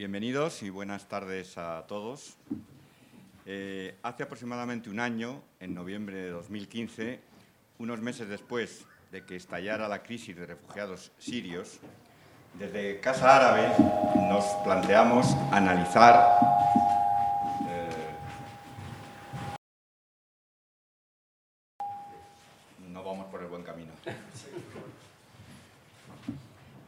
bienvenidos 0.00 0.62
y 0.62 0.70
buenas 0.70 1.08
tardes 1.08 1.58
a 1.58 1.84
todos. 1.86 2.38
Eh, 3.44 3.98
hace 4.02 4.22
aproximadamente 4.22 4.88
un 4.88 4.98
año, 4.98 5.42
en 5.60 5.74
noviembre 5.74 6.16
de 6.16 6.30
2015, 6.30 7.20
unos 7.80 8.00
meses 8.00 8.26
después 8.26 8.86
de 9.12 9.26
que 9.26 9.36
estallara 9.36 9.88
la 9.88 10.02
crisis 10.02 10.34
de 10.34 10.46
refugiados 10.46 11.12
sirios, 11.18 11.80
desde 12.54 12.98
Casa 13.00 13.36
Árabe 13.36 13.74
nos 14.30 14.46
planteamos 14.64 15.36
analizar 15.52 16.38
eh, 17.68 17.90
no 22.88 23.04
vamos 23.04 23.26
por 23.26 23.42
el 23.42 23.48
buen 23.48 23.64
camino. 23.64 23.92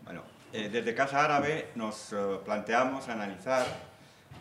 Bueno, 0.05 0.23
eh, 0.55 0.71
desde 0.71 0.92
Casa 1.03 1.25
Árabe 1.25 1.71
nos 1.75 2.13
eh, 2.13 2.17
planteamos 2.45 3.09
analizar 3.09 3.67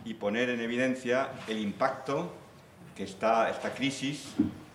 y 0.06 0.14
poner 0.14 0.48
en 0.52 0.62
evidencia 0.62 1.30
el 1.48 1.58
impacto 1.58 2.32
que 2.96 3.02
esta 3.02 3.50
crisis 3.76 4.28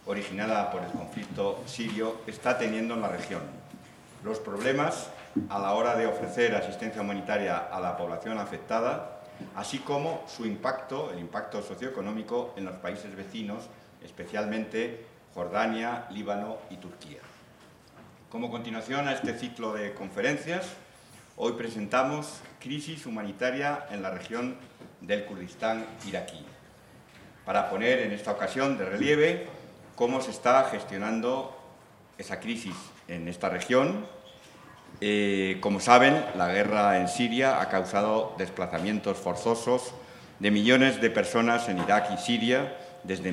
originada 0.05 0.73
por 0.73 0.83
el 0.83 0.91
conflicto 0.91 1.63
sirio 1.65 2.23
está 2.27 2.59
teniendo 2.59 2.95
en 2.95 3.03
la 3.03 3.09
región. 3.09 3.43
Los 4.25 4.41
problemas 4.41 5.11
a 5.49 5.61
la 5.61 5.75
hora 5.75 5.95
de 5.95 6.09
ofrecer 6.09 6.57
asistencia 6.57 7.03
humanitaria 7.03 7.57
a 7.57 7.79
la 7.79 7.97
población 7.97 8.39
afectada, 8.39 9.21
así 9.55 9.79
como 9.79 10.25
su 10.27 10.45
impacto, 10.45 11.13
el 11.13 11.21
impacto 11.21 11.63
socioeconómico 11.63 12.53
en 12.57 12.65
los 12.65 12.75
países 12.79 13.15
vecinos, 13.15 13.63
especialmente 14.03 15.07
Jordania, 15.37 16.07
Líbano 16.11 16.57
y 16.69 16.79
Turquía. 16.79 17.21
Como 18.29 18.51
continuación 18.51 19.07
a 19.07 19.13
este 19.13 19.39
ciclo 19.39 19.73
de 19.73 19.95
conferencias, 19.95 20.67
hoy 21.37 21.53
presentamos 21.53 22.41
Crisis 22.61 23.07
humanitaria 23.07 23.87
en 23.91 24.03
la 24.03 24.11
región 24.11 24.57
del 25.01 25.25
Kurdistán 25.25 25.87
iraquí, 26.09 26.45
para 27.45 27.71
poner 27.71 28.01
en 28.01 28.13
esta 28.13 28.33
ocasión 28.33 28.77
de 28.77 28.87
relieve 28.87 29.47
cómo 29.95 30.21
se 30.21 30.31
está 30.31 30.65
gestionando 30.65 31.57
esa 32.19 32.41
crisis 32.41 32.75
en 33.09 33.29
esta 33.29 33.49
región 33.49 34.07
eh, 35.01 35.59
como 35.61 35.79
saben, 35.81 36.25
la 36.37 36.49
guerra 36.49 36.99
en 36.99 37.09
Siria 37.09 37.61
ha 37.61 37.69
causado 37.69 38.35
desplazamientos 38.39 39.19
forzosos 39.19 39.93
de 40.39 40.51
millones 40.51 41.01
de 41.03 41.11
personas 41.11 41.69
en 41.69 41.79
Irak 41.79 42.11
y 42.15 42.19
Siria 42.19 42.75
desde, 43.05 43.31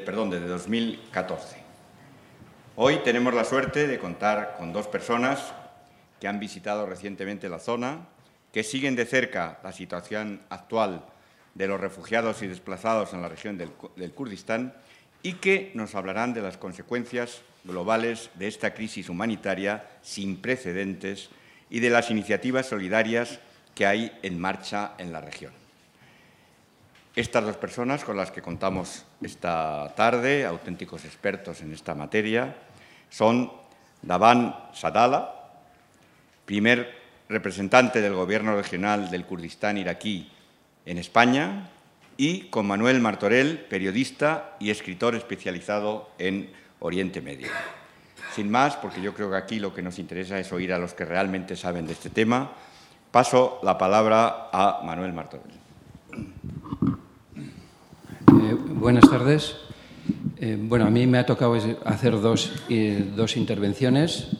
perdón, 0.00 0.30
desde 0.30 0.46
2014. 0.46 1.56
Hoy 2.76 2.96
tenemos 3.02 3.32
la 3.32 3.44
suerte 3.44 3.86
de 3.86 3.98
contar 3.98 4.56
con 4.58 4.74
dos 4.74 4.86
personas 4.88 5.54
que 6.20 6.28
han 6.28 6.38
visitado 6.38 6.86
recientemente 6.86 7.48
la 7.48 7.58
zona, 7.58 8.06
que 8.52 8.62
siguen 8.62 8.96
de 8.96 9.06
cerca 9.06 9.58
la 9.62 9.72
situación 9.72 10.42
actual 10.50 11.04
de 11.54 11.66
los 11.66 11.80
refugiados 11.80 12.42
y 12.42 12.46
desplazados 12.46 13.12
en 13.12 13.22
la 13.22 13.28
región 13.28 13.58
del 13.58 14.12
Kurdistán 14.12 14.74
y 15.22 15.34
que 15.34 15.72
nos 15.74 15.94
hablarán 15.94 16.34
de 16.34 16.42
las 16.42 16.56
consecuencias 16.56 17.42
globales 17.64 18.30
de 18.34 18.48
esta 18.48 18.72
crisis 18.74 19.08
humanitaria 19.08 19.88
sin 20.02 20.40
precedentes 20.40 21.30
y 21.68 21.80
de 21.80 21.90
las 21.90 22.10
iniciativas 22.10 22.66
solidarias 22.66 23.40
que 23.74 23.86
hay 23.86 24.18
en 24.22 24.38
marcha 24.38 24.92
en 24.98 25.12
la 25.12 25.20
región. 25.20 25.52
Estas 27.16 27.44
dos 27.44 27.56
personas 27.56 28.04
con 28.04 28.16
las 28.16 28.30
que 28.30 28.42
contamos 28.42 29.04
esta 29.20 29.92
tarde, 29.96 30.46
auténticos 30.46 31.04
expertos 31.04 31.60
en 31.60 31.72
esta 31.72 31.94
materia, 31.94 32.56
son 33.10 33.52
Davan 34.02 34.70
Sadala, 34.72 35.39
primer 36.50 36.90
representante 37.28 38.00
del 38.00 38.14
Gobierno 38.14 38.56
regional 38.56 39.08
del 39.08 39.24
Kurdistán 39.24 39.78
iraquí 39.78 40.28
en 40.84 40.98
España, 40.98 41.70
y 42.16 42.48
con 42.50 42.66
Manuel 42.66 42.98
Martorell, 42.98 43.56
periodista 43.56 44.56
y 44.58 44.70
escritor 44.70 45.14
especializado 45.14 46.10
en 46.18 46.50
Oriente 46.80 47.20
Medio. 47.20 47.46
Sin 48.34 48.50
más, 48.50 48.74
porque 48.74 49.00
yo 49.00 49.14
creo 49.14 49.30
que 49.30 49.36
aquí 49.36 49.60
lo 49.60 49.72
que 49.72 49.80
nos 49.80 50.00
interesa 50.00 50.40
es 50.40 50.50
oír 50.52 50.72
a 50.72 50.78
los 50.78 50.92
que 50.92 51.04
realmente 51.04 51.54
saben 51.54 51.86
de 51.86 51.92
este 51.92 52.10
tema, 52.10 52.50
paso 53.12 53.60
la 53.62 53.78
palabra 53.78 54.48
a 54.52 54.80
Manuel 54.84 55.12
Martorell. 55.12 55.54
Eh, 58.26 58.56
buenas 58.70 59.08
tardes. 59.08 59.54
Eh, 60.40 60.58
bueno, 60.60 60.84
a 60.86 60.90
mí 60.90 61.06
me 61.06 61.18
ha 61.18 61.26
tocado 61.26 61.56
hacer 61.84 62.20
dos, 62.20 62.64
eh, 62.68 63.08
dos 63.14 63.36
intervenciones. 63.36 64.30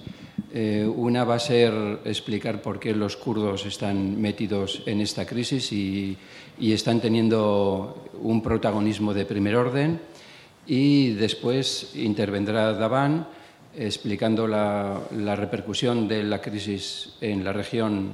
Una 0.52 1.24
va 1.24 1.36
a 1.36 1.38
ser 1.38 2.00
explicar 2.04 2.60
por 2.60 2.80
qué 2.80 2.92
los 2.92 3.16
kurdos 3.16 3.66
están 3.66 4.20
metidos 4.20 4.82
en 4.86 5.00
esta 5.00 5.24
crisis 5.24 5.72
y, 5.72 6.16
están 6.58 7.00
teniendo 7.00 8.10
un 8.20 8.42
protagonismo 8.42 9.14
de 9.14 9.24
primer 9.24 9.56
orden. 9.56 10.00
Y 10.66 11.12
después 11.12 11.92
intervendrá 11.94 12.72
Davan 12.74 13.26
explicando 13.76 14.46
la, 14.46 15.36
repercusión 15.36 16.08
de 16.08 16.24
la 16.24 16.40
crisis 16.40 17.14
en 17.20 17.44
la 17.44 17.52
región 17.52 18.12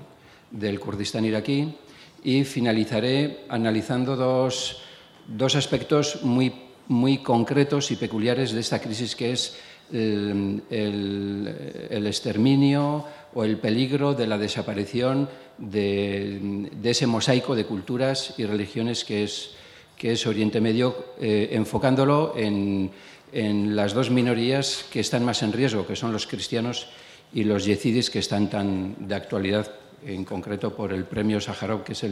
del 0.50 0.78
Kurdistán 0.78 1.24
iraquí. 1.24 1.74
Y 2.22 2.44
finalizaré 2.44 3.44
analizando 3.48 4.16
dos, 4.16 4.82
aspectos 5.56 6.22
muy, 6.22 6.52
muy, 6.88 7.18
concretos 7.18 7.90
y 7.90 7.96
peculiares 7.96 8.52
de 8.52 8.60
esta 8.60 8.80
crisis 8.80 9.16
que 9.16 9.32
es 9.32 9.58
el, 9.92 10.62
el, 10.70 12.06
exterminio 12.06 13.04
o 13.34 13.44
el 13.44 13.58
peligro 13.58 14.14
de 14.14 14.26
la 14.26 14.38
desaparición 14.38 15.28
de, 15.58 16.70
ese 16.82 17.06
mosaico 17.06 17.54
de 17.54 17.64
culturas 17.64 18.34
y 18.38 18.44
religiones 18.46 19.04
que 19.04 19.24
es 19.24 19.50
que 19.96 20.12
es 20.12 20.26
Oriente 20.26 20.60
Medio, 20.60 21.14
eh, 21.18 21.48
enfocándolo 21.52 22.34
en, 22.36 22.90
las 23.32 23.92
dos 23.92 24.10
minorías 24.10 24.84
que 24.90 25.00
están 25.00 25.24
más 25.24 25.42
en 25.42 25.52
riesgo, 25.52 25.86
que 25.86 25.96
son 25.96 26.12
los 26.12 26.26
cristianos 26.26 26.88
y 27.32 27.44
los 27.44 27.64
yezidis, 27.64 28.08
que 28.08 28.20
están 28.20 28.48
tan 28.48 29.08
de 29.08 29.14
actualidad, 29.14 29.72
en 30.04 30.24
concreto 30.24 30.74
por 30.74 30.92
el 30.92 31.04
premio 31.04 31.40
Sájarov 31.40 31.82
que 31.82 31.94
se 31.94 32.08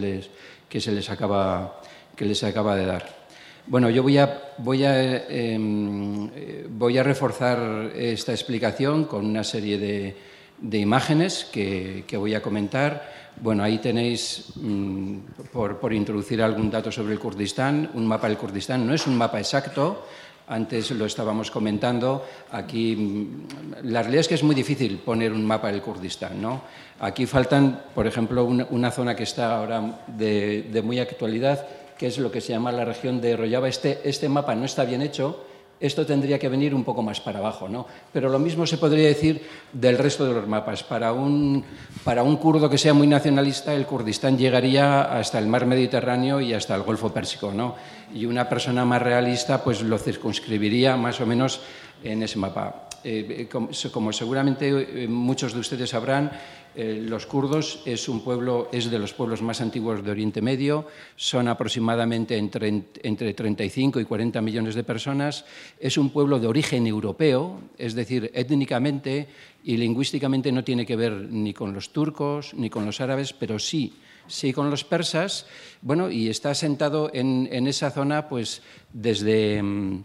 que 0.68 0.80
se 0.80 0.92
les, 0.92 1.10
acaba, 1.10 1.80
que 2.16 2.24
les 2.24 2.42
acaba 2.42 2.74
de 2.74 2.86
dar. 2.86 3.23
Bueno, 3.66 3.88
yo 3.88 4.02
voy 4.02 4.18
a, 4.18 4.42
voy, 4.58 4.84
a, 4.84 5.26
em, 5.26 6.28
voy 6.68 6.98
a 6.98 7.02
reforzar 7.02 7.92
esta 7.96 8.32
explicación 8.32 9.04
con 9.04 9.24
una 9.24 9.42
serie 9.42 9.78
de, 9.78 10.78
imágenes 10.78 11.46
que, 11.50 12.04
voy 12.12 12.34
a 12.34 12.42
comentar 12.42 13.24
bueno, 13.40 13.64
ahí 13.64 13.78
tenéis, 13.78 14.52
mm, 14.56 15.16
por, 15.50 15.92
introducir 15.92 16.42
algún 16.42 16.70
dato 16.70 16.92
sobre 16.92 17.14
el 17.14 17.18
Kurdistán, 17.18 17.90
un 17.94 18.06
mapa 18.06 18.28
del 18.28 18.36
Kurdistán. 18.36 18.86
No 18.86 18.94
es 18.94 19.06
un 19.06 19.16
mapa 19.16 19.38
exacto, 19.38 20.04
antes 20.46 20.90
lo 20.90 21.06
estábamos 21.06 21.50
comentando. 21.50 22.24
Aquí, 22.52 22.94
mm, 22.94 23.90
la 23.90 24.02
realidad 24.02 24.20
es 24.20 24.28
que 24.28 24.34
es 24.34 24.42
muy 24.42 24.54
difícil 24.54 24.98
poner 24.98 25.32
un 25.32 25.44
mapa 25.44 25.72
del 25.72 25.80
Kurdistán. 25.80 26.40
¿no? 26.40 26.62
Aquí 27.00 27.26
faltan, 27.26 27.80
por 27.94 28.06
ejemplo, 28.06 28.44
una, 28.44 28.90
zona 28.90 29.16
que 29.16 29.24
está 29.24 29.56
ahora 29.56 30.02
de, 30.06 30.82
muy 30.84 30.98
actualidad, 30.98 31.66
que 32.04 32.08
es 32.08 32.18
lo 32.18 32.30
que 32.30 32.42
se 32.42 32.52
llama 32.52 32.70
la 32.70 32.84
región 32.84 33.18
de 33.18 33.34
Rojava. 33.34 33.66
Este, 33.66 33.98
este 34.04 34.28
mapa 34.28 34.54
no 34.54 34.66
está 34.66 34.84
bien 34.84 35.00
hecho 35.00 35.40
esto 35.80 36.06
tendría 36.06 36.38
que 36.38 36.48
venir 36.48 36.74
un 36.74 36.84
poco 36.84 37.02
más 37.02 37.20
para 37.20 37.40
abajo, 37.40 37.68
¿no? 37.68 37.86
Pero 38.12 38.28
lo 38.28 38.38
mismo 38.38 38.66
se 38.66 38.78
podría 38.78 39.08
decir 39.08 39.42
del 39.72 39.98
resto 39.98 40.24
de 40.24 40.32
los 40.32 40.46
mapas. 40.46 40.84
Para 40.84 41.12
un, 41.12 41.64
para 42.04 42.22
un 42.22 42.36
kurdo 42.36 42.70
que 42.70 42.78
sea 42.78 42.94
muy 42.94 43.06
nacionalista, 43.06 43.74
el 43.74 43.84
Kurdistán 43.84 44.38
llegaría 44.38 45.02
hasta 45.02 45.38
el 45.38 45.46
mar 45.46 45.66
Mediterráneo 45.66 46.40
y 46.40 46.54
hasta 46.54 46.74
el 46.74 46.82
Golfo 46.82 47.12
Pérsico, 47.12 47.52
¿no? 47.52 47.74
Y 48.14 48.24
una 48.26 48.48
persona 48.48 48.84
más 48.84 49.02
realista 49.02 49.64
pues 49.64 49.82
lo 49.82 49.98
circunscribiría 49.98 50.96
más 50.96 51.20
o 51.20 51.26
menos 51.26 51.60
en 52.02 52.22
ese 52.22 52.38
mapa. 52.38 52.83
Eh, 53.04 53.46
eh, 53.52 53.90
como, 53.92 54.12
seguramente 54.12 55.04
eh, 55.04 55.06
muchos 55.06 55.52
de 55.52 55.60
ustedes 55.60 55.90
sabrán, 55.90 56.32
los 56.74 57.26
kurdos 57.26 57.82
es 57.86 58.08
un 58.08 58.24
pueblo, 58.24 58.68
es 58.72 58.90
de 58.90 58.98
los 58.98 59.14
pueblos 59.14 59.42
más 59.42 59.60
antiguos 59.60 60.02
de 60.02 60.10
Oriente 60.10 60.42
Medio, 60.42 60.88
son 61.14 61.46
aproximadamente 61.46 62.36
entre, 62.36 62.66
entre 63.04 63.32
35 63.32 64.00
y 64.00 64.04
40 64.04 64.40
millones 64.40 64.74
de 64.74 64.82
personas, 64.82 65.44
es 65.78 65.96
un 65.96 66.10
pueblo 66.10 66.40
de 66.40 66.48
origen 66.48 66.88
europeo, 66.88 67.60
es 67.78 67.94
decir, 67.94 68.28
étnicamente 68.34 69.28
y 69.62 69.76
lingüísticamente 69.76 70.50
no 70.50 70.64
tiene 70.64 70.84
que 70.84 70.96
ver 70.96 71.12
ni 71.12 71.54
con 71.54 71.72
los 71.72 71.90
turcos 71.90 72.54
ni 72.54 72.68
con 72.70 72.84
los 72.84 73.00
árabes, 73.00 73.32
pero 73.32 73.60
sí 73.60 73.92
sí 74.26 74.52
con 74.52 74.70
los 74.70 74.84
persas, 74.84 75.46
bueno, 75.82 76.10
y 76.10 76.28
está 76.28 76.50
asentado 76.50 77.10
en, 77.12 77.48
en 77.52 77.66
esa 77.66 77.90
zona 77.90 78.28
pues 78.28 78.62
desde, 78.92 79.62
mm, 79.62 80.04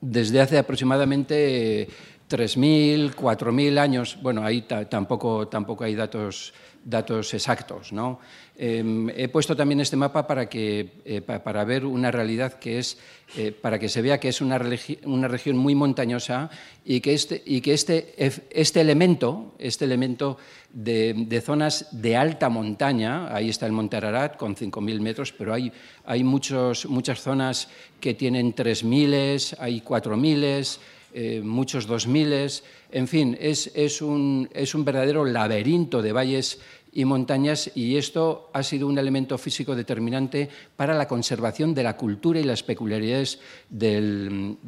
desde 0.00 0.40
hace 0.40 0.58
aproximadamente 0.58 1.88
3.000, 2.28 3.14
4.000 3.14 3.78
años. 3.78 4.18
Bueno, 4.22 4.44
ahí 4.44 4.62
tampoco, 4.62 5.48
tampoco 5.48 5.84
hay 5.84 5.94
datos, 5.94 6.54
datos 6.84 7.34
exactos. 7.34 7.92
¿no? 7.92 8.20
Em, 8.62 9.08
he 9.16 9.28
puesto 9.28 9.56
también 9.56 9.80
este 9.80 9.96
mapa 9.96 10.26
para, 10.26 10.46
que, 10.50 11.00
eh, 11.06 11.22
para 11.22 11.64
ver 11.64 11.86
una 11.86 12.10
realidad 12.10 12.58
que 12.58 12.78
es, 12.78 12.98
eh, 13.38 13.52
para 13.52 13.78
que 13.78 13.88
se 13.88 14.02
vea 14.02 14.20
que 14.20 14.28
es 14.28 14.42
una, 14.42 14.60
una 15.04 15.28
región 15.28 15.56
muy 15.56 15.74
montañosa 15.74 16.50
y 16.84 17.00
que 17.00 17.14
este, 17.14 17.42
y 17.46 17.62
que 17.62 17.72
este, 17.72 18.12
este 18.50 18.80
elemento, 18.82 19.54
este 19.58 19.86
elemento 19.86 20.36
de, 20.74 21.42
zonas 21.42 21.88
de 21.90 22.18
alta 22.18 22.50
montaña, 22.50 23.34
ahí 23.34 23.48
está 23.48 23.64
el 23.64 23.72
Monte 23.72 23.96
Ararat 23.96 24.36
con 24.36 24.54
5.000 24.54 25.00
metros, 25.00 25.32
pero 25.32 25.54
hay, 25.54 25.72
hay 26.04 26.22
muchos, 26.22 26.84
muchas 26.84 27.22
zonas 27.22 27.66
que 27.98 28.12
tienen 28.12 28.54
3.000, 28.54 29.56
hay 29.58 29.80
4.000, 29.80 30.78
eh, 31.14 31.40
muchos 31.42 31.88
2.000, 31.88 32.62
en 32.92 33.08
fin, 33.08 33.36
es, 33.40 34.02
un 34.02 34.48
verdadero 34.84 35.24
laberinto 35.24 36.02
de 36.02 36.12
valles 36.12 36.60
y 36.92 37.04
montañas 37.04 37.70
y 37.74 37.96
esto 37.96 38.50
ha 38.52 38.62
sido 38.62 38.88
un 38.88 38.98
elemento 38.98 39.38
físico 39.38 39.76
determinante 39.76 40.48
para 40.76 40.94
la 40.94 41.06
conservación 41.06 41.74
de 41.74 41.84
la 41.84 41.96
cultura 41.96 42.40
y 42.40 42.44
las 42.44 42.62
peculiaridades 42.62 43.40
del, 43.68 44.58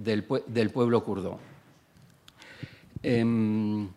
pueblo 0.73 1.05
kurdo. 1.05 1.39
Em, 3.03 3.89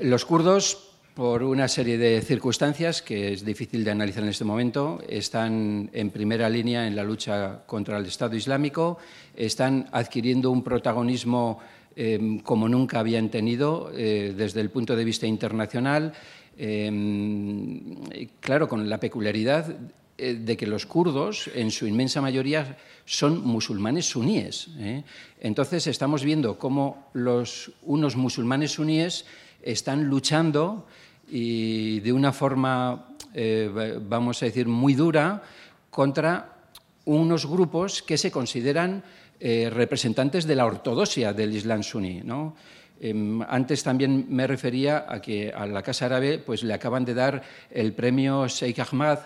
los 0.00 0.24
kurdos, 0.24 0.82
por 1.14 1.42
una 1.42 1.66
serie 1.66 1.96
de 1.96 2.20
circunstancias 2.20 3.00
que 3.00 3.32
es 3.32 3.44
difícil 3.44 3.82
de 3.82 3.90
analizar 3.90 4.22
en 4.22 4.28
este 4.28 4.44
momento, 4.44 5.00
están 5.08 5.88
en 5.92 6.10
primera 6.10 6.48
línea 6.48 6.86
en 6.86 6.94
la 6.94 7.02
lucha 7.02 7.64
contra 7.66 7.96
el 7.96 8.04
Estado 8.04 8.36
Islámico, 8.36 8.98
están 9.34 9.88
adquiriendo 9.92 10.50
un 10.50 10.62
protagonismo 10.62 11.58
em, 11.96 12.38
como 12.40 12.68
nunca 12.68 13.00
habían 13.00 13.30
tenido 13.30 13.90
eh, 13.96 14.34
desde 14.36 14.60
el 14.60 14.70
punto 14.70 14.94
de 14.94 15.04
vista 15.04 15.26
internacional 15.26 16.12
Em, 16.58 17.96
claro, 18.40 18.66
con 18.66 18.88
la 18.88 18.98
peculiaridad 18.98 19.76
eh, 20.16 20.34
de 20.34 20.56
que 20.56 20.66
los 20.66 20.86
kurdos, 20.86 21.50
en 21.54 21.70
su 21.70 21.86
inmensa 21.86 22.22
mayoría, 22.22 22.78
son 23.04 23.44
musulmanes 23.44 24.06
suníes. 24.06 24.68
¿eh? 24.78 25.04
Entonces 25.40 25.86
estamos 25.86 26.24
viendo 26.24 26.58
cómo 26.58 27.10
los, 27.12 27.72
unos 27.82 28.16
musulmanes 28.16 28.72
suníes 28.72 29.26
están 29.62 30.04
luchando 30.04 30.86
y 31.28 32.00
de 32.00 32.12
una 32.12 32.32
forma, 32.32 33.08
eh, 33.34 33.98
vamos 34.08 34.42
a 34.42 34.46
decir, 34.46 34.66
muy 34.66 34.94
dura 34.94 35.42
contra 35.90 36.70
unos 37.04 37.44
grupos 37.44 38.02
que 38.02 38.16
se 38.16 38.30
consideran 38.30 39.04
representantes 39.40 40.46
de 40.46 40.54
la 40.56 40.64
ortodoxia 40.64 41.32
del 41.32 41.54
Islam 41.54 41.82
suní. 41.82 42.22
¿no? 42.24 42.56
Em, 43.00 43.42
antes 43.42 43.82
también 43.82 44.26
me 44.28 44.46
refería 44.46 45.04
a 45.08 45.20
que 45.20 45.52
a 45.52 45.66
la 45.66 45.82
Casa 45.82 46.06
Árabe 46.06 46.38
pues, 46.38 46.62
le 46.62 46.72
acaban 46.72 47.04
de 47.04 47.14
dar 47.14 47.42
el 47.70 47.92
premio 47.92 48.48
Sheikh 48.48 48.78
Ahmad 48.80 49.18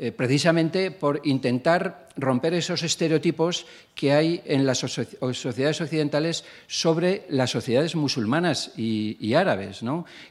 eh, 0.00 0.12
precisamente 0.12 0.92
por 0.92 1.20
intentar 1.24 2.08
romper 2.16 2.54
esos 2.54 2.84
estereotipos 2.84 3.66
que 3.96 4.12
hay 4.12 4.40
en 4.44 4.64
las 4.64 4.78
sociedades 4.78 5.80
occidentales 5.80 6.44
sobre 6.68 7.26
las 7.30 7.50
sociedades 7.50 7.96
musulmanas 7.96 8.70
y, 8.76 9.34
árabes. 9.34 9.80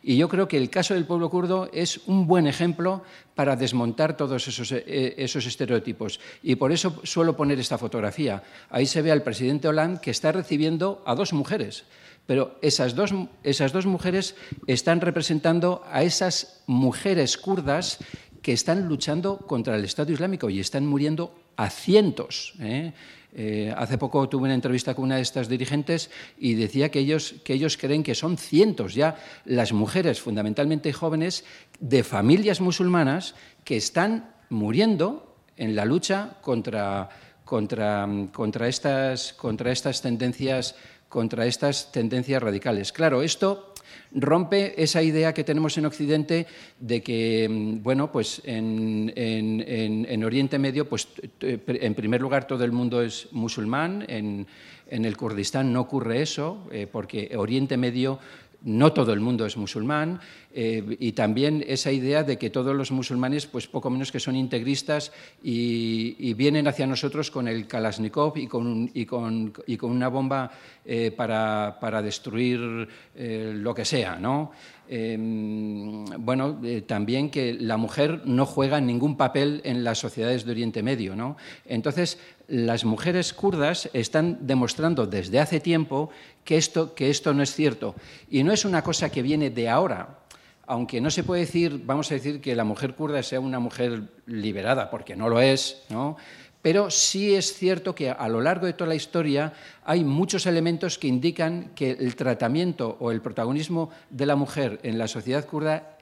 Y 0.03 0.15
yo 0.15 0.29
creo 0.29 0.47
que 0.47 0.55
el 0.55 0.69
caso 0.69 0.93
del 0.93 1.05
pueblo 1.05 1.29
kurdo 1.29 1.69
es 1.73 1.99
un 2.07 2.27
buen 2.27 2.47
ejemplo 2.47 3.03
para 3.35 3.57
desmontar 3.57 4.15
todos 4.15 4.47
esos, 4.47 4.71
eh, 4.71 5.15
esos 5.17 5.45
estereotipos. 5.45 6.21
Y 6.41 6.55
por 6.55 6.71
eso 6.71 7.01
suelo 7.03 7.35
poner 7.35 7.59
esta 7.59 7.77
fotografía. 7.77 8.43
Ahí 8.69 8.85
se 8.85 9.01
ve 9.01 9.11
al 9.11 9.23
presidente 9.23 9.67
Hollande 9.67 9.99
que 10.01 10.11
está 10.11 10.31
recibiendo 10.31 11.03
a 11.05 11.13
dos 11.13 11.33
mujeres. 11.33 11.83
Pero 12.27 12.59
esas 12.61 12.93
dos, 12.93 13.13
esas 13.43 13.71
dos 13.71 13.85
mujeres 13.85 14.35
están 14.67 14.99
representando 14.99 15.83
a 15.89 16.03
esas 16.03 16.61
mujeres 16.67 17.37
kurdas 17.37 17.99
que 18.47 18.53
están 18.53 18.88
luchando 18.88 19.39
contra 19.39 19.75
el 19.75 19.83
Estado 19.83 20.13
Islámico 20.13 20.49
y 20.49 20.61
están 20.61 20.85
muriendo 20.85 21.35
a 21.57 21.69
cientos. 21.69 22.53
¿eh? 22.61 22.94
Eh, 23.33 23.73
hace 23.75 23.97
poco 23.97 24.29
tuve 24.29 24.45
una 24.45 24.53
entrevista 24.53 24.95
con 24.95 25.03
una 25.03 25.17
de 25.17 25.21
estas 25.21 25.49
dirigentes 25.49 26.09
y 26.39 26.53
decía 26.53 26.89
que 26.89 26.99
ellos, 26.99 27.35
que 27.44 27.51
ellos 27.55 27.75
creen 27.75 28.03
que 28.03 28.15
son 28.15 28.38
cientos 28.38 28.94
ya 28.94 29.17
las 29.44 29.73
mujeres, 29.73 30.21
fundamentalmente 30.21 30.94
jóvenes, 30.94 31.44
de 31.81 32.05
familias 32.05 32.61
musulmanas 32.61 33.35
que 33.65 33.75
están 33.75 34.33
muriendo 34.49 35.35
en 35.57 35.75
la 35.75 35.83
lucha 35.83 36.38
contra, 36.39 37.09
contra, 37.44 38.07
contra, 38.31 38.69
estas, 38.69 39.33
contra 39.33 39.73
estas 39.73 40.01
tendencias 40.01 40.73
contra 41.09 41.45
estas 41.45 41.91
tendencias 41.91 42.44
radicales. 42.44 42.91
Claro, 42.91 43.23
esto 43.23 43.73
rompe 44.13 44.81
esa 44.81 45.01
idea 45.01 45.33
que 45.33 45.43
tenemos 45.43 45.77
en 45.77 45.85
Occidente 45.85 46.47
de 46.79 47.01
que, 47.01 47.47
mm, 47.49 47.83
bueno, 47.83 48.11
pues 48.11 48.41
en, 48.45 50.23
Oriente 50.23 50.59
Medio, 50.59 50.89
pues 50.89 51.07
en 51.41 51.93
primer 51.93 52.21
lugar 52.21 52.47
todo 52.47 52.63
el 52.63 52.71
mundo 52.71 53.01
es 53.01 53.27
musulmán, 53.31 54.05
en, 54.07 54.47
el 54.89 55.17
Kurdistán 55.17 55.73
no 55.73 55.81
ocurre 55.81 56.21
eso, 56.21 56.65
eh, 56.71 56.87
porque 56.89 57.35
Oriente 57.35 57.75
Medio 57.75 58.19
no 58.63 58.94
todo 58.94 59.13
el 59.13 59.19
mundo 59.19 59.45
es 59.45 59.57
musulmán 59.57 60.19
eh, 60.54 60.98
y 61.00 61.12
también 61.12 61.63
esa 61.68 61.92
idea 61.92 62.24
de 62.24 62.38
que 62.38 62.50
todos 62.50 62.75
los 62.75 62.92
musulmanes, 62.92 63.45
pues 63.45 63.68
poco 63.68 63.89
menos 63.89 64.12
que 64.12 64.19
son 64.19 64.36
integristas 64.36 65.12
y, 65.44 66.33
vienen 66.33 66.68
hacia 66.68 66.86
nosotros 66.86 67.31
con 67.31 67.48
el 67.48 67.68
Kalashnikov 67.68 68.38
y 68.38 68.48
con, 68.48 68.89
y 68.94 69.06
con, 69.06 69.54
y 69.65 69.77
con 69.77 69.92
una 69.92 70.07
bomba 70.07 70.51
eh, 70.86 71.12
para, 71.12 72.01
destruir 72.01 72.88
eh, 73.15 73.54
lo 73.56 73.74
que 73.74 73.86
sea, 73.86 74.18
¿no? 74.18 74.51
Em, 74.89 76.05
bueno, 76.19 76.61
también 76.85 77.29
que 77.29 77.53
la 77.53 77.77
mujer 77.77 78.21
no 78.25 78.45
juega 78.45 78.79
ningún 78.79 79.17
papel 79.17 79.61
en 79.65 79.83
las 79.83 79.99
sociedades 79.99 80.45
de 80.45 80.51
Oriente 80.51 80.81
Medio, 80.81 81.15
¿no? 81.15 81.35
Entonces, 81.65 82.19
las 82.47 82.85
mujeres 82.85 83.33
kurdas 83.33 83.89
están 83.93 84.39
demostrando 84.41 85.05
desde 85.05 85.39
hace 85.39 85.59
tiempo 85.59 86.09
que 86.45 86.57
esto, 86.57 86.95
que 86.95 87.09
esto 87.09 87.33
no 87.33 87.43
es 87.43 87.53
cierto. 87.53 87.95
Y 88.29 88.43
no 88.43 88.53
es 88.53 88.63
una 88.63 88.81
cosa 88.81 89.09
que 89.09 89.21
viene 89.21 89.49
de 89.49 89.67
ahora, 89.67 90.19
aunque 90.67 90.99
no 90.99 91.09
se 91.09 91.23
puede 91.23 91.41
decir, 91.41 91.81
vamos 91.85 92.11
a 92.11 92.15
decir, 92.15 92.41
que 92.41 92.55
la 92.55 92.65
mujer 92.65 92.93
kurda 92.93 93.23
sea 93.23 93.39
una 93.39 93.59
mujer 93.59 94.03
liberada, 94.25 94.89
porque 94.89 95.15
no 95.15 95.29
lo 95.29 95.41
es, 95.41 95.83
¿no? 95.89 96.17
Pero 96.62 96.89
sí 96.89 97.36
es 97.36 97.54
cierto 97.54 97.95
que 97.95 98.09
a 98.09 98.27
lo 98.27 98.42
largo 98.42 98.65
de 98.65 98.74
toda 98.74 98.89
la 98.89 98.95
historia 98.95 99.54
hay 99.86 100.04
muchos 100.04 100.45
elementos 100.45 100.98
que 100.98 101.07
indican 101.07 101.71
que 101.75 101.92
el 101.92 102.15
tratamiento 102.15 102.98
o 103.00 103.12
el 103.12 103.21
protagonismo 103.21 103.89
de 104.09 104.25
la 104.25 104.36
mujer 104.36 104.80
en 104.83 104.98
la 104.98 105.07
sociedad 105.07 105.45
kurda 105.45 105.98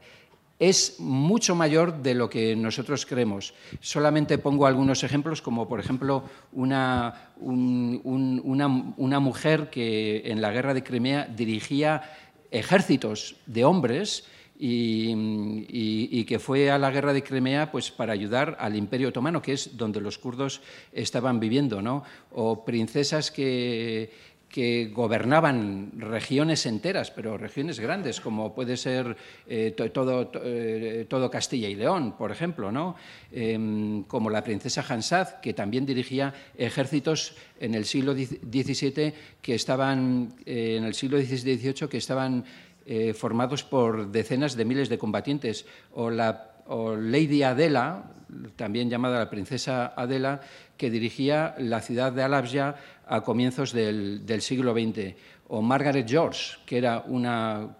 es 0.57 1.00
mucho 1.00 1.54
mayor 1.54 2.02
de 2.02 2.16
lo 2.16 2.30
que 2.30 2.56
nosotros 2.56 3.06
creemos. 3.06 3.54
Solamente 3.81 4.38
pongo 4.38 4.66
algunos 4.66 5.04
ejemplos, 5.04 5.42
como 5.42 5.68
por 5.68 5.80
ejemplo 5.80 6.24
una, 6.54 7.31
una 7.38 9.19
mujer 9.19 9.69
que 9.69 10.24
en 10.25 10.42
la 10.42 10.52
guerra 10.52 10.74
de 10.74 10.84
Crimea 10.84 11.25
dirigía 11.25 12.04
ejércitos 12.52 13.36
de 13.46 13.66
hombres 13.66 14.25
y, 14.57 16.24
que 16.25 16.40
fue 16.40 16.72
a 16.72 16.78
la 16.78 16.92
guerra 16.92 17.13
de 17.13 17.24
Crimea 17.24 17.72
pues, 17.72 17.92
para 17.92 18.13
ayudar 18.13 18.57
al 18.60 18.75
Imperio 18.75 19.09
Otomano, 19.09 19.42
que 19.42 19.54
es 19.54 19.78
donde 19.78 20.02
los 20.02 20.18
kurdos 20.18 20.62
estaban 20.92 21.40
viviendo, 21.40 21.81
¿no? 21.81 22.04
o 22.31 22.66
princesas 22.66 23.31
que, 23.31 24.12
que 24.56 24.90
gobernaban 24.94 25.92
regiones 25.97 26.66
enteras, 26.66 27.12
pero 27.12 27.38
regiones 27.38 27.78
grandes, 27.78 28.21
como 28.21 28.56
puede 28.56 28.78
ser 28.78 29.18
eh, 29.47 29.76
todo, 29.94 30.31
eh, 30.45 31.06
todo, 31.09 31.30
Castilla 31.30 31.68
y 31.68 31.76
León, 31.76 32.16
por 32.18 32.31
ejemplo, 32.31 32.71
¿no? 32.71 32.95
Em, 33.33 34.04
como 34.04 34.30
la 34.30 34.45
princesa 34.45 34.85
Hansad, 34.88 35.42
que 35.42 35.54
también 35.54 35.85
dirigía 35.85 36.33
ejércitos 36.57 37.35
en 37.59 37.76
el 37.76 37.83
siglo 37.83 38.14
XVII 38.14 39.14
que 39.42 39.56
estaban, 39.56 40.33
eh, 40.45 40.78
en 40.78 40.85
el 40.85 40.94
siglo 40.94 41.19
XVIII 41.19 41.90
que 41.90 41.97
estaban 41.97 42.45
eh, 42.85 43.13
formados 43.13 43.63
por 43.63 44.11
decenas 44.11 44.56
de 44.56 44.65
miles 44.65 44.89
de 44.89 44.97
combatientes, 44.97 45.65
o 45.94 46.09
la 46.09 46.51
Lady 46.68 47.44
Adela, 47.44 48.11
también 48.56 48.89
llamada 48.89 49.19
la 49.19 49.30
princesa 49.30 49.94
Adela, 49.95 50.42
que 50.77 50.89
dirigía 50.89 51.56
la 51.59 51.81
ciudad 51.81 52.11
de 52.11 52.23
Alabja 52.23 52.75
a 53.07 53.21
comienzos 53.21 53.71
del, 53.71 54.42
siglo 54.42 54.73
XX, 54.73 55.15
o 55.47 55.61
Margaret 55.61 56.07
George, 56.07 56.57
que 56.65 56.77
era 56.77 57.04
una, 57.07 57.75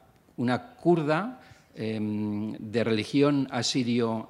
kurda 0.80 1.42
em, 1.76 2.54
de 2.60 2.84
religión 2.84 3.48
asirio, 3.50 4.30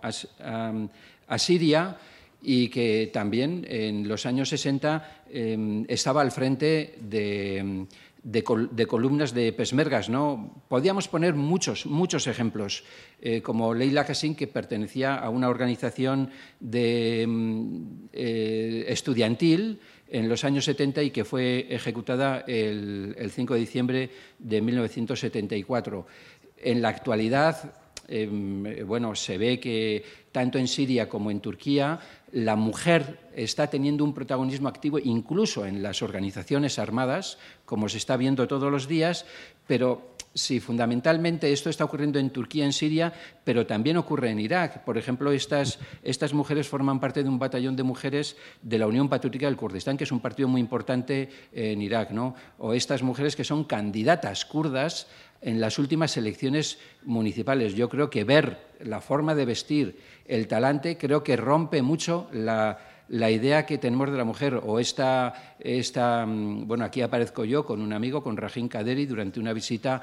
asiria 1.27 1.97
y 2.41 2.69
que 2.69 3.09
también 3.11 3.65
en 3.67 4.07
los 4.07 4.25
años 4.25 4.49
60 4.49 5.23
em, 5.31 5.85
estaba 5.87 6.21
al 6.21 6.31
frente 6.31 6.95
de 7.01 7.87
de, 8.25 8.87
columnas 8.87 9.33
de 9.33 9.53
pesmergas. 9.53 10.09
¿no? 10.09 10.63
Podíamos 10.67 11.07
poner 11.07 11.35
muchos, 11.35 11.85
muchos 11.85 12.25
ejemplos, 12.27 12.83
eh, 13.21 13.41
como 13.41 13.73
Leila 13.73 14.03
Kassin, 14.03 14.35
que 14.35 14.47
pertenecía 14.47 15.15
a 15.15 15.29
una 15.29 15.47
organización 15.47 16.31
de, 16.59 17.25
mm, 17.27 18.09
eh, 18.13 18.85
estudiantil 18.87 19.79
en 20.09 20.27
los 20.27 20.43
años 20.43 20.65
70 20.65 21.03
y 21.03 21.11
que 21.11 21.23
fue 21.23 21.67
ejecutada 21.69 22.43
el, 22.47 23.15
el 23.17 23.29
5 23.29 23.53
de 23.53 23.59
diciembre 23.59 24.09
de 24.39 24.61
1974. 24.61 26.07
En 26.57 26.81
la 26.81 26.89
actualidad, 26.89 27.75
em, 28.07 28.85
bueno, 28.87 29.13
se 29.13 29.37
ve 29.37 29.59
que 29.59 30.03
tanto 30.31 30.57
en 30.57 30.67
Siria 30.67 31.07
como 31.07 31.29
en 31.29 31.41
Turquía 31.41 31.99
la 32.35 32.57
mujer 32.57 33.17
está 33.33 33.67
teniendo 33.67 34.03
un 34.03 34.13
protagonismo 34.13 34.67
activo 34.67 34.99
incluso 34.99 35.65
en 35.65 35.81
las 35.81 36.01
organizaciones 36.01 36.79
armadas, 36.79 37.37
como 37.63 37.87
se 37.87 37.97
está 37.97 38.17
viendo 38.17 38.45
todos 38.45 38.69
los 38.69 38.89
días, 38.89 39.25
pero 39.67 40.15
sí, 40.33 40.59
fundamentalmente 40.59 41.53
esto 41.53 41.69
está 41.69 41.85
ocurriendo 41.85 42.19
en 42.19 42.31
Turquía, 42.31 42.65
en 42.65 42.73
Siria, 42.73 43.13
pero 43.45 43.65
también 43.65 43.95
ocurre 43.95 44.31
en 44.31 44.41
Irak. 44.41 44.83
Por 44.83 44.97
ejemplo, 44.97 45.31
estas, 45.31 45.79
estas 46.03 46.33
mujeres 46.33 46.67
forman 46.67 46.99
parte 46.99 47.23
de 47.23 47.29
un 47.29 47.39
batallón 47.39 47.77
de 47.77 47.83
mujeres 47.83 48.35
de 48.61 48.79
la 48.79 48.87
Unión 48.87 49.07
Patriótica 49.07 49.45
del 49.45 49.55
Kurdistán, 49.55 49.95
que 49.95 50.03
es 50.03 50.11
un 50.11 50.19
partido 50.19 50.49
muy 50.49 50.59
importante 50.59 51.29
en 51.53 51.81
Irak, 51.81 52.11
¿no? 52.11 52.35
o 52.57 52.73
estas 52.73 53.01
mujeres 53.01 53.37
que 53.37 53.45
son 53.45 53.63
candidatas 53.63 54.43
kurdas 54.43 55.07
en 55.41 55.61
las 55.61 55.79
últimas 55.79 56.17
elecciones 56.17 56.79
municipales. 57.03 57.75
Yo 57.75 57.87
creo 57.87 58.09
que 58.09 58.23
ver 58.23 58.75
la 58.81 58.99
forma 58.99 59.35
de 59.35 59.45
vestir, 59.45 59.99
el 60.27 60.47
talante, 60.47 60.97
creo 60.97 61.23
que 61.23 61.35
rompe 61.35 61.81
mucho 61.81 62.27
la, 62.31 62.77
idea 63.09 63.65
que 63.65 63.77
tenemos 63.77 64.11
de 64.11 64.17
la 64.17 64.23
mujer. 64.23 64.59
O 64.65 64.79
esta, 64.79 65.55
esta, 65.59 66.25
mm, 66.25 66.67
bueno, 66.67 66.85
aquí 66.85 67.01
aparezco 67.01 67.45
yo 67.45 67.65
con 67.65 67.81
un 67.81 67.93
amigo, 67.93 68.23
con 68.23 68.37
Rajin 68.37 68.67
Kaderi, 68.67 69.05
durante 69.05 69.39
una 69.39 69.53
visita 69.53 70.01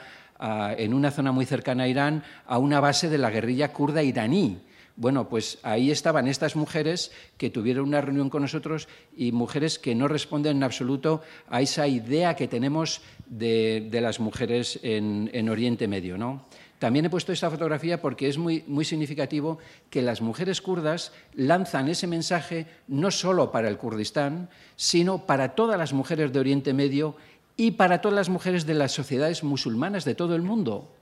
en 0.76 0.92
una 0.92 1.12
zona 1.12 1.30
muy 1.30 1.46
cercana 1.46 1.84
a 1.84 1.88
Irán, 1.88 2.24
a 2.46 2.58
una 2.58 2.80
base 2.80 3.08
de 3.08 3.16
la 3.18 3.30
guerrilla 3.30 3.72
kurda 3.72 4.02
iraní 4.02 4.60
bueno, 4.96 5.28
pues 5.28 5.58
ahí 5.62 5.90
estaban 5.90 6.28
estas 6.28 6.54
mujeres 6.54 7.12
que 7.38 7.50
tuvieron 7.50 7.88
una 7.88 8.00
reunión 8.00 8.28
con 8.28 8.42
nosotros 8.42 8.88
y 9.16 9.32
mujeres 9.32 9.78
que 9.78 9.94
no 9.94 10.06
responden 10.06 10.58
en 10.58 10.62
absoluto 10.62 11.22
a 11.48 11.62
esa 11.62 11.86
idea 11.86 12.36
que 12.36 12.46
tenemos 12.46 13.00
de, 13.26 13.88
las 13.90 14.20
mujeres 14.20 14.78
en, 14.82 15.48
Oriente 15.48 15.88
Medio. 15.88 16.18
¿no? 16.18 16.46
También 16.82 17.04
he 17.04 17.10
puesto 17.10 17.30
esta 17.30 17.48
fotografía 17.48 18.02
porque 18.02 18.26
es 18.26 18.38
muy, 18.38 18.64
muy 18.66 18.84
significativo 18.84 19.58
que 19.88 20.02
las 20.02 20.20
mujeres 20.20 20.60
kurdas 20.60 21.12
lanzan 21.32 21.88
ese 21.88 22.08
mensaje 22.08 22.66
no 22.88 23.12
solo 23.12 23.52
para 23.52 23.68
el 23.68 23.78
Kurdistán, 23.78 24.50
sino 24.74 25.24
para 25.24 25.54
todas 25.54 25.78
las 25.78 25.92
mujeres 25.92 26.32
de 26.32 26.40
Oriente 26.40 26.74
Medio 26.74 27.14
y 27.56 27.70
para 27.70 28.00
todas 28.00 28.16
las 28.16 28.28
mujeres 28.28 28.66
de 28.66 28.74
las 28.74 28.90
sociedades 28.90 29.44
musulmanas 29.44 30.04
de 30.04 30.16
todo 30.16 30.34
el 30.34 30.42
mundo. 30.42 30.92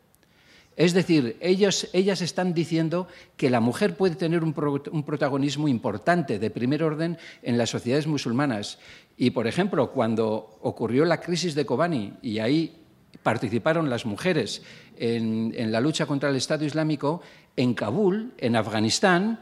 Es 0.77 0.93
decir, 0.93 1.39
ellas 1.41 1.89
están 2.21 2.53
diciendo 2.53 3.09
que 3.39 3.49
la 3.49 3.61
mujer 3.61 3.97
puede 3.97 4.17
tener 4.17 4.45
un, 4.45 4.53
protagonismo 4.53 5.67
importante 5.67 6.39
de 6.39 6.51
primer 6.51 6.83
orden 6.83 7.17
en 7.43 7.57
las 7.57 7.71
sociedades 7.71 8.07
musulmanas. 8.07 8.79
Y, 9.17 9.31
por 9.31 9.47
ejemplo, 9.47 9.93
cuando 9.93 10.59
ocurrió 10.61 11.07
la 11.07 11.23
crisis 11.23 11.55
de 11.55 11.65
Kobani, 11.65 12.13
y 12.21 12.39
ahí 12.39 12.77
participaron 13.23 13.91
las 13.91 14.07
mujeres 14.07 14.63
en, 15.01 15.73
la 15.73 15.81
lucha 15.81 16.07
contra 16.07 16.29
el 16.29 16.37
Estado 16.37 16.65
Islámico, 16.65 17.23
en 17.57 17.75
Kabul, 17.75 18.35
en 18.37 18.55
Afganistán, 18.55 19.41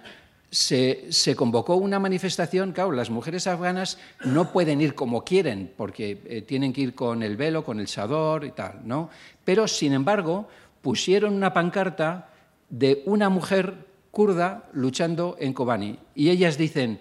se, 0.50 1.10
convocó 1.36 1.74
una 1.74 1.98
manifestación, 1.98 2.72
claro, 2.72 2.92
las 2.92 3.10
mujeres 3.10 3.46
afganas 3.46 3.98
no 4.24 4.52
pueden 4.52 4.80
ir 4.80 4.94
como 4.94 5.24
quieren, 5.24 5.70
porque 5.76 6.22
eh, 6.24 6.42
tienen 6.42 6.72
que 6.72 6.80
ir 6.80 6.94
con 6.94 7.22
el 7.22 7.36
velo, 7.36 7.64
con 7.64 7.80
el 7.80 7.88
sador 7.88 8.44
y 8.44 8.52
tal, 8.52 8.80
¿no? 8.84 9.10
Pero, 9.44 9.68
sin 9.68 9.92
embargo, 9.92 10.48
pusieron 10.80 11.34
una 11.34 11.52
pancarta 11.52 12.30
de 12.70 13.02
una 13.04 13.28
mujer 13.28 13.86
kurda 14.10 14.68
luchando 14.72 15.36
en 15.40 15.52
Kobani. 15.52 15.98
Y 16.14 16.30
ellas 16.30 16.56
dicen, 16.56 17.00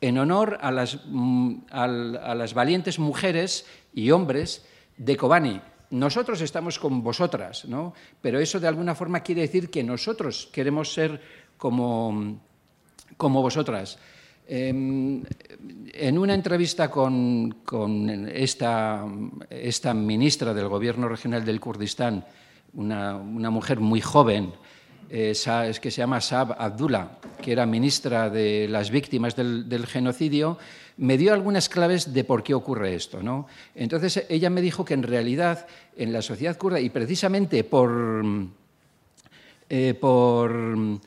en 0.00 0.18
honor 0.18 0.58
a 0.60 0.70
las, 0.72 0.98
mm, 1.06 1.54
a 1.70 1.86
las 2.34 2.52
valientes 2.52 2.98
mujeres 2.98 3.64
y 3.94 4.10
hombres 4.10 4.66
de 4.98 5.16
Kobani, 5.16 5.60
nosotros 5.92 6.40
estamos 6.40 6.78
con 6.78 7.02
vosotras, 7.02 7.66
¿no? 7.66 7.94
Pero 8.20 8.40
eso 8.40 8.58
de 8.58 8.66
alguna 8.66 8.94
forma 8.94 9.20
quiere 9.20 9.42
decir 9.42 9.70
que 9.70 9.84
nosotros 9.84 10.48
queremos 10.52 10.92
ser 10.92 11.20
como, 11.56 12.40
como 13.16 13.42
vosotras. 13.42 13.98
Em, 14.48 15.22
en 15.92 16.18
una 16.18 16.34
entrevista 16.34 16.90
con, 16.90 17.62
con 17.64 18.28
esta, 18.28 19.06
esta, 19.48 19.94
ministra 19.94 20.52
del 20.52 20.68
Gobierno 20.68 21.08
Regional 21.08 21.44
del 21.44 21.60
Kurdistán, 21.60 22.24
una, 22.74 23.18
mujer 23.50 23.78
muy 23.78 24.00
joven, 24.00 24.52
eh, 25.08 25.34
que 25.80 25.90
se 25.90 25.98
llama 25.98 26.20
Saab 26.20 26.56
Abdullah, 26.58 27.18
que 27.40 27.52
era 27.52 27.66
ministra 27.66 28.30
de 28.30 28.66
las 28.68 28.90
víctimas 28.90 29.36
del, 29.36 29.86
genocidio, 29.86 30.58
me 30.96 31.16
dio 31.18 31.32
algunas 31.32 31.68
claves 31.68 32.12
de 32.12 32.24
por 32.24 32.42
qué 32.42 32.54
ocurre 32.54 32.94
esto. 32.94 33.22
¿no? 33.22 33.46
Entonces 33.74 34.24
ella 34.28 34.50
me 34.50 34.60
dijo 34.60 34.84
que 34.84 34.94
en 34.94 35.02
realidad 35.02 35.66
en 35.96 36.12
la 36.12 36.22
sociedad 36.22 36.56
kurda, 36.56 36.80
y 36.80 36.90
precisamente 36.90 37.64
por, 37.64 38.24
eh, 39.68 39.94
por, 39.94 41.00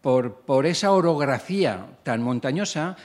por 0.00 0.66
esa 0.66 0.92
orografía 0.92 1.86
tan 2.02 2.22
montañosa, 2.22 2.96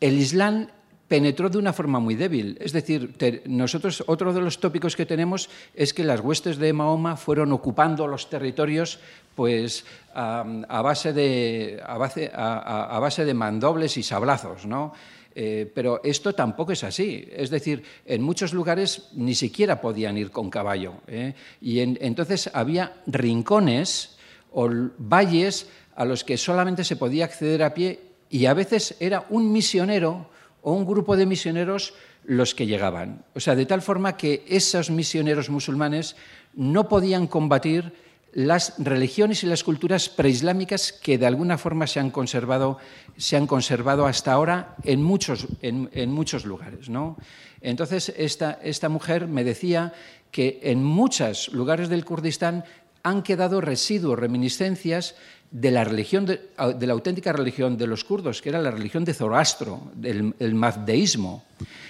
el 0.00 0.18
Islam 0.18 0.68
penetró 1.12 1.50
de 1.50 1.58
una 1.58 1.74
forma 1.74 2.00
muy 2.00 2.14
débil. 2.14 2.56
Es 2.58 2.72
decir, 2.72 3.14
nosotros 3.44 4.02
otro 4.06 4.32
de 4.32 4.40
los 4.40 4.60
tópicos 4.60 4.96
que 4.96 5.04
tenemos 5.04 5.50
es 5.74 5.92
que 5.92 6.04
las 6.04 6.20
huestes 6.20 6.56
de 6.56 6.72
Mahoma 6.72 7.18
fueron 7.18 7.52
ocupando 7.52 8.06
los 8.06 8.30
territorios 8.30 8.98
pues, 9.34 9.84
a, 10.14 10.42
base, 10.82 11.12
de, 11.12 11.82
a, 11.84 11.98
base, 11.98 13.24
de 13.26 13.34
mandobles 13.34 13.98
y 13.98 14.02
sablazos, 14.02 14.64
¿no? 14.64 14.94
Eh, 15.34 15.70
pero 15.74 16.00
esto 16.04 16.34
tampoco 16.34 16.72
es 16.72 16.84
así. 16.84 17.28
Es 17.32 17.50
decir, 17.50 17.82
en 18.04 18.22
muchos 18.22 18.52
lugares 18.52 19.08
ni 19.14 19.34
siquiera 19.34 19.80
podían 19.80 20.18
ir 20.18 20.30
con 20.30 20.50
caballo. 20.50 20.94
¿eh? 21.06 21.34
Y 21.60 21.80
entonces 21.80 22.50
había 22.52 22.94
rincones 23.06 24.16
o 24.52 24.68
valles 24.98 25.68
a 25.96 26.04
los 26.04 26.24
que 26.24 26.36
solamente 26.36 26.84
se 26.84 26.96
podía 26.96 27.24
acceder 27.24 27.62
a 27.62 27.74
pie 27.74 28.00
y 28.30 28.46
a 28.46 28.54
veces 28.54 28.96
era 29.00 29.26
un 29.30 29.52
misionero 29.52 30.30
o 30.62 30.72
un 30.72 30.86
grupo 30.86 31.16
de 31.16 31.26
misioneros 31.26 31.94
los 32.24 32.54
que 32.54 32.66
llegaban. 32.66 33.24
O 33.34 33.40
sea, 33.40 33.54
de 33.54 33.66
tal 33.66 33.82
forma 33.82 34.16
que 34.16 34.44
esos 34.48 34.90
misioneros 34.90 35.50
musulmanes 35.50 36.16
no 36.54 36.88
podían 36.88 37.26
combatir 37.26 37.92
las 38.32 38.74
religiones 38.78 39.42
y 39.42 39.46
las 39.46 39.62
culturas 39.62 40.08
preislámicas 40.08 40.92
que 40.92 41.18
de 41.18 41.26
alguna 41.26 41.58
forma 41.58 41.86
se 41.86 42.00
han 42.00 42.10
conservado, 42.10 42.78
se 43.16 43.36
han 43.36 43.46
conservado 43.46 44.06
hasta 44.06 44.32
ahora 44.32 44.76
en 44.84 45.02
muchos, 45.02 45.46
en, 45.60 46.10
muchos 46.10 46.44
lugares. 46.44 46.88
¿no? 46.88 47.16
Entonces, 47.60 48.12
esta, 48.16 48.58
esta 48.62 48.88
mujer 48.88 49.28
me 49.28 49.44
decía 49.44 49.92
que 50.30 50.60
en 50.62 50.82
muchos 50.82 51.52
lugares 51.52 51.88
del 51.90 52.04
Kurdistán 52.04 52.64
han 53.02 53.22
quedado 53.22 53.60
residuos, 53.60 54.18
reminiscencias 54.18 55.14
de 55.50 55.70
la 55.70 55.84
religión, 55.84 56.24
de, 56.24 56.40
la 56.56 56.92
auténtica 56.94 57.32
religión 57.32 57.76
de 57.76 57.86
los 57.86 58.04
kurdos, 58.04 58.40
que 58.40 58.48
era 58.48 58.62
la 58.62 58.70
religión 58.70 59.04
de 59.04 59.12
Zoroastro, 59.12 59.90
del, 59.94 60.34
el 60.38 60.54
mazdeísmo. 60.54 61.44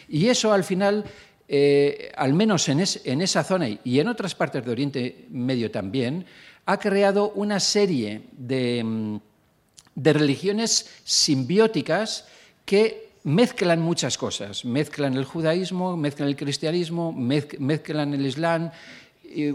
Y 0.08 0.26
eso 0.26 0.52
al 0.52 0.64
final, 0.64 1.04
eh, 1.54 2.10
al 2.16 2.32
menos 2.32 2.66
en, 2.70 2.80
esa 2.80 3.44
zona 3.44 3.68
y 3.84 4.00
en 4.00 4.08
otras 4.08 4.34
partes 4.34 4.64
de 4.64 4.70
Oriente 4.70 5.26
Medio 5.28 5.70
también, 5.70 6.24
ha 6.64 6.78
creado 6.78 7.30
una 7.32 7.60
serie 7.60 8.22
de, 8.32 8.82
mm, 8.82 9.16
religiones 9.96 10.88
simbióticas 11.04 12.26
que 12.64 13.10
mezclan 13.24 13.82
muchas 13.82 14.16
cosas. 14.16 14.64
Mezclan 14.64 15.14
el 15.14 15.26
judaísmo, 15.26 15.94
mezclan 15.94 16.30
el 16.30 16.36
cristianismo, 16.36 17.12
mezclan 17.12 18.14
el 18.14 18.24
islam, 18.24 18.70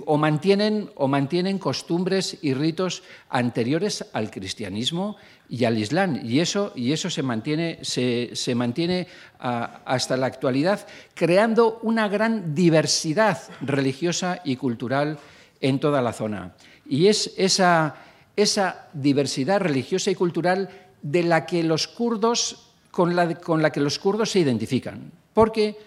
o 0.06 0.14
o 0.14 1.08
mantienen 1.08 1.58
costumbres 1.58 2.38
y 2.44 2.54
ritos 2.54 3.02
anteriores 3.30 4.06
al 4.14 4.30
cristianismo 4.30 5.18
y 5.50 5.66
al 5.66 5.78
islam. 5.78 6.20
Y 6.24 6.40
eso, 6.40 6.72
y 6.76 6.92
eso 6.92 7.10
se 7.10 7.24
mantiene, 7.24 7.80
se, 7.82 8.56
mantiene 8.56 9.08
hasta 9.40 10.18
la 10.18 10.28
actualidad, 10.28 10.86
creando 11.14 11.80
una 11.84 12.08
gran 12.08 12.54
diversidad 12.54 13.40
religiosa 13.62 14.42
y 14.44 14.56
cultural 14.56 15.18
en 15.62 15.80
toda 15.80 16.02
la 16.02 16.14
zona. 16.14 16.56
Y 16.86 17.08
es 17.08 17.34
esa, 17.38 17.96
esa 18.36 18.88
diversidad 18.94 19.62
religiosa 19.62 20.12
y 20.12 20.16
cultural 20.16 20.70
de 21.02 21.24
la 21.24 21.46
que 21.46 21.64
los 21.64 21.88
kurdos, 21.88 22.72
con 22.92 23.16
la, 23.16 23.36
con 23.36 23.62
la 23.62 23.72
que 23.72 23.80
los 23.80 24.00
kurdos 24.00 24.32
se 24.32 24.40
identifican. 24.40 25.12
Porque 25.34 25.78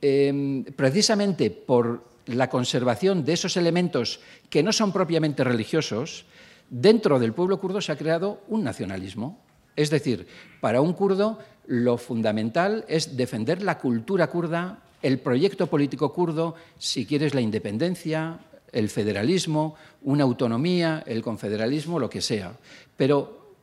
em, 0.00 0.64
precisamente 0.64 1.50
por 1.50 2.04
la 2.26 2.50
conservación 2.50 3.24
de 3.24 3.32
esos 3.32 3.56
elementos 3.56 4.20
que 4.50 4.62
no 4.62 4.72
son 4.72 4.92
propiamente 4.92 5.44
religiosos, 5.44 6.26
dentro 6.70 7.18
del 7.18 7.32
pueblo 7.32 7.60
kurdo 7.60 7.80
se 7.80 7.92
ha 7.92 7.96
creado 7.96 8.40
un 8.48 8.64
nacionalismo. 8.64 9.38
Es 9.76 9.90
decir, 9.90 10.26
para 10.60 10.80
un 10.80 10.92
kurdo 10.92 11.38
lo 11.66 11.98
fundamental 11.98 12.84
es 12.88 13.16
defender 13.16 13.62
la 13.62 13.78
cultura 13.78 14.28
kurda 14.28 14.82
el 15.02 15.18
proyecto 15.20 15.66
político 15.68 16.12
kurdo, 16.12 16.54
si 16.78 17.06
quieres 17.06 17.34
la 17.34 17.40
independencia, 17.40 18.40
el 18.72 18.88
federalismo, 18.88 19.76
una 20.02 20.24
autonomía, 20.24 21.02
el 21.06 21.22
confederalismo, 21.22 21.98
lo 21.98 22.10
que 22.10 22.20
sea. 22.20 22.52
Pero 22.96 23.54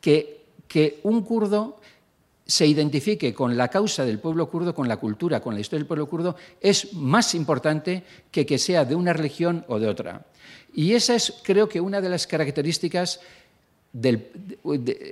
que, 0.00 0.44
que 0.68 1.00
un 1.02 1.22
kurdo 1.22 1.80
se 2.46 2.66
identifique 2.66 3.34
con 3.34 3.56
la 3.56 3.68
causa 3.68 4.04
del 4.04 4.18
pueblo 4.18 4.48
kurdo, 4.48 4.74
con 4.74 4.88
la 4.88 4.96
cultura, 4.96 5.40
con 5.40 5.54
la 5.54 5.60
historia 5.60 5.80
del 5.80 5.86
pueblo 5.86 6.06
kurdo, 6.06 6.36
es 6.60 6.94
más 6.94 7.34
importante 7.34 8.02
que 8.30 8.46
que 8.46 8.58
sea 8.58 8.84
de 8.84 8.94
una 8.94 9.12
religión 9.12 9.64
o 9.68 9.78
de 9.78 9.88
otra. 9.88 10.26
Y 10.74 10.94
esa 10.94 11.14
es, 11.14 11.34
creo 11.42 11.68
que, 11.68 11.80
una 11.80 12.00
de 12.00 12.08
las 12.08 12.26
características 12.26 13.20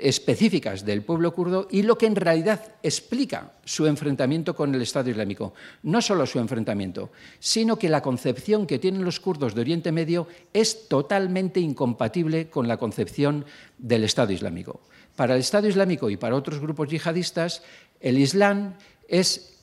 específicas 0.02 0.84
del 0.84 1.02
pueblo 1.02 1.34
kurdo 1.34 1.66
y 1.68 1.82
lo 1.82 1.98
que 1.98 2.06
en 2.06 2.14
realidad 2.14 2.74
explica 2.80 3.52
su 3.64 3.86
enfrentamiento 3.86 4.54
con 4.54 4.72
el 4.72 4.82
Estado 4.82 5.10
Islámico. 5.10 5.52
No 5.82 6.00
solo 6.00 6.26
su 6.26 6.38
enfrentamiento, 6.38 7.10
sino 7.40 7.76
que 7.76 7.88
la 7.88 8.02
concepción 8.02 8.68
que 8.68 8.78
tienen 8.78 9.04
los 9.04 9.18
kurdos 9.18 9.54
de 9.54 9.62
Oriente 9.62 9.90
Medio 9.90 10.28
es 10.52 10.88
totalmente 10.88 11.58
incompatible 11.58 12.48
con 12.50 12.68
la 12.68 12.76
concepción 12.76 13.44
del 13.78 14.04
Estado 14.04 14.32
Islámico. 14.32 14.80
Para 15.16 15.34
el 15.34 15.40
Estado 15.40 15.66
Islámico 15.66 16.08
y 16.08 16.16
para 16.16 16.36
otros 16.36 16.60
grupos 16.60 16.88
yihadistas, 16.88 17.62
el 18.00 18.16
Islam 18.16 18.74
es 19.08 19.58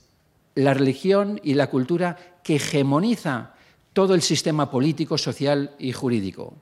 la 0.55 0.73
religión 0.73 1.39
y 1.41 1.53
la 1.53 1.69
cultura 1.69 2.17
que 2.43 2.55
hegemoniza 2.57 3.54
todo 3.95 4.13
el 4.13 4.21
sistema 4.21 4.69
político, 4.69 5.17
social 5.17 5.71
y 5.79 5.93
jurídico. 5.93 6.53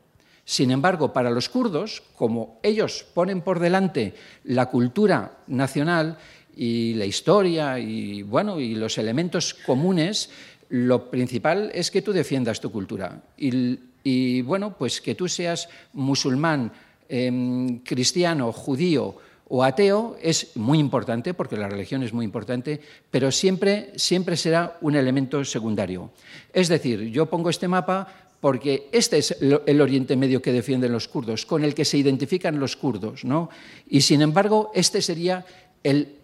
Sin 0.46 0.70
embargo, 0.70 1.14
para 1.14 1.32
los 1.32 1.50
kurdos, 1.50 2.04
como 2.16 2.60
ellos 2.62 3.08
ponen 3.12 3.42
por 3.42 3.60
delante 3.60 4.14
la 4.44 4.68
cultura 4.68 5.40
nacional 5.48 6.20
y 6.56 6.94
la 6.94 7.08
historia 7.08 7.80
y, 7.80 8.22
bueno, 8.22 8.60
y 8.60 8.76
los 8.76 9.00
elementos 9.00 9.56
comunes, 9.56 10.30
lo 10.70 11.10
principal 11.10 11.72
es 11.74 11.90
que 11.90 12.04
tú 12.04 12.14
defiendas 12.14 12.62
tu 12.62 12.72
cultura. 12.72 13.24
Y, 13.36 14.42
bueno, 14.44 14.78
pues 14.78 15.02
que 15.02 15.16
tú 15.16 15.28
seas 15.28 15.70
musulmán, 15.94 16.72
em, 17.10 17.80
cristiano, 17.80 18.52
judío 18.52 19.16
o 19.54 19.62
ateo 19.62 20.18
es 20.18 20.58
muy 20.58 20.80
importante, 20.80 21.36
porque 21.36 21.56
la 21.56 21.70
religión 21.70 22.02
es 22.02 22.12
muy 22.12 22.26
importante, 22.26 22.82
pero 23.12 23.30
siempre, 23.30 23.94
siempre 23.98 24.36
será 24.36 24.80
un 24.82 24.96
elemento 24.96 25.46
secundario. 25.46 26.10
Es 26.52 26.70
decir, 26.70 27.12
yo 27.12 27.28
pongo 27.28 27.52
este 27.52 27.68
mapa 27.68 28.32
porque 28.42 28.90
este 28.92 29.20
es 29.20 29.38
el 29.40 29.80
Oriente 29.80 30.16
Medio 30.16 30.42
que 30.42 30.52
defienden 30.52 30.92
los 30.92 31.08
kurdos, 31.08 31.46
con 31.46 31.64
el 31.64 31.76
que 31.76 31.86
se 31.86 32.00
identifican 32.00 32.60
los 32.60 32.76
kurdos. 32.76 33.26
¿no? 33.26 33.52
Y 33.88 34.02
sin 34.02 34.24
embargo, 34.24 34.72
este 34.74 35.04
sería 35.04 35.46
el, 35.84 36.18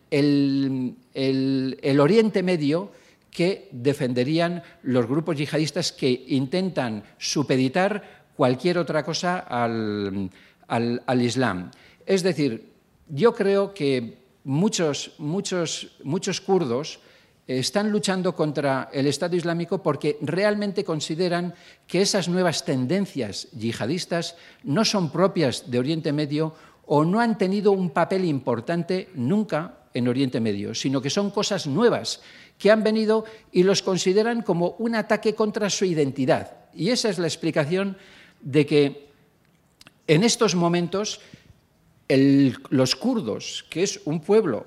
Oriente 2.00 2.42
Medio 2.42 2.92
que 3.30 3.70
defenderían 3.72 4.64
los 4.82 5.06
grupos 5.06 5.38
yihadistas 5.38 5.92
que 5.92 6.26
intentan 6.30 7.04
supeditar 7.20 8.26
cualquier 8.36 8.80
otra 8.80 9.06
cosa 9.06 9.38
al, 9.38 10.32
al 10.68 11.22
Islam. 11.22 11.70
Es 12.08 12.24
decir, 12.24 12.79
yo 13.10 13.34
creo 13.34 13.74
que 13.74 14.18
muchos, 14.44 15.12
muchos, 15.18 15.98
muchos 16.04 16.42
kurdos 16.42 17.00
están 17.48 17.92
luchando 17.92 18.36
contra 18.36 18.90
el 18.94 19.08
Estado 19.08 19.36
Islámico 19.36 19.82
porque 19.82 20.18
realmente 20.22 20.84
consideran 20.84 21.56
que 21.88 22.02
esas 22.02 22.30
nuevas 22.30 22.64
tendencias 22.64 23.50
yihadistas 23.52 24.36
no 24.64 24.86
son 24.86 25.12
propias 25.12 25.70
de 25.72 25.80
Oriente 25.80 26.14
Medio 26.14 26.54
o 26.86 27.04
no 27.04 27.20
han 27.20 27.38
tenido 27.38 27.72
un 27.72 27.90
papel 27.90 28.26
importante 28.26 29.10
nunca 29.16 29.80
en 29.94 30.08
Oriente 30.08 30.40
Medio, 30.40 30.76
sino 30.76 31.02
que 31.02 31.10
son 31.10 31.32
cosas 31.32 31.66
nuevas 31.66 32.22
que 32.60 32.70
han 32.70 32.84
venido 32.84 33.26
y 33.52 33.64
los 33.64 33.82
consideran 33.82 34.44
como 34.44 34.76
un 34.78 34.94
ataque 34.94 35.34
contra 35.34 35.72
su 35.72 35.86
identidad. 35.86 36.70
Y 36.76 36.90
esa 36.90 37.10
es 37.10 37.18
la 37.18 37.28
explicación 37.28 37.98
de 38.42 38.66
que 38.68 39.10
en 40.06 40.24
estos 40.24 40.54
momentos 40.54 41.22
los 42.10 42.96
kurdos, 42.96 43.66
que 43.70 43.84
es 43.84 44.02
un 44.06 44.22
pueblo 44.22 44.66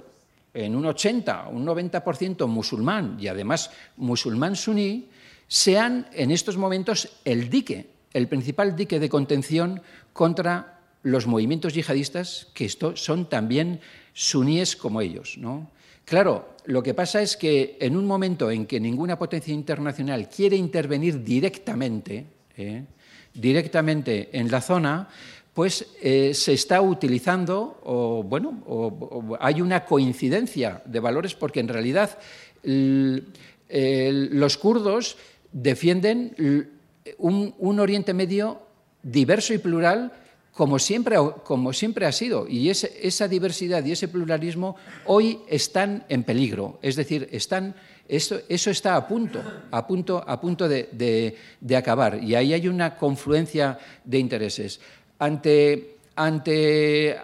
en 0.54 0.76
un 0.76 0.86
80, 0.86 1.48
un 1.48 1.66
90% 1.66 2.46
musulmán 2.46 3.16
y 3.18 3.28
además 3.28 3.70
musulmán 3.96 4.54
suní, 4.54 5.08
sean 5.48 6.06
en 6.12 6.30
estos 6.30 6.56
momentos 6.56 7.08
el 7.24 7.50
dique, 7.50 7.90
el 8.12 8.28
principal 8.28 8.76
dique 8.76 9.00
de 9.00 9.08
contención 9.08 9.82
contra 10.12 10.80
los 11.02 11.26
movimientos 11.26 11.74
yihadistas 11.74 12.48
que 12.54 12.68
son 12.68 13.28
también 13.28 13.80
suníes 14.12 14.76
como 14.76 15.00
ellos. 15.00 15.36
¿no? 15.38 15.70
Claro, 16.04 16.56
lo 16.66 16.82
que 16.82 16.94
pasa 16.94 17.22
es 17.22 17.36
que 17.36 17.76
en 17.80 17.96
un 17.96 18.06
momento 18.06 18.50
en 18.50 18.66
que 18.66 18.78
ninguna 18.78 19.18
potencia 19.18 19.54
internacional 19.54 20.28
quiere 20.28 20.56
intervenir 20.56 21.24
directamente, 21.24 22.26
¿eh? 22.56 22.84
directamente 23.34 24.28
en 24.32 24.50
la 24.50 24.60
zona, 24.60 25.08
pues 25.54 25.86
eh, 26.00 26.32
se 26.34 26.54
está 26.54 26.80
utilizando, 26.80 27.78
o 27.84 28.22
bueno, 28.22 29.38
hay 29.40 29.60
una 29.60 29.84
coincidencia 29.84 30.82
de 30.86 31.00
valores, 31.00 31.34
porque 31.34 31.60
en 31.60 31.68
realidad 31.68 32.18
los 32.62 34.56
kurdos 34.56 35.16
defienden 35.52 36.70
un, 37.18 37.80
Oriente 37.80 38.14
Medio 38.14 38.62
diverso 39.02 39.52
y 39.52 39.58
plural 39.58 40.12
como 40.52 40.78
siempre, 40.78 41.16
como 41.44 41.72
siempre 41.72 42.06
ha 42.06 42.12
sido. 42.12 42.46
Y 42.48 42.68
esa 42.70 43.28
diversidad 43.28 43.84
y 43.84 43.92
ese 43.92 44.08
pluralismo 44.08 44.76
hoy 45.06 45.38
están 45.48 46.04
en 46.08 46.24
peligro. 46.24 46.78
Es 46.82 46.94
decir, 46.96 47.28
están, 47.32 47.74
eso, 48.06 48.38
eso 48.48 48.70
está 48.70 48.96
a 48.96 49.08
punto, 49.08 49.42
a 49.70 49.86
punto, 49.86 50.22
a 50.26 50.40
punto 50.40 50.68
de 50.68 51.36
acabar. 51.76 52.22
Y 52.22 52.34
ahí 52.34 52.52
hay 52.52 52.68
una 52.68 52.96
confluencia 52.96 53.78
de 54.04 54.18
intereses. 54.18 54.80
Ante, 55.22 55.98
ante, 56.16 57.16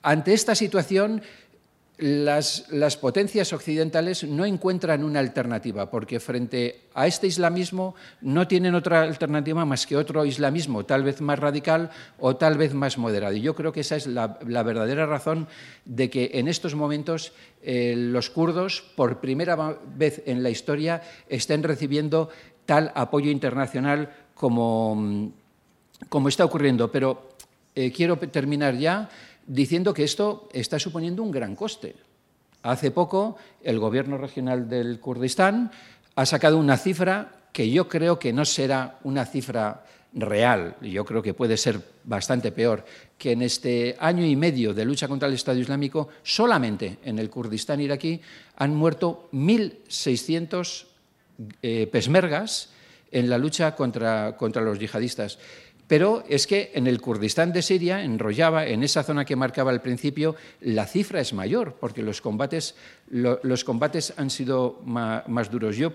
ante 0.00 0.32
esta 0.32 0.54
situación, 0.54 1.20
las, 1.98 2.68
las, 2.70 2.96
potencias 2.96 3.52
occidentales 3.52 4.22
no 4.22 4.44
encuentran 4.44 5.02
una 5.02 5.18
alternativa, 5.18 5.90
porque 5.90 6.20
frente 6.20 6.82
a 6.94 7.08
este 7.08 7.26
islamismo 7.26 7.96
no 8.20 8.46
tienen 8.46 8.76
otra 8.76 9.02
alternativa 9.02 9.64
más 9.64 9.88
que 9.88 9.96
otro 9.96 10.24
islamismo, 10.24 10.86
tal 10.86 11.02
vez 11.02 11.20
más 11.20 11.40
radical 11.40 11.90
o 12.20 12.36
tal 12.36 12.58
vez 12.58 12.74
más 12.74 12.96
moderado. 12.96 13.34
Y 13.34 13.40
yo 13.40 13.56
creo 13.56 13.72
que 13.72 13.80
esa 13.80 13.96
es 13.96 14.06
la, 14.06 14.38
verdadera 14.62 15.06
razón 15.06 15.48
de 15.84 16.08
que 16.08 16.30
en 16.34 16.46
estos 16.46 16.76
momentos 16.76 17.32
eh, 17.60 17.94
los 17.96 18.30
kurdos, 18.30 18.84
por 18.94 19.18
primera 19.18 19.56
vez 19.96 20.22
en 20.26 20.44
la 20.44 20.50
historia, 20.50 21.02
estén 21.28 21.64
recibiendo 21.64 22.28
tal 22.66 22.92
apoyo 22.94 23.32
internacional 23.32 24.14
como 24.36 25.34
como 26.08 26.28
está 26.28 26.44
ocurriendo. 26.44 26.90
Pero 26.90 27.36
eh, 27.74 27.92
quiero 27.92 28.16
terminar 28.18 28.76
ya 28.76 29.08
diciendo 29.46 29.94
que 29.94 30.04
esto 30.04 30.48
está 30.52 30.78
suponiendo 30.78 31.22
un 31.22 31.30
gran 31.30 31.54
coste. 31.54 31.94
Hace 32.62 32.90
poco 32.90 33.36
el 33.62 33.78
Gobierno 33.78 34.18
regional 34.18 34.68
del 34.68 34.98
Kurdistán 34.98 35.70
ha 36.16 36.26
sacado 36.26 36.58
una 36.58 36.76
cifra 36.76 37.32
que 37.52 37.70
yo 37.70 37.88
creo 37.88 38.18
que 38.18 38.32
no 38.32 38.44
será 38.44 38.98
una 39.04 39.24
cifra 39.24 39.84
real, 40.16 40.76
yo 40.80 41.04
creo 41.04 41.22
que 41.22 41.34
puede 41.34 41.56
ser 41.56 41.80
bastante 42.04 42.50
peor, 42.50 42.84
que 43.18 43.32
en 43.32 43.42
este 43.42 43.96
año 44.00 44.24
y 44.24 44.34
medio 44.34 44.72
de 44.72 44.84
lucha 44.84 45.08
contra 45.08 45.28
el 45.28 45.34
Estado 45.34 45.58
Islámico, 45.58 46.08
solamente 46.22 46.98
en 47.04 47.18
el 47.18 47.28
Kurdistán 47.28 47.80
iraquí 47.80 48.20
han 48.56 48.74
muerto 48.74 49.28
1.600 49.32 50.86
eh, 51.62 51.86
pesmergas 51.92 52.70
en 53.10 53.28
la 53.28 53.38
lucha 53.38 53.74
contra, 53.76 54.36
contra 54.36 54.62
los 54.62 54.78
yihadistas. 54.78 55.38
Pero 55.88 56.24
es 56.28 56.46
que 56.46 56.72
en 56.74 56.86
el 56.86 57.00
Kurdistán 57.00 57.52
de 57.52 57.62
Siria, 57.62 58.02
en 58.02 58.18
Rojava, 58.18 58.66
en 58.66 58.82
esa 58.82 59.04
zona 59.04 59.24
que 59.24 59.36
marcaba 59.36 59.70
al 59.70 59.82
principio, 59.82 60.34
la 60.60 60.86
cifra 60.86 61.20
es 61.20 61.32
mayor, 61.32 61.76
porque 61.78 62.02
los 62.02 62.20
combates, 62.20 62.74
los 63.08 63.64
combates 63.64 64.12
han 64.16 64.30
sido 64.30 64.80
más, 64.84 65.50
duros. 65.50 65.76
Yo 65.76 65.92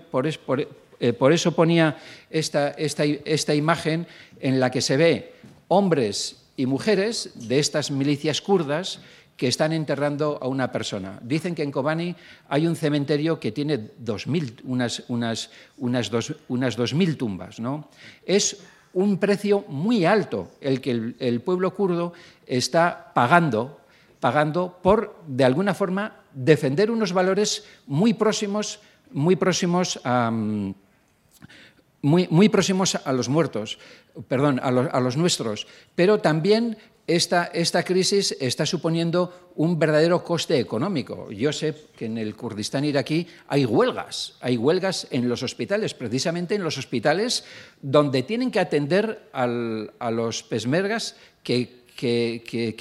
eh, 1.00 1.12
por, 1.12 1.32
eso 1.32 1.52
ponía 1.52 1.98
esta, 2.30 2.70
esta, 2.70 3.54
imagen 3.54 4.06
en 4.40 4.60
la 4.60 4.70
que 4.70 4.80
se 4.80 4.96
ve 4.96 5.34
hombres 5.68 6.36
y 6.56 6.64
mujeres 6.64 7.30
de 7.34 7.58
estas 7.58 7.90
milicias 7.90 8.40
kurdas 8.40 9.00
que 9.36 9.48
están 9.48 9.72
enterrando 9.72 10.38
a 10.40 10.46
una 10.46 10.70
persona. 10.72 11.18
Dicen 11.22 11.54
que 11.54 11.62
en 11.62 11.72
Kobani 11.72 12.14
hay 12.48 12.66
un 12.66 12.76
cementerio 12.76 13.40
que 13.40 13.52
tiene 13.52 13.90
2000, 13.98 14.60
unas, 14.64 15.02
unas, 15.08 15.50
unas, 15.78 16.10
dos, 16.10 16.34
unas 16.48 16.78
2.000 16.78 17.16
tumbas. 17.16 17.58
¿no? 17.58 17.88
Es 18.24 18.58
un 18.94 19.18
precio 19.18 19.64
muy 19.68 20.04
alto 20.04 20.50
el 20.60 20.80
que 20.80 21.14
el, 21.18 21.40
pueblo 21.40 21.74
kurdo 21.74 22.12
está 22.46 23.12
pagando, 23.14 23.80
pagando 24.20 24.78
por, 24.82 25.16
de 25.26 25.44
alguna 25.44 25.74
forma, 25.74 26.16
defender 26.32 26.90
unos 26.90 27.12
valores 27.12 27.64
muy 27.86 28.14
próximos, 28.14 28.80
muy 29.10 29.36
próximos 29.36 30.00
a, 30.04 30.30
muy, 32.02 32.48
próximos 32.48 32.96
a 32.96 33.12
los 33.12 33.28
muertos, 33.28 33.78
perdón, 34.26 34.60
a 34.62 34.70
los, 35.00 35.16
nuestros, 35.16 35.66
pero 35.94 36.18
también 36.18 36.76
esta, 37.16 37.50
esta 37.52 37.82
crisis 37.82 38.36
está 38.40 38.64
suponiendo 38.64 39.50
un 39.56 39.78
verdadero 39.78 40.24
coste 40.24 40.58
económico. 40.58 41.30
Yo 41.30 41.52
sé 41.52 41.74
que 41.96 42.06
en 42.06 42.18
el 42.18 42.34
Kurdistán 42.34 42.84
iraquí 42.84 43.26
hay 43.48 43.64
huelgas, 43.64 44.34
hay 44.40 44.56
huelgas 44.56 45.06
en 45.10 45.28
los 45.28 45.42
hospitales, 45.42 45.94
precisamente 45.94 46.54
en 46.54 46.64
los 46.64 46.78
hospitales 46.78 47.44
donde 47.80 48.22
tienen 48.22 48.50
que 48.50 48.60
atender 48.60 49.28
a 49.32 50.10
los 50.10 50.42
pesmergas 50.42 51.16
que, 51.42 51.82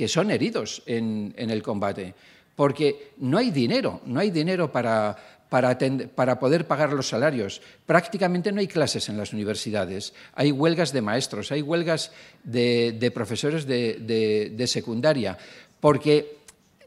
son 0.07 0.31
heridos 0.31 0.83
en 0.85 1.33
el 1.37 1.61
combate, 1.61 2.13
porque 2.55 3.11
no 3.17 3.37
hay 3.37 3.51
dinero, 3.51 4.01
no 4.05 4.19
hay 4.19 4.29
dinero 4.29 4.71
para, 4.71 5.40
para, 5.51 6.39
poder 6.39 6.65
pagar 6.65 6.93
los 6.93 7.09
salarios. 7.09 7.61
Prácticamente 7.85 8.53
no 8.53 8.61
hay 8.61 8.69
clases 8.69 9.09
en 9.09 9.17
las 9.17 9.33
universidades. 9.33 10.13
Hay 10.33 10.49
huelgas 10.49 10.93
de 10.93 11.01
maestros, 11.01 11.51
hay 11.51 11.61
huelgas 11.61 12.13
de, 12.45 13.11
profesores 13.13 13.67
de, 13.67 14.65
secundaria, 14.65 15.37
porque 15.81 16.37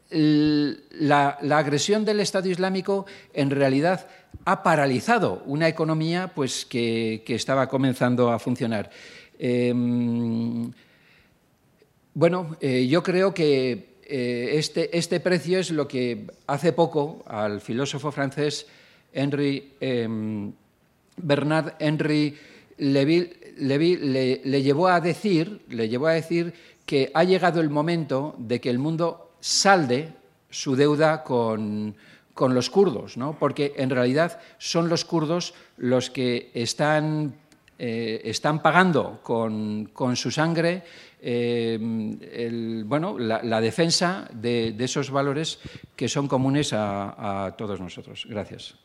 la, 0.09 1.37
agresión 1.51 2.05
del 2.05 2.21
Estado 2.21 2.49
Islámico 2.49 3.05
en 3.35 3.51
realidad 3.51 4.07
ha 4.45 4.63
paralizado 4.63 5.43
una 5.45 5.67
economía 5.67 6.31
pues, 6.33 6.65
que, 6.65 7.23
estaba 7.27 7.69
comenzando 7.69 8.31
a 8.31 8.39
funcionar. 8.39 8.89
Em, 9.37 10.71
bueno, 12.15 12.57
eh, 12.59 12.87
yo 12.87 13.03
creo 13.03 13.31
que 13.31 13.94
eh, 14.07 14.51
este, 14.53 14.95
este, 14.95 15.19
precio 15.19 15.59
es 15.59 15.71
lo 15.71 15.87
que 15.87 16.27
hace 16.45 16.73
poco 16.73 17.23
al 17.25 17.59
filósofo 17.59 18.11
francés 18.11 18.67
Henry, 19.11 19.73
em, 19.79 20.51
Bernard 21.17 21.73
Henry 21.79 22.37
Levy, 22.77 23.31
le, 23.57 24.61
llevó 24.61 24.89
a 24.89 24.99
decir, 24.99 25.61
le 25.69 25.89
llevó 25.89 26.07
a 26.07 26.13
decir 26.13 26.53
que 26.85 27.09
ha 27.13 27.23
llegado 27.23 27.61
el 27.61 27.69
momento 27.69 28.35
de 28.37 28.61
que 28.61 28.69
el 28.69 28.77
mundo 28.77 29.31
salde 29.39 30.13
su 30.49 30.75
deuda 30.75 31.23
con, 31.23 31.95
los 32.37 32.69
kurdos, 32.69 33.17
¿no? 33.17 33.39
porque 33.39 33.73
en 33.77 33.89
realidad 33.89 34.39
son 34.59 34.89
los 34.89 35.05
kurdos 35.05 35.53
los 35.77 36.09
que 36.09 36.51
están, 36.53 37.33
eh, 37.77 38.21
están 38.23 38.61
pagando 38.61 39.19
con, 39.21 39.85
con 39.93 40.15
su 40.15 40.31
sangre 40.31 40.83
eh, 41.27 41.77
bueno, 42.85 43.17
la, 43.17 43.61
defensa 43.61 44.27
de, 44.31 44.75
esos 44.79 45.09
valores 45.09 45.59
que 45.95 46.07
son 46.07 46.27
comunes 46.27 46.71
a, 46.73 47.45
a 47.47 47.57
todos 47.57 47.81
nosotros. 47.81 48.27
Gracias. 48.29 48.75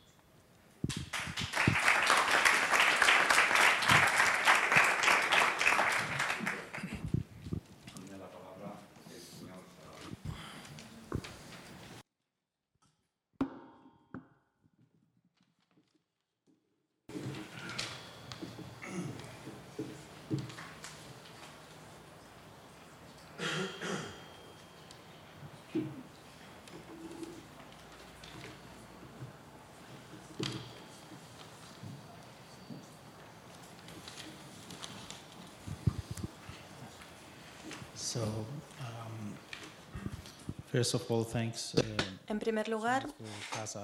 En 42.27 42.39
primer 42.39 42.69
lugar, 42.69 43.07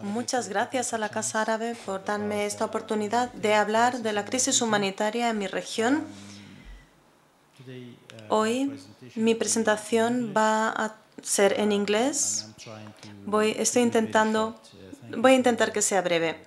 muchas 0.03 0.47
gracias 0.47 0.93
a 0.93 0.97
la 0.97 1.09
Casa 1.09 1.41
Árabe 1.41 1.75
por 1.85 2.05
darme 2.05 2.45
esta 2.45 2.65
oportunidad 2.65 3.31
de 3.33 3.53
hablar 3.53 3.99
de 3.99 4.13
la 4.13 4.23
crisis 4.25 4.61
humanitaria 4.61 5.29
en 5.29 5.37
mi 5.37 5.47
región. 5.47 6.05
Hoy 8.29 8.79
mi 9.15 9.35
presentación 9.35 10.33
va 10.35 10.69
a 10.69 10.95
ser 11.21 11.59
en 11.59 11.71
inglés. 11.71 12.47
Voy, 13.25 13.55
estoy 13.57 13.81
intentando, 13.81 14.59
voy 15.17 15.33
a 15.33 15.35
intentar 15.35 15.73
que 15.73 15.81
sea 15.81 16.01
breve. 16.01 16.37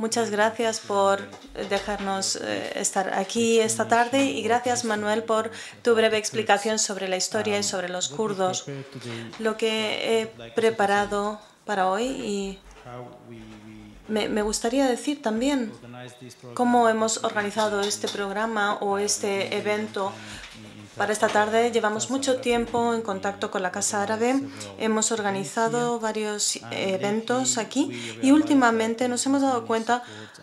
Muchas 0.00 0.30
gracias 0.30 0.80
por 0.80 1.20
dejarnos 1.68 2.36
eh, 2.36 2.72
estar 2.76 3.12
aquí 3.12 3.60
esta 3.60 3.86
tarde 3.86 4.24
y 4.24 4.40
gracias 4.40 4.86
Manuel 4.86 5.24
por 5.24 5.50
tu 5.82 5.94
breve 5.94 6.16
explicación 6.16 6.78
sobre 6.78 7.06
la 7.06 7.18
historia 7.18 7.58
y 7.58 7.62
sobre 7.62 7.90
los 7.90 8.08
kurdos. 8.08 8.64
Lo 9.40 9.58
que 9.58 10.22
he 10.22 10.26
preparado 10.52 11.38
para 11.66 11.90
hoy 11.90 12.04
y 12.06 12.58
me, 14.08 14.40
gustaría 14.40 14.86
decir 14.86 15.20
también 15.20 15.70
cómo 16.54 16.88
hemos 16.88 17.22
organizado 17.22 17.82
este 17.82 18.08
programa 18.08 18.76
o 18.76 18.96
este 18.96 19.54
evento 19.54 20.12
para 20.96 21.12
esta 21.12 21.28
tarde 21.28 21.70
llevamos 21.70 22.10
mucho 22.10 22.40
tiempo 22.40 22.94
en 22.94 23.02
contacto 23.02 23.50
con 23.50 23.62
la 23.62 23.70
Casa 23.70 24.02
Árabe, 24.02 24.40
hemos 24.78 25.12
organizado 25.12 26.00
varios 26.00 26.60
eventos 26.70 27.58
aquí 27.58 27.90
y 28.22 28.32
últimamente 28.32 29.08
nos 29.08 29.24
hemos 29.26 29.42
dado 29.42 29.66
cuenta 29.66 30.02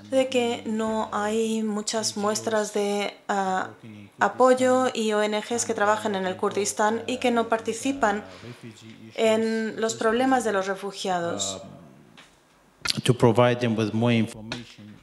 de 0.09 0.29
que 0.29 0.63
no 0.65 1.09
hay 1.11 1.63
muchas 1.63 2.17
muestras 2.17 2.73
de 2.73 3.17
ah, 3.27 3.69
apoyo 4.19 4.87
y 4.93 5.13
ONGs 5.13 5.65
que 5.65 5.73
trabajan 5.73 6.15
en 6.15 6.25
el 6.25 6.37
Kurdistán 6.37 7.03
y 7.07 7.17
que 7.17 7.31
no 7.31 7.49
participan 7.49 8.23
en 9.15 9.79
los 9.79 9.95
problemas 9.95 10.43
de 10.43 10.53
los 10.53 10.67
refugiados 10.67 11.61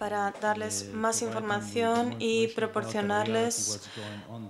para 0.05 0.35
darles 0.39 0.91
más 0.93 1.23
información 1.23 2.17
y 2.19 2.49
proporcionarles 2.49 3.81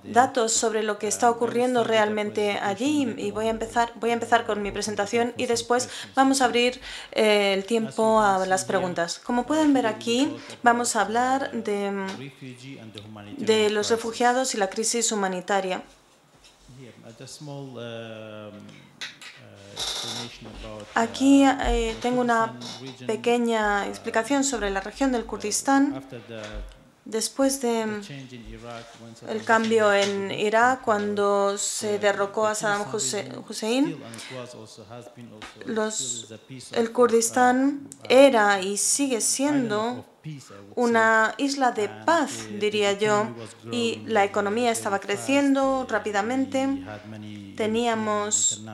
datos 0.02 0.50
sobre 0.50 0.82
lo 0.82 0.98
que 0.98 1.06
está 1.06 1.30
ocurriendo 1.30 1.84
realmente 1.84 2.58
allí. 2.58 3.14
Y 3.16 3.30
voy 3.30 3.46
a 3.46 3.50
empezar, 3.50 3.92
voy 3.94 4.10
a 4.10 4.14
empezar 4.14 4.46
con 4.46 4.62
mi 4.62 4.72
presentación 4.72 5.32
y 5.36 5.46
después 5.46 5.88
vamos 6.16 6.40
a 6.40 6.46
abrir 6.46 6.80
eh, 7.12 7.54
el 7.54 7.64
tiempo 7.66 8.20
a 8.20 8.44
las 8.46 8.64
preguntas. 8.64 9.20
Como 9.20 9.46
pueden 9.46 9.72
ver 9.72 9.86
aquí, 9.86 10.36
vamos 10.64 10.96
a 10.96 11.02
hablar 11.02 11.52
de, 11.52 12.04
de 13.38 13.70
los 13.70 13.90
refugiados 13.90 14.56
y 14.56 14.58
la 14.58 14.68
crisis 14.68 15.12
humanitaria. 15.12 15.84
Aquí 20.94 21.44
eh, 21.44 21.96
tengo 22.00 22.20
una 22.20 22.58
pequeña 23.06 23.86
explicación 23.86 24.44
sobre 24.44 24.70
la 24.70 24.80
región 24.80 25.12
del 25.12 25.24
Kurdistán. 25.24 26.04
Después 27.04 27.60
del 27.60 28.00
el 29.28 29.44
cambio 29.44 29.92
en 29.92 30.30
Irak, 30.30 30.80
cuando 30.82 31.58
se 31.58 31.98
derrocó 31.98 32.46
a 32.46 32.54
Saddam 32.54 32.86
Hussein, 32.94 34.02
el 36.72 36.92
Kurdistán 36.92 37.88
era 38.08 38.62
y 38.62 38.78
sigue 38.78 39.20
siendo 39.20 40.06
una 40.74 41.34
isla 41.38 41.72
de 41.72 41.88
paz, 41.88 42.48
diría 42.58 42.92
yo, 42.92 43.26
y 43.70 44.02
la 44.06 44.24
economía 44.24 44.70
estaba 44.70 44.98
creciendo 44.98 45.86
rápidamente. 45.88 46.84
Teníamos 47.56 48.64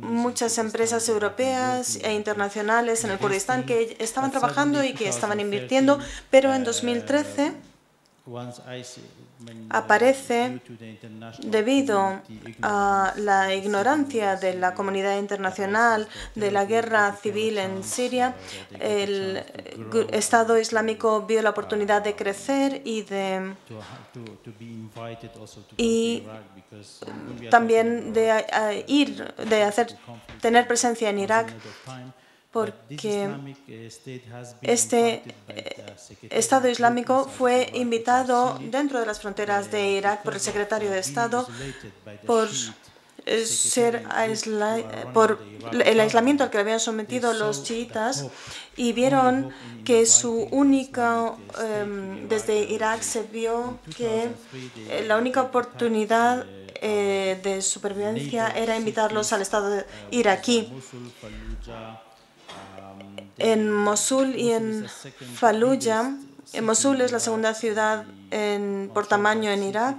muchas 0.00 0.58
empresas 0.58 1.08
europeas 1.08 1.96
e 2.02 2.12
internacionales 2.12 3.04
en 3.04 3.10
el 3.10 3.18
Kurdistán 3.18 3.64
que 3.64 3.96
estaban 4.00 4.30
trabajando 4.30 4.84
y 4.84 4.92
que 4.92 5.08
estaban 5.08 5.40
invirtiendo, 5.40 5.98
pero 6.30 6.54
en 6.54 6.64
2013 6.64 7.54
aparece 9.70 10.60
debido 11.42 12.20
a 12.62 13.14
la 13.16 13.54
ignorancia 13.54 14.36
de 14.36 14.54
la 14.54 14.74
comunidad 14.74 15.18
internacional 15.18 16.08
de 16.34 16.50
la 16.50 16.64
guerra 16.64 17.14
civil 17.16 17.58
en 17.58 17.84
Siria. 17.84 18.34
El 18.80 19.44
Estado 20.10 20.58
Islámico 20.58 21.22
vio 21.22 21.40
la 21.42 21.50
oportunidad 21.50 22.02
de 22.02 22.16
crecer 22.16 22.82
y 22.84 23.02
de 23.02 23.54
y 25.76 26.24
también 27.50 28.12
de 28.12 28.84
ir 28.88 29.34
de 29.34 29.62
hacer 29.62 29.96
tener 30.40 30.66
presencia 30.66 31.10
en 31.10 31.18
Irak 31.20 31.52
porque 32.56 33.28
este 34.62 35.22
eh, 35.48 35.96
Estado 36.30 36.70
Islámico 36.70 37.28
fue 37.28 37.70
invitado 37.74 38.58
dentro 38.76 38.98
de 38.98 39.04
las 39.04 39.20
fronteras 39.20 39.70
de 39.70 39.90
Irak 39.90 40.22
por 40.22 40.32
el 40.32 40.40
secretario 40.40 40.90
de 40.90 41.00
Estado 41.00 41.46
por 42.24 42.48
eh, 43.26 43.44
ser 43.44 44.04
por 45.12 45.38
el 45.70 46.00
aislamiento 46.00 46.44
al 46.44 46.50
que 46.50 46.56
habían 46.56 46.80
sometido 46.80 47.34
los 47.34 47.62
chiitas 47.62 48.24
y 48.74 48.94
vieron 48.94 49.50
que 49.84 50.06
su 50.06 50.48
única, 50.50 51.34
em, 51.60 52.26
desde 52.26 52.54
Irak 52.76 53.02
se 53.02 53.22
vio 53.24 53.78
que 53.98 54.30
eh, 54.88 55.04
la 55.06 55.18
única 55.18 55.42
oportunidad 55.42 56.46
eh, 56.80 57.38
de 57.42 57.62
supervivencia 57.62 58.48
era 58.48 58.76
invitarlos 58.76 59.32
al 59.32 59.42
Estado 59.42 59.84
iraquí. 60.10 60.72
En 63.38 63.70
Mosul 63.70 64.34
y 64.36 64.52
en 64.52 64.86
Fallujah, 65.34 66.16
en 66.52 66.64
Mosul 66.64 67.00
es 67.00 67.12
la 67.12 67.20
segunda 67.20 67.54
ciudad 67.54 68.04
por 68.94 69.06
tamaño 69.06 69.50
en 69.50 69.62
Irak 69.62 69.96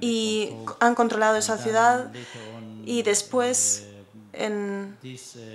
y 0.00 0.50
han 0.80 0.94
controlado 0.94 1.36
esa 1.36 1.58
ciudad. 1.58 2.12
Y 2.84 3.02
después 3.02 3.86
en 4.32 4.96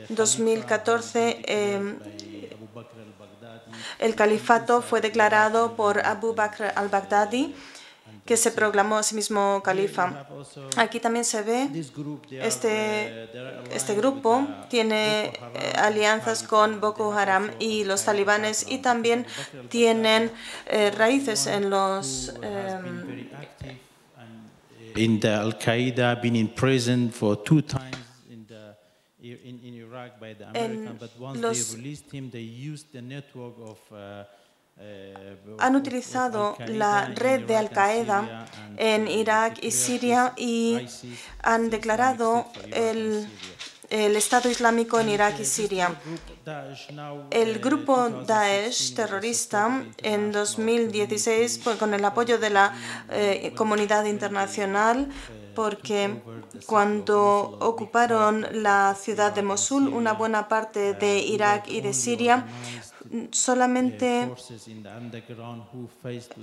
2014 0.10 1.42
em, 1.46 1.98
el 4.00 4.16
califato 4.16 4.82
fue 4.82 5.02
declarado 5.02 5.76
por 5.76 6.06
Abu 6.06 6.34
Bakr 6.34 6.72
al-Baghdadi 6.76 7.56
que 8.28 8.38
se 8.38 8.52
proclamó 8.52 8.98
a 8.98 9.04
sí 9.04 9.16
mismo 9.16 9.62
califa. 9.64 10.28
Aquí 10.76 11.00
también 11.00 11.26
se 11.26 11.42
ve 11.42 11.70
este, 12.42 13.30
este 13.74 13.96
grupo 13.96 14.46
tiene 14.70 15.28
eh, 15.28 15.32
alianzas 15.78 16.44
con 16.44 16.80
Boko 16.80 17.14
Haram 17.14 17.50
y 17.58 17.86
los 17.86 18.04
talibanes 18.04 18.70
y 18.70 18.80
también 18.80 19.26
tienen 19.70 20.30
eh, 20.68 20.92
raíces 20.92 21.48
en 21.48 21.70
los 21.70 22.34
em, 22.44 23.28
in 24.96 25.20
the 25.20 25.30
Al 25.30 25.54
Qaeda, 25.58 26.22
been 26.22 26.36
in 26.36 26.48
prison 26.50 27.10
for 27.12 27.36
two 27.36 27.62
times 27.62 27.96
in 28.30 28.46
the 28.48 28.76
in, 29.22 29.60
in 29.64 29.74
Iraq 29.76 30.20
by 30.20 30.34
the 30.34 30.50
American, 30.50 30.98
but 31.00 31.12
once 31.20 31.40
they 31.40 31.78
released 31.78 32.12
him, 32.12 32.30
they 32.30 32.42
used 32.42 32.92
the 32.92 33.02
network 33.02 33.54
of 33.64 33.80
uh, 33.92 34.24
han 35.60 35.76
utilizado 35.76 36.56
la 36.68 37.08
red 37.08 37.46
de 37.46 37.56
Al-Qaeda 37.56 38.46
en 38.78 39.08
Irak 39.08 39.58
y 39.62 39.72
Siria 39.72 40.34
y 40.38 40.88
han 41.42 41.70
declarado 41.70 42.46
el, 42.72 43.28
el, 43.90 44.16
Estado 44.16 44.50
Islámico 44.50 45.00
en 45.00 45.10
Irak 45.10 45.40
y 45.40 45.46
Siria. 45.46 45.96
El 47.32 47.60
grupo 47.60 48.10
Daesh 48.26 48.94
terrorista 48.94 49.84
en 50.04 50.32
2016, 50.32 51.62
con 51.80 51.94
el 51.94 52.06
apoyo 52.06 52.38
de 52.38 52.50
la 52.52 52.74
eh, 53.10 53.54
comunidad 53.56 54.06
internacional, 54.06 55.10
porque 55.56 56.22
cuando 56.68 57.58
ocuparon 57.60 58.46
la 58.52 58.96
ciudad 58.96 59.34
de 59.34 59.42
Mosul, 59.42 59.88
una 59.88 60.14
buena 60.14 60.48
parte 60.48 60.94
de 60.94 61.18
Irak 61.18 61.68
y 61.68 61.82
de 61.82 61.96
Siria 61.96 62.46
solamente 63.32 64.30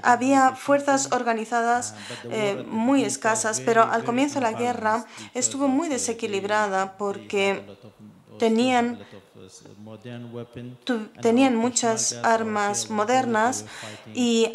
había 0.03 0.53
fuerzas 0.53 1.12
organizadas 1.12 1.94
eh, 2.31 2.64
muy 2.68 3.05
escasas, 3.05 3.61
pero 3.61 3.83
al 3.83 4.05
comienzo 4.05 4.37
de 4.37 4.40
la 4.42 4.53
guerra 4.53 5.07
estuvo 5.35 5.68
muy 5.68 5.88
desequilibrada 5.88 6.96
porque 6.96 7.62
tenían 8.38 8.98
tenían 11.20 11.57
muchas 11.57 12.12
armas 12.22 12.90
modernas 12.90 13.64
y 14.14 14.50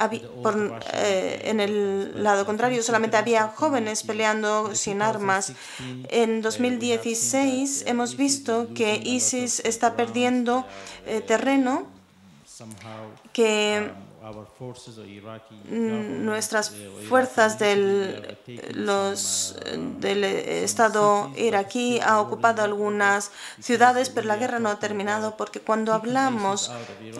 eh, 0.94 1.42
en 1.46 1.60
el 1.60 2.24
lado 2.24 2.46
contrario 2.46 2.82
solamente 2.84 3.18
había 3.18 3.48
jóvenes 3.48 4.04
peleando 4.04 4.76
sin 4.76 5.02
armas. 5.02 5.54
En 6.10 6.42
2016 6.42 7.86
hemos 7.88 8.16
visto 8.16 8.70
que 8.74 9.02
ISIS 9.04 9.60
está 9.62 9.96
perdiendo 9.96 10.66
eh, 11.06 11.22
terreno 11.22 11.99
que 13.34 13.92
mm, 15.70 16.26
nuestras 16.26 16.76
fuerzas 17.08 17.58
del, 17.60 18.38
los, 18.74 19.56
del 20.00 20.24
Estado 20.24 21.32
iraquí 21.38 22.00
ha 22.00 22.20
ocupado 22.20 22.64
algunas 22.64 23.32
ciudades, 23.60 24.10
pero 24.10 24.28
la 24.28 24.36
guerra 24.36 24.60
no 24.60 24.70
ha 24.70 24.80
terminado 24.80 25.38
porque 25.38 25.60
cuando 25.62 25.94
hablamos 25.94 26.72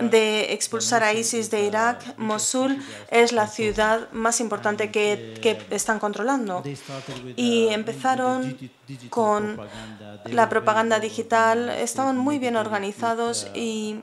de 0.02 0.54
expulsar 0.54 1.04
a 1.04 1.14
ISIS 1.14 1.50
de 1.50 1.66
Irak, 1.66 2.18
Mosul 2.18 2.84
es 3.10 3.32
la 3.32 3.48
ciudad 3.48 4.12
más 4.12 4.40
importante 4.42 4.92
que, 4.92 5.38
que 5.42 5.66
están 5.70 6.00
controlando. 6.00 6.64
Y 7.36 7.68
empezaron 7.68 8.58
con 9.10 9.60
la 10.26 10.50
propaganda 10.50 11.00
digital, 11.00 11.70
estaban 11.70 12.18
muy 12.18 12.40
bien 12.40 12.56
organizados 12.56 13.48
y 13.54 14.02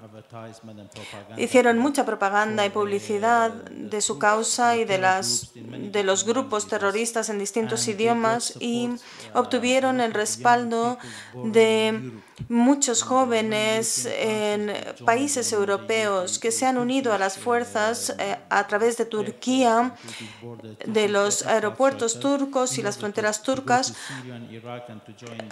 hicieron 1.36 1.78
mucha 1.78 2.04
propaganda 2.04 2.64
y 2.64 2.70
publicidad 2.70 3.50
de 3.52 4.00
su 4.00 4.18
causa 4.18 4.76
y 4.76 4.84
de, 4.84 4.98
las, 4.98 5.52
de 5.54 6.04
los 6.04 6.24
grupos 6.24 6.68
terroristas 6.68 7.28
en 7.28 7.38
distintos 7.38 7.86
idiomas 7.88 8.54
y 8.60 8.90
obtuvieron 9.34 10.00
el 10.00 10.14
respaldo 10.14 10.98
de 11.34 12.12
muchos 12.48 13.02
jóvenes 13.02 14.06
en 14.06 14.72
países 15.04 15.52
europeos 15.52 16.38
que 16.38 16.52
se 16.52 16.66
han 16.66 16.78
unido 16.78 17.12
a 17.12 17.18
las 17.18 17.38
fuerzas 17.38 18.14
eh, 18.18 18.36
a 18.50 18.66
través 18.66 18.96
de 18.96 19.06
Turquía, 19.06 19.94
de 20.86 21.08
los 21.08 21.44
aeropuertos 21.46 22.20
turcos 22.20 22.78
y 22.78 22.82
las 22.82 22.98
fronteras 22.98 23.42
turcas, 23.42 23.94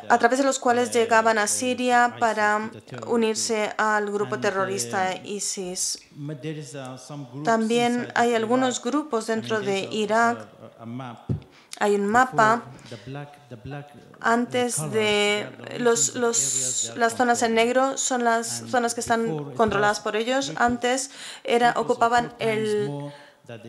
a 0.08 0.18
través 0.18 0.38
de 0.38 0.44
los 0.44 0.58
cuales 0.58 0.92
llegaban 0.92 1.38
a 1.38 1.46
Siria 1.46 2.16
para 2.18 2.70
unirse 3.06 3.72
al 3.76 4.10
grupo 4.10 4.38
terrorista 4.38 5.14
ISIS. 5.24 6.00
También 7.44 8.08
hay 8.14 8.34
algunos 8.34 8.82
grupos 8.82 9.26
dentro 9.26 9.60
de 9.60 9.88
Irak. 9.90 10.46
Hay 11.80 11.94
un 11.96 12.06
mapa 12.06 12.62
antes 14.20 14.76
de 14.92 15.48
los, 15.78 16.14
los, 16.14 16.92
las 16.96 17.16
zonas 17.16 17.42
en 17.42 17.54
negro 17.54 17.98
son 17.98 18.22
las 18.22 18.64
zonas 18.68 18.94
que 18.94 19.00
están 19.00 19.52
controladas 19.54 20.00
por 20.00 20.14
ellos. 20.14 20.52
Antes 20.56 21.10
era, 21.42 21.74
ocupaban 21.76 22.32
el 22.38 22.90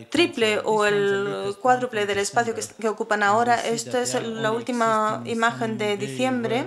triple 0.08 0.60
o 0.64 0.86
el 0.86 1.54
cuádruple 1.60 2.06
del 2.06 2.18
espacio 2.18 2.54
que, 2.54 2.88
ocupan 2.88 3.22
ahora. 3.22 3.56
Esta 3.66 4.00
es 4.02 4.14
la 4.22 4.52
última 4.52 5.22
imagen 5.26 5.76
de 5.76 5.96
diciembre 5.96 6.66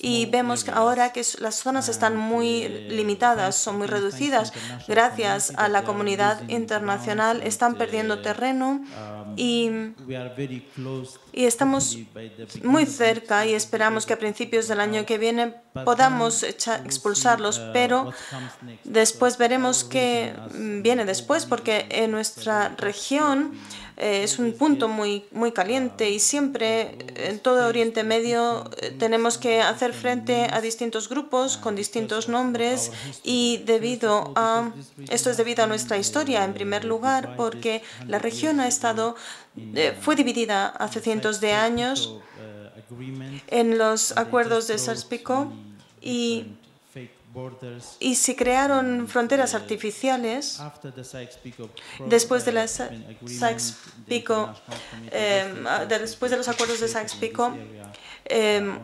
y 0.00 0.26
vemos 0.26 0.68
ahora 0.68 1.12
que 1.12 1.22
las 1.38 1.54
zonas 1.56 1.88
están 1.88 2.16
muy 2.16 2.68
limitadas, 2.68 3.54
son 3.54 3.78
muy 3.78 3.86
reducidas. 3.86 4.52
Gracias 4.88 5.52
a 5.56 5.68
la 5.68 5.84
comunidad 5.84 6.48
internacional 6.48 7.42
están 7.42 7.76
perdiendo 7.76 8.20
terreno 8.20 8.82
y, 9.36 9.70
y 11.34 11.46
estamos 11.46 11.98
muy 12.62 12.86
cerca 12.86 13.44
y 13.44 13.54
esperamos 13.54 14.06
que 14.06 14.12
a 14.12 14.18
principios 14.18 14.68
del 14.68 14.78
año 14.78 15.04
que 15.04 15.18
viene 15.18 15.54
podamos 15.84 16.44
expulsarlos, 16.44 17.58
pero 17.72 18.12
después 18.84 19.36
veremos 19.36 19.82
qué 19.82 20.32
viene 20.54 21.04
después, 21.04 21.44
porque 21.44 21.86
en 21.90 22.12
nuestra 22.12 22.68
región 22.76 23.58
eh, 23.96 24.24
es 24.24 24.38
un 24.38 24.52
punto 24.54 24.88
muy, 24.88 25.24
muy 25.30 25.52
caliente 25.52 26.10
y 26.10 26.18
siempre 26.18 26.98
en 27.14 27.38
todo 27.38 27.68
Oriente 27.68 28.02
Medio 28.02 28.68
eh, 28.80 28.90
tenemos 28.98 29.38
que 29.38 29.60
hacer 29.60 29.92
frente 29.92 30.48
a 30.50 30.60
distintos 30.60 31.08
grupos 31.08 31.56
con 31.56 31.76
distintos 31.76 32.28
nombres 32.28 32.90
y 33.22 33.62
debido 33.66 34.32
a 34.34 34.72
esto 35.10 35.30
es 35.30 35.36
debido 35.36 35.62
a 35.62 35.66
nuestra 35.68 35.96
historia 35.96 36.44
en 36.44 36.54
primer 36.54 36.84
lugar 36.84 37.36
porque 37.36 37.82
la 38.08 38.18
región 38.18 38.58
ha 38.58 38.66
estado 38.66 39.14
eh, 39.56 39.96
fue 40.00 40.16
dividida 40.16 40.66
hace 40.66 41.00
cientos 41.00 41.40
de 41.40 41.52
años 41.52 42.18
en 43.46 43.78
los 43.78 44.16
acuerdos 44.16 44.66
de 44.66 44.74
Sykes-Picot 44.74 45.52
y 46.00 46.46
y 48.00 48.14
se 48.14 48.36
crearon 48.36 49.08
fronteras 49.08 49.54
artificiales 49.54 50.60
después 52.06 52.44
de 52.44 52.52
la 52.52 52.66
Sykes-Picot, 52.66 54.62
em, 55.10 55.64
después 55.88 56.30
de 56.30 56.36
los 56.36 56.48
acuerdos 56.48 56.80
de 56.80 56.88
Sykes-Picot, 56.88 57.54
em, 58.24 58.78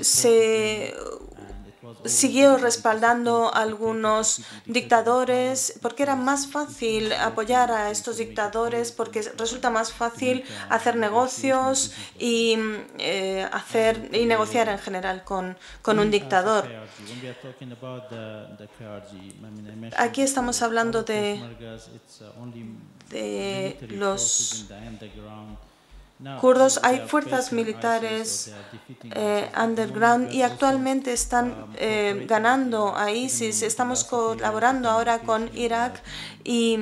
se 0.00 0.94
siguió 2.04 2.56
respaldando 2.58 3.54
a 3.54 3.60
algunos 3.62 4.42
dictadores 4.66 5.78
porque 5.82 6.02
era 6.02 6.16
más 6.16 6.46
fácil 6.46 7.12
apoyar 7.12 7.70
a 7.72 7.90
estos 7.90 8.18
dictadores 8.18 8.92
porque 8.92 9.22
resulta 9.36 9.70
más 9.70 9.92
fácil 9.92 10.44
hacer 10.68 10.96
negocios 10.96 11.92
y 12.18 12.56
eh, 12.98 13.48
hacer 13.52 14.10
y 14.12 14.26
negociar 14.26 14.68
en 14.68 14.78
general 14.78 15.24
con, 15.24 15.56
con 15.82 15.98
un 15.98 16.10
dictador. 16.10 16.68
Aquí 19.96 20.22
estamos 20.22 20.62
hablando 20.62 21.02
de, 21.02 21.40
de 23.10 23.78
los 23.90 24.66
kurdos 26.40 26.80
hay 26.82 27.06
fuerzas 27.06 27.52
militares 27.52 28.52
eh, 29.04 29.50
underground 29.60 30.32
y 30.32 30.42
actualmente 30.42 31.12
están 31.12 31.66
eh, 31.76 32.26
ganando 32.28 32.96
a 32.96 33.10
ISIS. 33.10 33.62
Estamos 33.62 34.04
colaborando 34.04 34.90
ahora 34.90 35.20
con 35.20 35.50
Irak 35.56 36.02
y 36.44 36.78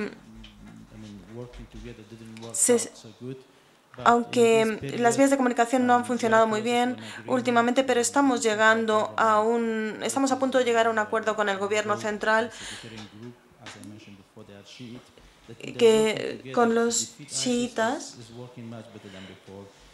aunque 4.04 4.96
las 4.98 5.16
vías 5.16 5.30
de 5.30 5.36
comunicación 5.36 5.86
no 5.86 5.94
han 5.94 6.04
funcionado 6.04 6.46
muy 6.46 6.60
bien 6.60 6.96
últimamente, 7.26 7.82
pero 7.84 8.00
estamos 8.00 8.42
llegando 8.42 9.12
a 9.16 9.40
un, 9.40 9.98
estamos 10.02 10.30
a 10.30 10.38
punto 10.38 10.58
de 10.58 10.64
llegar 10.64 10.86
a 10.86 10.90
un 10.90 10.98
acuerdo 10.98 11.34
con 11.34 11.48
el 11.48 11.58
gobierno 11.58 11.96
central 11.96 12.50
que 15.56 16.50
con 16.54 16.74
los 16.74 17.14
chiitas 17.26 18.16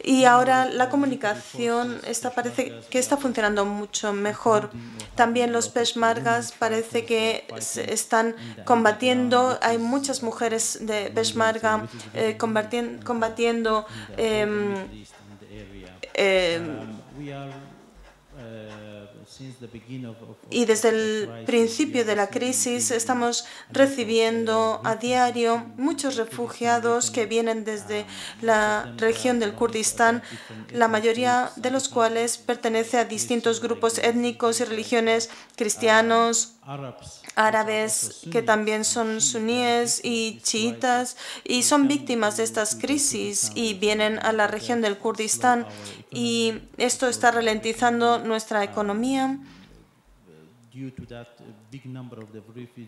y 0.05 0.25
ahora 0.25 0.65
la 0.65 0.89
comunicación 0.89 1.99
está, 2.05 2.29
parece 2.29 2.73
que 2.91 2.99
está 2.99 3.17
funcionando 3.17 3.65
mucho 3.65 4.13
mejor. 4.13 4.69
También 5.15 5.51
los 5.51 5.67
peshmergas 5.69 6.51
parece 6.51 7.05
que 7.05 7.47
se 7.59 7.91
están 7.91 8.35
combatiendo. 8.65 9.57
Hay 9.63 9.79
muchas 9.79 10.21
mujeres 10.21 10.77
de 10.81 11.09
peshmerga 11.09 11.87
eh, 12.13 12.37
combatiendo. 12.37 13.87
Em, 14.15 14.75
em, 16.13 16.77
y 20.49 20.65
desde 20.65 20.89
el 20.89 21.45
principio 21.45 22.05
de 22.05 22.15
la 22.15 22.29
crisis 22.29 22.91
estamos 22.91 23.45
recibiendo 23.71 24.81
a 24.83 24.95
diario 24.95 25.65
muchos 25.77 26.15
refugiados 26.15 27.11
que 27.11 27.25
vienen 27.25 27.65
desde 27.65 28.05
la 28.41 28.93
región 28.97 29.39
del 29.39 29.53
Kurdistán, 29.53 30.23
la 30.71 30.87
mayoría 30.87 31.51
de 31.55 31.71
los 31.71 31.89
cuales 31.89 32.37
pertenece 32.37 32.97
a 32.97 33.05
distintos 33.05 33.61
grupos 33.61 33.97
étnicos 33.97 34.59
y 34.59 34.65
religiones 34.65 35.29
cristianos, 35.55 36.55
árabes 37.35 38.21
que 38.31 38.41
también 38.41 38.85
son 38.85 39.21
suníes 39.21 40.01
y 40.03 40.39
chiitas 40.41 41.17
y 41.43 41.63
son 41.63 41.87
víctimas 41.87 42.37
de 42.37 42.43
estas 42.43 42.75
crisis 42.75 43.51
y 43.55 43.73
vienen 43.73 44.19
a 44.19 44.31
la 44.31 44.47
región 44.47 44.81
del 44.81 44.97
Kurdistán 44.97 45.65
y 46.11 46.53
esto 46.77 47.07
está 47.07 47.31
ralentizando 47.31 48.19
nuestra 48.19 48.63
economía 48.63 49.37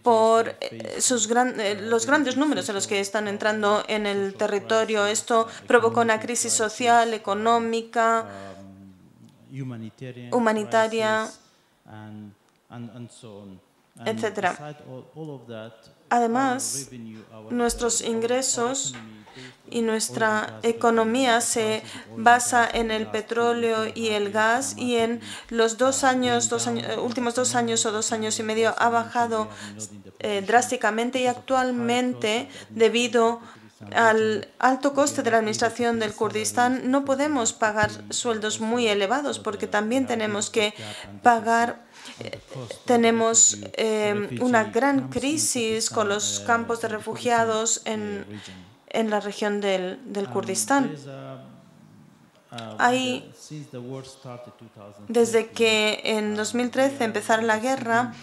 por 0.03 0.55
eh, 0.60 0.99
sus 0.99 1.29
eh, 1.31 1.79
los 1.81 2.05
grandes 2.05 2.36
números 2.36 2.69
a 2.69 2.73
los 2.73 2.86
que 2.86 2.99
están 2.99 3.27
entrando 3.27 3.83
en 3.88 4.05
el 4.05 4.33
territorio. 4.33 5.05
Esto 5.05 5.47
provocó 5.67 6.01
una 6.01 6.19
crisis 6.19 6.51
social, 6.51 7.13
económica, 7.13 8.27
humanitaria 10.31 11.29
etc. 14.05 14.51
Además, 16.10 16.89
nuestros 17.49 18.01
ingresos 18.01 18.95
y 19.69 19.81
nuestra 19.81 20.60
economía 20.63 21.41
se 21.41 21.83
basa 22.15 22.67
en 22.71 22.91
el 22.91 23.07
petróleo 23.07 23.86
y 23.93 24.10
el 24.10 24.31
gas 24.31 24.75
y 24.77 24.95
en 24.95 25.21
los 25.49 25.77
dos 25.77 26.03
años, 26.03 26.49
dos 26.49 26.67
años, 26.67 26.97
últimos 26.97 27.36
dos 27.36 27.55
años 27.55 27.86
o 27.86 27.91
dos 27.91 28.12
años 28.12 28.39
y 28.39 28.43
medio 28.43 28.73
ha 28.77 28.89
bajado 28.89 29.49
eh, 30.19 30.41
drásticamente 30.45 31.19
y 31.19 31.27
actualmente 31.27 32.49
debido 32.69 33.41
al 33.94 34.48
alto 34.60 34.94
coste 34.94 35.24
de 35.24 35.32
la 35.32 35.38
administración 35.38 36.00
del 36.00 36.13
Kurdistán 36.13 36.90
no 36.90 37.06
podemos 37.06 37.54
pagar 37.54 37.92
sueldos 38.10 38.60
muy 38.60 38.88
elevados 38.88 39.40
porque 39.40 39.68
también 39.68 40.08
tenemos 40.08 40.50
que 40.50 40.74
pagar 41.22 41.86
tenemos 42.86 43.58
eh, 43.74 44.40
una 44.42 44.66
gran 44.66 45.10
crisis 45.10 45.90
con 45.90 46.10
los 46.10 46.42
campos 46.48 46.82
de 46.82 46.88
refugiados 46.88 47.82
en, 47.86 48.26
en 48.90 49.10
la 49.10 49.20
región 49.20 49.62
del, 49.62 50.00
del 50.06 50.28
Kurdistán. 50.30 50.92
Hay, 52.77 53.29
desde 55.10 55.47
que 55.47 55.99
en 56.03 56.36
2013 56.36 57.03
empezara 57.03 57.41
la 57.41 57.60
guerra, 57.60 58.13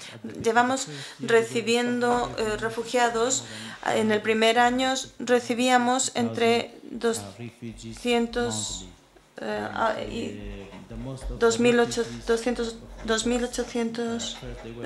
llevamos 0.42 0.88
recibiendo 1.20 2.34
eh, 2.38 2.56
refugiados. 2.56 3.44
En 3.86 4.12
el 4.12 4.22
primer 4.22 4.58
año 4.58 4.94
recibíamos 5.18 6.12
entre 6.14 6.74
200 6.90 8.86
eh, 9.36 9.68
2.800 11.38 14.36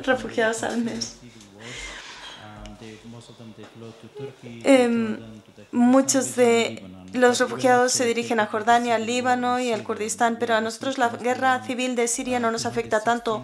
refugiados 0.05 0.62
al 0.62 0.79
mes. 0.79 1.18
Em, 4.64 5.18
muchos 5.72 6.37
de 6.37 6.83
los 7.12 7.38
refugiados 7.38 7.92
se 7.92 8.07
dirigen 8.07 8.40
a 8.40 8.47
Jordania, 8.47 8.97
al 8.97 9.07
Líbano 9.07 9.59
y 9.59 9.73
al 9.73 9.83
Kurdistán, 9.83 10.37
pero 10.38 10.55
a 10.55 10.61
nosotros 10.61 10.99
la 10.99 11.09
guerra 11.09 11.64
civil 11.64 11.97
de 11.97 12.09
Siria 12.09 12.40
no 12.40 12.51
nos 12.51 12.66
afecta 12.66 13.01
tanto. 13.01 13.42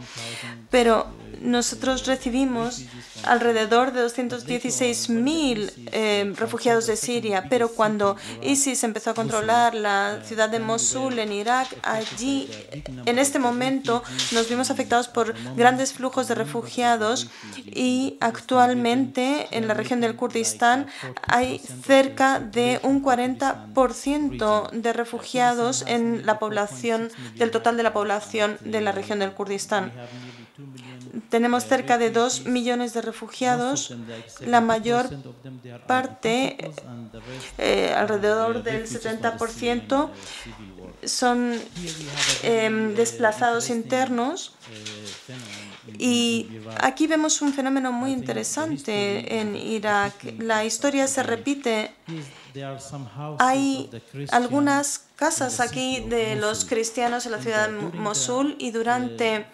Pero 0.71 1.07
nosotros 1.45 2.07
recibimos 2.07 2.85
alrededor 3.25 3.93
de 3.93 4.05
216.000 4.07 5.73
eh, 5.93 6.33
refugiados 6.37 6.87
de 6.87 6.97
Siria, 6.97 7.47
pero 7.49 7.69
cuando 7.69 8.17
ISIS 8.43 8.83
empezó 8.85 9.11
a 9.11 9.15
controlar 9.15 9.75
la 9.75 10.21
ciudad 10.25 10.49
de 10.49 10.59
Mosul 10.59 11.19
en 11.19 11.33
Irak, 11.33 11.69
allí 11.83 12.51
en 13.07 13.19
este 13.19 13.39
momento 13.39 14.03
nos 14.33 14.49
vimos 14.49 14.71
afectados 14.71 15.09
por 15.09 15.35
grandes 15.55 15.93
flujos 15.93 16.29
de 16.29 16.35
refugiados 16.35 17.29
y 17.67 18.17
actualmente 18.21 19.49
en 19.51 19.69
la 19.69 19.75
región 19.75 20.01
del 20.01 20.17
Kurdistán 20.17 20.87
hay 21.27 21.61
cerca 21.87 22.41
de 22.41 22.81
un 22.83 23.03
40% 23.03 23.54
de 24.73 24.93
refugiados 24.93 25.85
en 25.87 26.27
la 26.27 26.39
población 26.39 27.11
del 27.37 27.51
total 27.51 27.77
de 27.77 27.83
la 27.83 27.93
población 27.93 28.59
de 28.61 28.81
la 28.81 28.93
región 28.93 29.19
del 29.19 29.33
Kurdistán. 29.33 29.93
Tenemos 31.29 31.65
cerca 31.65 31.99
de 31.99 32.11
2 32.11 32.47
millones 32.47 32.95
de 32.95 33.03
refugiados. 33.03 33.95
La 34.41 34.61
mayor 34.61 35.09
parte, 35.87 36.57
eh, 37.59 37.93
alrededor 37.97 38.63
del 38.63 38.87
70%, 38.87 40.11
son 41.05 41.61
em, 42.43 42.95
desplazados 42.95 43.71
internos. 43.71 44.55
Y 45.99 46.49
aquí 46.81 47.07
vemos 47.07 47.43
un 47.43 47.53
fenómeno 47.53 47.93
muy 47.93 48.13
interesante 48.13 49.41
en 49.41 49.57
Irak. 49.57 50.15
La 50.39 50.65
historia 50.65 51.07
se 51.07 51.23
repite. 51.23 51.93
Hay 53.39 53.91
algunas 54.31 55.07
casas 55.17 55.61
aquí 55.61 56.01
de 56.01 56.37
los 56.37 56.65
cristianos 56.65 57.27
en 57.27 57.33
la 57.33 57.39
ciudad 57.41 57.69
de 57.69 57.75
Mosul 57.99 58.57
y 58.59 58.71
durante 58.71 59.47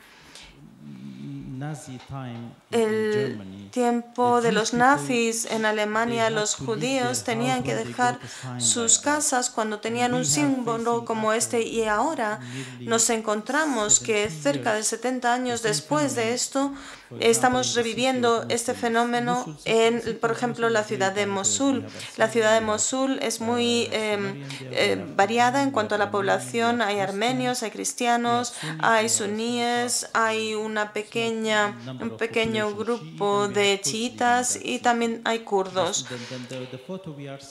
el 2.71 3.69
tiempo 3.71 4.41
de 4.41 4.53
los 4.53 4.73
nazis 4.73 5.47
en 5.47 5.65
Alemania, 5.65 6.31
los 6.31 6.55
judíos 6.55 7.25
tenían 7.25 7.63
que 7.63 7.75
dejar 7.75 8.19
sus 8.59 8.99
casas 8.99 9.51
cuando 9.51 9.79
tenían 9.79 10.15
un 10.15 10.25
símbolo 10.25 11.05
como 11.05 11.33
este 11.33 11.63
y 11.63 11.85
ahora 11.85 12.41
nos 12.81 13.11
encontramos 13.11 14.01
que 14.01 14.31
cerca 14.31 14.73
de 14.75 14.83
70 14.83 15.33
años 15.33 15.63
después 15.63 16.15
de 16.15 16.33
esto, 16.35 16.73
Estamos 17.19 17.75
reviviendo 17.75 18.45
este 18.49 18.75
fenómeno 18.75 19.57
en, 19.65 20.19
por 20.21 20.31
ejemplo, 20.31 20.71
la 20.71 20.85
ciudad 20.85 21.13
de 21.13 21.27
Mosul. 21.27 21.85
La 22.17 22.29
ciudad 22.29 22.55
de 22.55 22.61
Mosul 22.61 23.19
es 23.21 23.41
muy 23.41 23.89
em, 23.91 24.45
eh, 24.71 25.05
variada 25.17 25.63
en 25.63 25.73
cuanto 25.73 25.97
a 25.97 25.99
la 25.99 26.11
población. 26.11 26.83
Hay 26.83 27.01
armenios, 27.01 27.63
hay 27.65 27.71
cristianos, 27.71 28.55
hay 28.79 29.09
suníes, 29.09 30.09
hay 30.13 30.55
una 30.55 30.93
pequeña, 30.93 31.77
un 32.01 32.17
pequeño 32.17 32.75
grupo 32.77 33.49
de 33.49 33.81
chiitas 33.83 34.59
y 34.63 34.79
también 34.79 35.21
hay 35.25 35.41
kurdos. 35.41 36.07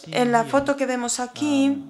En 0.07 0.31
la 0.31 0.45
foto 0.45 0.77
que 0.77 0.85
vemos 0.85 1.19
aquí, 1.19 1.83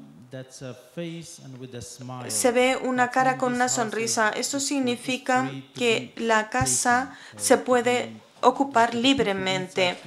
se 2.27 2.51
ve 2.51 2.77
una 2.77 3.09
cara 3.09 3.37
con 3.37 3.53
una 3.53 3.67
sonrisa. 3.69 4.29
Esto 4.29 4.59
significa 4.59 5.49
que 5.73 6.13
la 6.17 6.49
casa 6.49 7.17
se 7.35 7.57
puede 7.57 8.13
ocupar 8.41 8.95
libremente, 8.95 9.97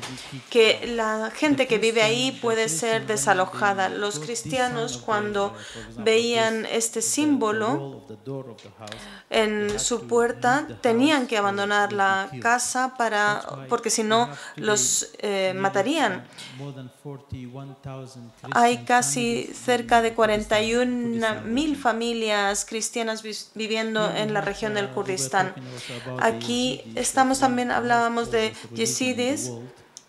que 0.51 0.93
la 0.95 1.31
gente 1.31 1.67
que 1.67 1.79
vive 1.79 2.03
ahí 2.03 2.39
puede 2.43 2.69
ser 2.69 3.07
desalojada. 3.07 3.89
Los 3.89 4.19
cristianos 4.19 4.99
cuando 4.99 5.55
veían 5.99 6.67
este 6.67 7.03
símbolo 7.03 8.07
en 9.31 9.79
su 9.79 10.07
puerta 10.07 10.67
tenían 10.81 11.27
que 11.27 11.39
abandonar 11.39 11.93
la 11.93 12.31
casa 12.41 12.95
para 12.97 13.43
porque 13.69 13.91
si 13.91 14.03
no 14.03 14.29
los 14.57 15.11
eh, 15.19 15.53
matarían. 15.57 16.27
Hay 18.53 18.85
casi 18.85 19.45
cerca 19.55 20.03
de 20.03 20.15
41.000 20.15 21.77
familias 21.77 22.65
cristianas 22.65 23.23
viviendo 23.55 24.11
en 24.15 24.35
la 24.35 24.41
región 24.41 24.75
del 24.75 24.89
Kurdistán. 24.91 25.55
Aquí 26.21 26.83
estamos 26.95 27.41
también 27.41 27.71
hablábamos 27.71 28.22
de 28.31 28.53
yazidis, 28.75 29.51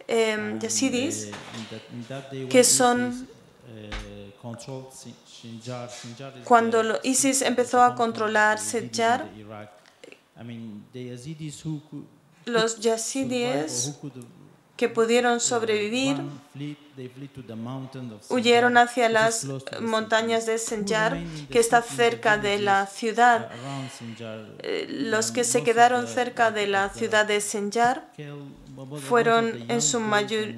eh, 0.07 0.59
que 2.49 2.63
son 2.63 3.27
Cuando 6.43 6.99
ISIS 7.03 7.41
empezó 7.41 7.81
a 7.81 7.95
controlar 7.95 8.59
Sinjar, 8.59 9.29
los 12.45 12.79
yazidíes 12.85 13.97
que 14.75 14.89
pudieron 14.89 15.39
sobrevivir 15.39 16.17
huyeron 18.29 18.77
hacia 18.77 19.09
las 19.09 19.47
montañas 19.81 20.45
de 20.45 20.57
Sinjar, 20.57 21.21
que 21.49 21.59
está 21.59 21.81
cerca 21.81 22.37
de 22.37 22.59
la 22.59 22.87
ciudad. 22.87 23.49
Eh, 24.59 24.87
los 24.89 25.31
que 25.31 25.43
se 25.43 25.63
quedaron 25.63 26.07
cerca 26.07 26.51
de 26.51 26.67
la 26.67 26.89
ciudad 26.89 27.25
de 27.25 27.41
Sinjar 27.41 28.07
fueron 29.07 29.69
en 29.69 29.81
su, 29.81 30.01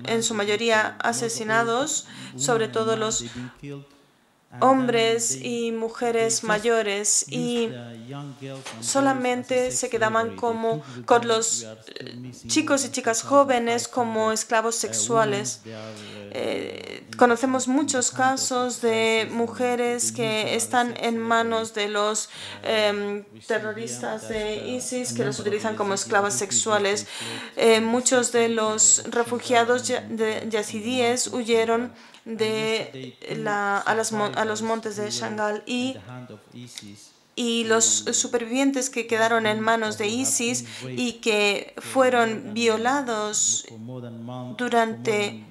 en 0.06 0.24
su 0.24 0.34
mayoría 0.34 0.98
asesinados, 1.00 2.08
sobre 2.38 2.68
todo 2.68 2.96
los 2.96 3.26
hombres 4.62 5.38
y 5.42 5.72
mujeres 5.72 6.44
mayores 6.44 7.26
y 7.30 7.70
solamente 8.82 9.72
se 9.72 9.90
quedaban 9.90 10.36
como 10.36 10.84
con 11.06 11.28
los 11.28 11.64
eh, 11.64 12.32
chicos 12.48 12.86
y 12.86 12.92
chicas 12.92 13.22
jóvenes 13.24 13.88
como 13.88 14.32
esclavos 14.32 14.76
sexuales. 14.76 15.62
Eh, 16.32 17.06
conocemos 17.18 17.68
muchos 17.68 18.12
casos 18.12 18.82
de 18.82 19.28
mujeres 19.32 20.12
que 20.12 20.56
están 20.56 20.94
en 21.00 21.18
manos 21.18 21.74
de 21.74 21.88
los 21.88 22.30
em, 22.64 23.24
terroristas 23.48 24.28
de 24.30 24.68
ISIS 24.68 25.14
que 25.14 25.24
los 25.24 25.40
utilizan 25.40 25.76
como 25.76 25.94
esclavas 25.94 26.34
sexuales. 26.34 27.08
Eh, 27.56 27.80
muchos 27.80 28.32
de 28.32 28.50
los 28.50 29.04
refugiados 29.10 29.92
yazidíes 30.50 31.28
huyeron 31.28 31.94
de 32.26 33.16
la, 33.38 33.78
a, 33.78 33.96
las, 33.96 34.12
a, 34.12 34.46
los 34.46 34.62
montes 34.64 34.96
de 34.98 35.10
Shangal 35.12 35.64
y, 35.68 35.96
y 37.36 37.64
los 37.66 37.86
supervivientes 37.86 38.90
que 38.90 39.06
quedaron 39.06 39.46
en 39.46 39.60
manos 39.60 39.98
de 39.98 40.08
ISIS 40.08 40.66
y 40.90 41.14
que 41.14 41.74
fueron 41.78 42.54
violados 42.54 43.66
durante 44.58 45.44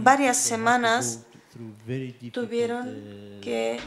varias 0.00 0.36
semanas 0.36 1.24
tuvieron 2.32 2.86
que 3.40 3.78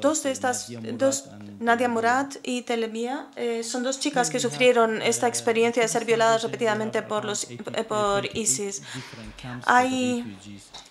dos 0.00 0.22
de 0.22 0.30
estas, 0.32 0.68
dos, 0.94 1.30
Nadia 1.60 1.88
Murad 1.88 2.26
y 2.42 2.62
Telebia, 2.62 3.28
eh, 3.36 3.62
son 3.62 3.82
dos 3.82 4.00
chicas 4.00 4.30
que 4.30 4.40
sufrieron 4.40 5.00
esta 5.02 5.28
experiencia 5.28 5.82
de 5.82 5.88
ser 5.88 6.04
violadas 6.04 6.42
repetidamente 6.42 7.02
por, 7.02 7.24
los, 7.24 7.48
eh, 7.50 7.84
por 7.86 8.24
ISIS. 8.36 8.82
Hay 9.64 10.36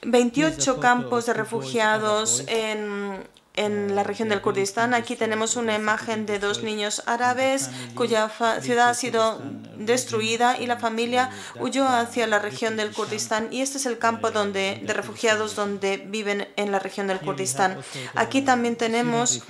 28 0.03 0.79
campos 0.79 1.25
de 1.25 1.33
refugiados 1.33 2.43
en 2.47 3.27
en 3.57 3.95
la 3.95 4.03
región 4.03 4.29
del 4.29 4.41
Kurdistán. 4.41 4.93
Aquí 4.93 5.15
tenemos 5.15 5.57
una 5.57 5.75
imagen 5.75 6.25
de 6.25 6.39
dos 6.39 6.63
niños 6.63 7.03
árabes 7.05 7.69
cuya 7.95 8.29
ciudad 8.61 8.89
ha 8.89 8.93
sido 8.93 9.41
destruida 9.77 10.57
y 10.59 10.67
la 10.67 10.77
familia 10.77 11.29
huyó 11.59 11.87
hacia 11.87 12.27
la 12.27 12.39
región 12.39 12.77
del 12.77 12.91
Kurdistán 12.91 13.49
y 13.51 13.61
este 13.61 13.79
es 13.79 13.85
el 13.85 13.97
campo 13.97 14.31
donde, 14.31 14.81
de 14.85 14.93
refugiados 14.93 15.55
donde 15.55 15.97
viven 15.97 16.47
en 16.55 16.71
la 16.71 16.79
región 16.79 17.07
del 17.07 17.19
Kurdistán. 17.19 17.77
Aquí 18.15 18.41
también 18.43 18.75
tenemos 18.75 19.43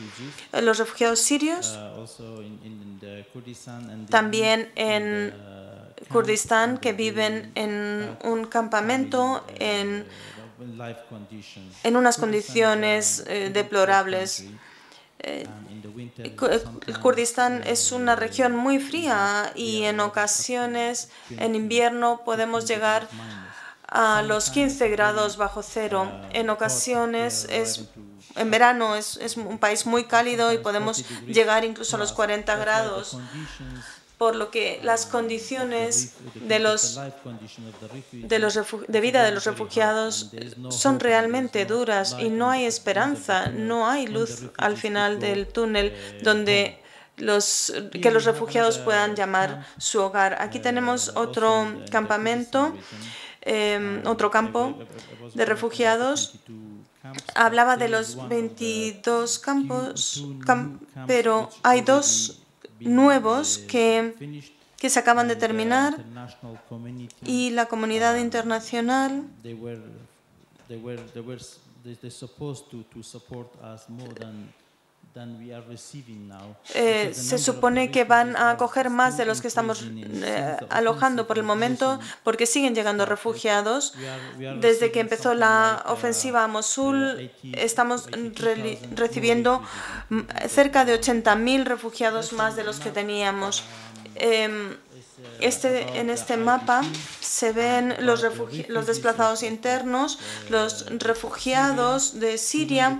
los 0.54 0.78
refugiados 0.80 1.20
sirios, 1.20 1.78
también 4.10 4.72
en 4.76 5.34
Kurdistán 6.12 6.78
que 6.78 6.94
viven 6.94 7.52
en 7.56 8.18
un 8.24 8.46
campamento 8.46 9.46
en 9.60 10.06
en 11.84 11.96
unas 11.96 12.18
condiciones 12.18 13.24
eh, 13.28 13.50
deplorables. 13.54 14.46
Eh, 15.20 15.48
el 16.18 17.00
Kurdistán 17.00 17.64
es 17.66 17.92
una 17.92 18.16
región 18.16 18.56
muy 18.56 18.80
fría 18.80 19.52
y 19.56 19.84
en 19.84 20.00
ocasiones 20.00 21.10
en 21.32 21.56
invierno 21.56 22.22
podemos 22.24 22.68
llegar 22.68 23.08
a 23.88 24.22
los 24.22 24.50
15 24.52 24.90
grados 24.90 25.38
bajo 25.38 25.64
cero. 25.64 26.12
En 26.34 26.50
ocasiones 26.50 27.48
es 27.50 27.90
en 28.36 28.52
verano 28.52 28.96
es, 28.96 29.18
es 29.18 29.38
un 29.38 29.58
país 29.58 29.86
muy 29.86 30.04
cálido 30.06 30.54
y 30.54 30.60
podemos 30.60 31.04
llegar 31.26 31.66
incluso 31.66 31.96
a 31.96 32.00
los 32.00 32.14
40 32.14 32.56
grados 32.58 33.18
por 34.18 34.36
lo 34.36 34.50
que 34.50 34.80
las 34.84 35.06
condiciones 35.06 36.14
de, 36.34 36.60
los, 36.60 37.00
de, 38.14 38.40
los 38.40 38.60
de 38.88 39.02
vida 39.02 39.24
de 39.24 39.32
los 39.32 39.46
refugiados 39.46 40.32
son 40.70 41.00
realmente 41.00 41.66
duras 41.66 42.16
y 42.20 42.30
no 42.30 42.50
hay 42.50 42.66
esperanza, 42.66 43.50
no 43.50 43.88
hay 43.88 44.08
luz 44.08 44.46
al 44.58 44.76
final 44.76 45.20
del 45.20 45.48
túnel 45.48 45.94
donde 46.24 46.82
los, 47.18 47.74
que 47.92 48.10
los 48.10 48.26
refugiados 48.26 48.80
puedan 48.80 49.16
llamar 49.16 49.68
su 49.78 50.02
hogar. 50.02 50.38
Aquí 50.42 50.60
tenemos 50.60 51.12
otro 51.16 51.68
campamento, 51.92 52.74
em, 53.42 54.02
otro 54.06 54.32
campo 54.32 54.80
de 55.36 55.46
refugiados. 55.46 56.40
Hablaba 57.36 57.78
de 57.78 57.90
los 57.90 58.28
22 58.28 59.40
campos, 59.40 60.26
pero 61.06 61.50
hay 61.64 61.82
dos 61.82 62.42
nuevos 62.80 63.58
que, 63.58 64.14
que 64.78 64.90
se 64.90 65.00
acaban 65.00 65.28
de 65.28 65.36
terminar 65.36 65.96
y 67.26 67.50
la 67.52 67.66
comunidad 67.68 68.18
internacional 68.18 69.24
eh, 76.74 77.12
se 77.14 77.38
supone 77.38 77.92
que 77.92 78.04
van 78.04 78.36
a 78.36 78.52
acoger 78.52 78.90
más 78.90 79.18
de 79.18 79.26
los 79.26 79.42
que 79.42 79.48
estamos 79.48 79.84
eh, 79.84 80.58
alojando 80.70 81.28
por 81.28 81.38
el 81.38 81.44
momento 81.44 82.00
porque 82.24 82.46
siguen 82.46 82.76
llegando 82.76 83.06
refugiados. 83.06 83.94
Desde 84.60 84.92
que 84.92 85.00
empezó 85.00 85.34
la 85.34 85.84
ofensiva 85.88 86.44
a 86.44 86.48
Mosul 86.48 87.32
estamos 87.54 88.08
recibiendo 88.96 89.62
cerca 90.48 90.86
de 90.86 91.00
80.000 91.00 91.64
refugiados 91.64 92.34
más 92.34 92.56
de 92.56 92.64
los 92.64 92.80
que 92.80 92.92
teníamos. 92.92 93.64
Em, 94.16 94.76
este, 95.40 96.00
en 96.00 96.10
este 96.10 96.38
mapa 96.38 96.82
se 97.38 97.52
ven 97.52 97.96
los, 98.00 98.26
los 98.68 98.88
desplazados 98.88 99.44
internos, 99.44 100.18
los 100.50 100.88
refugiados 100.98 102.20
de 102.20 102.40
Siria. 102.40 103.00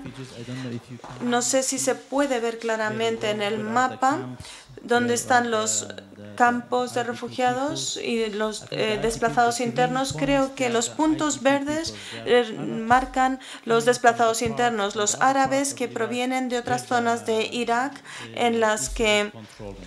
No 1.22 1.42
sé 1.42 1.64
si 1.64 1.80
se 1.80 1.96
puede 1.96 2.40
ver 2.40 2.60
claramente 2.60 3.32
en 3.32 3.42
el 3.42 3.58
mapa 3.58 4.38
dónde 4.84 5.16
están 5.16 5.50
los 5.50 5.88
campos 6.36 6.94
de 6.94 7.04
refugiados 7.04 7.98
y 7.98 8.28
los 8.28 8.66
eh, 8.72 9.00
desplazados 9.02 9.60
internos, 9.60 10.14
creo 10.14 10.56
que 10.56 10.70
los 10.70 10.90
puntos 10.90 11.42
verdes 11.42 11.96
eh, 12.26 12.54
marcan 12.88 13.40
los 13.66 13.86
desplazados 13.86 14.42
internos, 14.42 14.96
los 14.96 15.16
árabes 15.20 15.74
que 15.74 15.88
provienen 15.88 16.48
de 16.48 16.60
otras 16.60 16.86
zonas 16.86 17.26
de 17.26 17.50
Irak 17.52 18.02
en 18.36 18.60
las 18.60 18.90
que, 18.90 19.32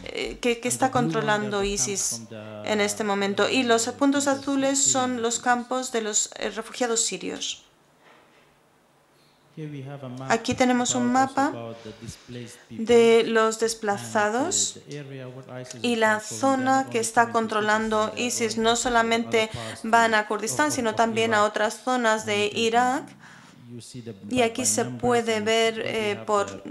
eh, 0.04 0.38
que, 0.40 0.60
que 0.60 0.68
está 0.68 0.90
controlando 0.90 1.62
ISIS 1.62 2.22
en 2.64 2.80
este 2.80 3.04
momento. 3.04 3.48
Y 3.48 3.62
los 3.62 3.86
puntos 3.88 4.26
azules 4.40 4.82
son 4.82 5.22
los 5.22 5.38
campos 5.38 5.92
de 5.92 6.02
los 6.02 6.30
refugiados 6.54 7.00
sirios. 7.00 7.64
Aquí 10.28 10.54
tenemos 10.54 10.94
un 10.94 11.12
mapa 11.12 11.52
de 12.70 13.24
los 13.26 13.58
desplazados 13.58 14.78
y 15.82 15.96
la 15.96 16.20
zona 16.20 16.86
que 16.90 16.98
está 16.98 17.30
controlando 17.30 18.12
ISIS. 18.16 18.56
No 18.56 18.76
solamente 18.76 19.50
van 19.82 20.14
a 20.14 20.26
Kurdistán, 20.28 20.72
sino 20.72 20.94
también 20.94 21.34
a 21.34 21.44
otras 21.44 21.82
zonas 21.82 22.26
de 22.26 22.50
Irak. 22.54 23.04
Y 24.30 24.42
aquí 24.42 24.64
se 24.64 24.84
puede 24.84 25.40
ver 25.40 25.82
eh, 25.84 26.18
por, 26.26 26.62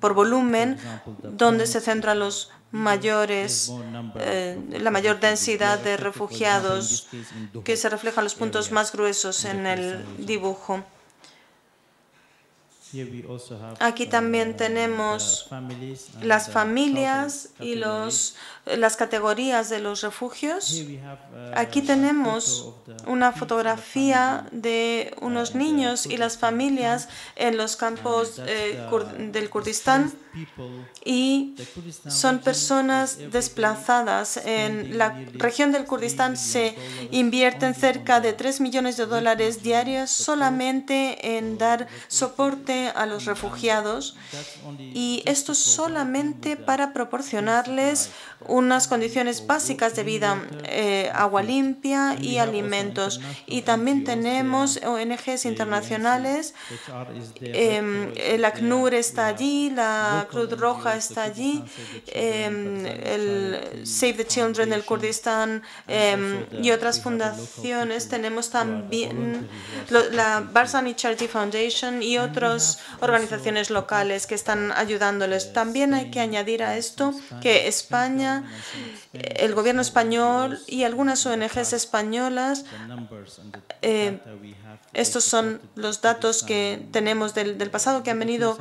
por 0.00 0.14
volumen 0.14 0.78
dónde 1.22 1.66
se 1.66 1.80
centran 1.80 2.18
los 2.18 2.50
mayores, 2.74 3.72
eh, 4.16 4.58
la 4.80 4.90
mayor 4.90 5.20
densidad 5.20 5.78
de 5.78 5.96
refugiados 5.96 7.06
que 7.62 7.76
se 7.76 7.88
reflejan 7.88 8.24
los 8.24 8.34
puntos 8.34 8.72
más 8.72 8.90
gruesos 8.90 9.44
en 9.44 9.64
el 9.66 10.04
dibujo. 10.18 10.82
Aquí 13.80 14.06
también 14.06 14.56
tenemos 14.56 15.48
las 16.22 16.50
familias 16.50 17.50
y 17.60 17.74
los, 17.74 18.36
las 18.66 18.96
categorías 18.96 19.70
de 19.70 19.80
los 19.80 20.02
refugios. 20.02 20.84
Aquí 21.54 21.82
tenemos 21.82 22.74
una 23.06 23.32
fotografía 23.32 24.46
de 24.52 25.14
unos 25.20 25.54
niños 25.54 26.06
y 26.06 26.16
las 26.16 26.38
familias 26.38 27.08
en 27.36 27.56
los 27.56 27.76
campos 27.76 28.40
eh, 28.46 28.80
del 29.32 29.50
Kurdistán 29.50 30.12
y 31.04 31.54
son 32.08 32.40
personas 32.40 33.18
desplazadas. 33.30 34.36
En 34.44 34.98
la 34.98 35.16
región 35.34 35.70
del 35.72 35.84
Kurdistán 35.84 36.36
se 36.36 36.74
invierten 37.10 37.74
cerca 37.74 38.20
de 38.20 38.32
3 38.32 38.60
millones 38.60 38.96
de 38.96 39.06
dólares 39.06 39.62
diarios 39.62 40.10
solamente 40.10 41.36
en 41.36 41.58
dar 41.58 41.86
soporte 42.08 42.83
a 42.88 43.06
los 43.06 43.24
refugiados 43.24 44.16
y 44.78 45.22
esto 45.26 45.54
solamente 45.54 46.56
para 46.56 46.92
proporcionarles 46.92 48.10
unas 48.46 48.88
condiciones 48.88 49.46
básicas 49.46 49.94
de 49.96 50.04
vida, 50.04 50.42
eh, 50.64 51.10
agua 51.14 51.42
limpia 51.42 52.16
y 52.20 52.38
alimentos. 52.38 53.20
Y 53.46 53.62
también 53.62 54.04
tenemos 54.04 54.80
ONGs 54.84 55.44
internacionales, 55.44 56.54
em, 57.40 58.12
el 58.16 58.44
ACNUR 58.44 58.94
está 58.94 59.26
allí, 59.26 59.70
la 59.70 60.26
Cruz 60.30 60.50
Roja 60.58 60.96
está 60.96 61.22
allí, 61.22 61.64
em, 62.08 62.84
el 62.86 63.86
Save 63.86 64.14
the 64.14 64.26
Children 64.26 64.70
del 64.70 64.84
Kurdistán 64.84 65.62
em, 65.88 66.46
y 66.62 66.70
otras 66.70 67.00
fundaciones. 67.00 68.08
Tenemos 68.08 68.50
también 68.50 69.48
la 69.90 70.40
Barzani 70.40 70.94
Charity 70.94 71.28
Foundation 71.28 72.02
y 72.02 72.18
organizaciones 73.00 73.70
locales 73.70 74.26
que 74.26 74.34
están 74.34 74.72
ayudándoles. 74.72 75.52
También 75.52 75.94
hay 75.94 76.10
que 76.10 76.20
añadir 76.20 76.62
a 76.62 76.76
esto 76.76 77.14
que 77.40 77.68
España 77.68 78.44
el 79.12 79.54
gobierno 79.54 79.82
español 79.82 80.58
y 80.66 80.84
algunas 80.84 81.24
ONGs 81.26 81.72
españolas. 81.72 82.64
Eh, 83.82 84.18
estos 84.94 85.24
son 85.24 85.60
los 85.74 86.00
datos 86.00 86.42
que 86.42 86.86
tenemos 86.92 87.34
del, 87.34 87.56
pasado 87.70 88.02
que 88.02 88.10
han 88.10 88.18
venido 88.18 88.56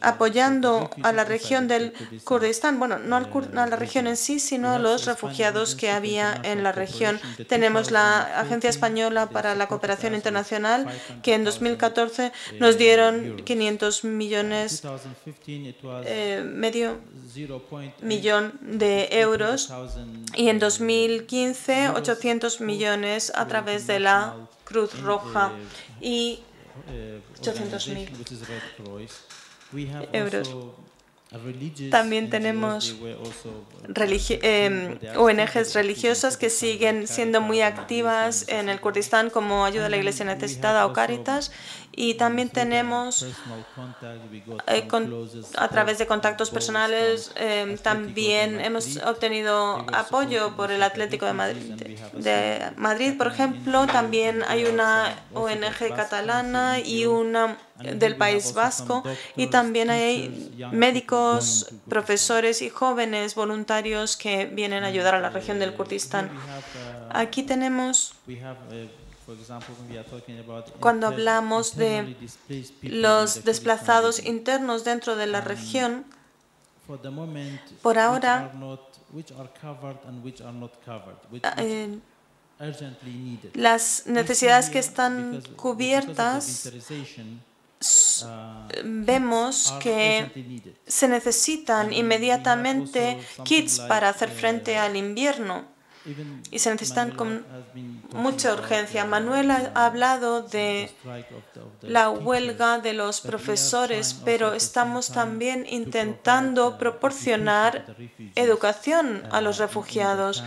apoyando 0.00 0.90
a 1.02 1.12
la 1.12 1.24
región 1.24 1.68
del 1.68 1.92
Kurdistán. 2.24 2.78
Bueno, 2.78 2.98
no 2.98 3.16
a 3.16 3.66
la 3.66 3.76
región 3.76 4.06
en 4.06 4.16
sí, 4.16 4.38
sino 4.38 4.70
a 4.72 4.78
los 4.78 5.06
refugiados 5.06 5.74
que 5.74 5.90
había 5.90 6.40
en 6.42 6.62
la 6.62 6.72
región. 6.72 7.20
Tenemos 7.48 7.90
la 7.90 8.40
Agencia 8.40 8.70
Española 8.70 9.28
para 9.28 9.54
la 9.54 9.68
Cooperación 9.68 10.14
Internacional 10.14 10.86
que 11.22 11.34
en 11.34 11.44
2014 11.44 12.32
nos 12.60 12.78
dieron 12.78 13.36
500 13.44 14.04
millones, 14.04 14.82
eh, 16.04 16.42
medio 16.44 16.98
millón 18.00 18.52
de 18.60 19.08
euros 19.10 19.72
y 20.36 20.48
en 20.48 20.58
2015 20.58 21.90
800 21.90 22.60
millones 22.60 23.32
a 23.34 23.46
través 23.46 23.86
de 23.86 24.00
la 24.00 24.34
Cruz 24.64 25.00
Roja 25.00 25.52
y 26.00 26.40
800 27.38 27.88
mil 27.88 28.10
euros. 30.12 30.50
También 31.90 32.30
tenemos 32.30 32.94
ONGs 35.16 35.74
religiosas 35.74 36.36
que 36.36 36.48
siguen 36.48 37.08
siendo 37.08 37.40
muy 37.40 37.60
activas 37.60 38.46
en 38.48 38.68
el 38.68 38.80
Kurdistán 38.80 39.30
como 39.30 39.64
Ayuda 39.64 39.86
a 39.86 39.88
la 39.88 39.96
Iglesia 39.96 40.24
Necesitada 40.24 40.86
o 40.86 40.92
Caritas 40.92 41.50
y 41.96 42.14
también 42.14 42.50
tenemos 42.50 43.22
eh, 44.66 44.88
a 45.56 45.68
través 45.68 45.98
de 45.98 46.06
contactos 46.06 46.50
personales 46.50 47.32
eh, 47.36 47.76
también 47.82 48.60
hemos 48.60 48.96
obtenido 48.98 49.84
apoyo 49.92 50.56
por 50.56 50.70
el 50.70 50.82
Atlético 50.82 51.26
de 51.26 51.32
Madrid, 51.32 51.72
de 52.12 52.70
Madrid 52.76 53.16
por 53.16 53.28
ejemplo 53.28 53.86
también 53.86 54.42
hay 54.48 54.64
una 54.64 55.14
ONG 55.32 55.94
catalana 55.94 56.80
y 56.80 57.06
una 57.06 57.58
del 57.78 58.16
País 58.16 58.54
Vasco 58.54 59.02
y 59.36 59.48
también 59.48 59.90
hay 59.90 60.52
médicos, 60.72 61.72
profesores 61.88 62.62
y 62.62 62.70
jóvenes 62.70 63.34
voluntarios 63.34 64.16
que 64.16 64.46
vienen 64.46 64.84
a 64.84 64.88
ayudar 64.88 65.16
a 65.16 65.20
la 65.20 65.30
región 65.30 65.58
del 65.58 65.74
Kurdistán. 65.74 66.30
Aquí 67.10 67.42
tenemos 67.42 68.14
cuando 70.80 71.06
hablamos 71.06 71.76
de 71.76 72.16
los 72.82 73.44
desplazados 73.44 74.24
internos 74.24 74.84
dentro 74.84 75.16
de 75.16 75.26
la 75.26 75.40
región, 75.40 76.04
por 77.82 77.98
ahora 77.98 78.52
eh, 81.56 81.98
las 83.54 84.06
necesidades 84.06 84.70
que 84.70 84.78
están 84.78 85.42
cubiertas 85.56 86.70
vemos 88.84 89.74
que 89.80 90.76
se 90.86 91.08
necesitan 91.08 91.92
inmediatamente 91.92 93.18
kits 93.44 93.80
para 93.80 94.10
hacer 94.10 94.30
frente 94.30 94.76
al 94.78 94.96
invierno 94.96 95.73
y 96.50 96.58
se 96.58 96.70
necesitan 96.70 97.12
con 97.12 97.44
mucha 98.12 98.52
urgencia. 98.52 99.04
Manuel 99.04 99.50
ha 99.50 99.86
hablado 99.86 100.42
de 100.42 100.90
la 101.82 102.10
huelga 102.10 102.78
de 102.78 102.92
los 102.92 103.20
profesores, 103.20 104.14
pero 104.24 104.54
estamos 104.54 105.08
también 105.08 105.66
intentando 105.68 106.78
proporcionar 106.78 107.96
educación 108.34 109.22
a 109.30 109.40
los 109.40 109.58
refugiados 109.58 110.42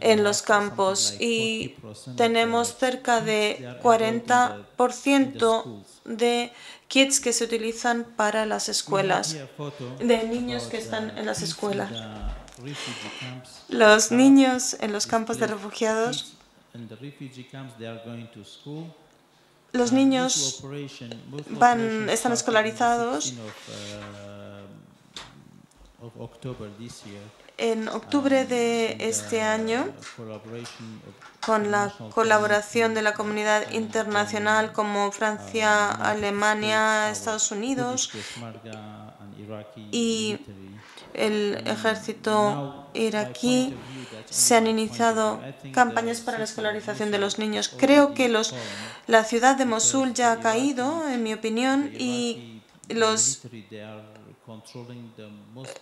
en 0.00 0.24
los 0.24 0.40
campos 0.42 1.16
y 1.20 1.76
tenemos 2.16 2.76
cerca 2.76 3.20
de 3.20 3.78
40% 3.82 5.84
de 6.04 6.52
kits 6.88 7.20
que 7.20 7.32
se 7.32 7.44
utilizan 7.44 8.04
para 8.16 8.46
las 8.46 8.68
escuelas, 8.68 9.36
de 9.98 10.24
niños 10.24 10.64
que 10.64 10.78
están 10.78 11.16
en 11.16 11.26
las 11.26 11.42
escuelas. 11.42 11.90
Los 13.68 14.10
niños 14.10 14.76
en 14.80 14.92
los 14.92 15.06
campos 15.06 15.38
de 15.38 15.46
refugiados 15.46 16.36
los 19.72 19.92
niños 19.92 20.62
van, 21.50 22.08
están 22.08 22.32
escolarizados 22.32 23.34
en 27.58 27.88
octubre 27.88 28.44
de 28.44 28.96
este 29.00 29.40
año, 29.40 29.88
con 31.40 31.70
la 31.70 31.92
colaboración 32.14 32.94
de 32.94 33.02
la 33.02 33.14
comunidad 33.14 33.70
internacional 33.70 34.72
como 34.72 35.10
Francia, 35.10 35.90
Alemania, 35.90 37.10
Estados 37.10 37.50
Unidos 37.50 38.10
y 39.90 40.38
el 41.16 41.62
ejército 41.66 42.88
iraquí 42.94 43.74
se 44.30 44.56
han 44.56 44.66
iniciado 44.66 45.40
campañas 45.72 46.20
para 46.20 46.38
la 46.38 46.44
escolarización 46.44 47.10
de 47.10 47.18
los 47.18 47.38
niños. 47.38 47.68
Creo 47.76 48.14
que 48.14 48.28
los, 48.28 48.54
la 49.06 49.24
ciudad 49.24 49.56
de 49.56 49.64
Mosul 49.64 50.14
ya 50.14 50.32
ha 50.32 50.40
caído, 50.40 51.08
en 51.08 51.22
mi 51.22 51.32
opinión, 51.32 51.90
y 51.98 52.62
los 52.88 53.42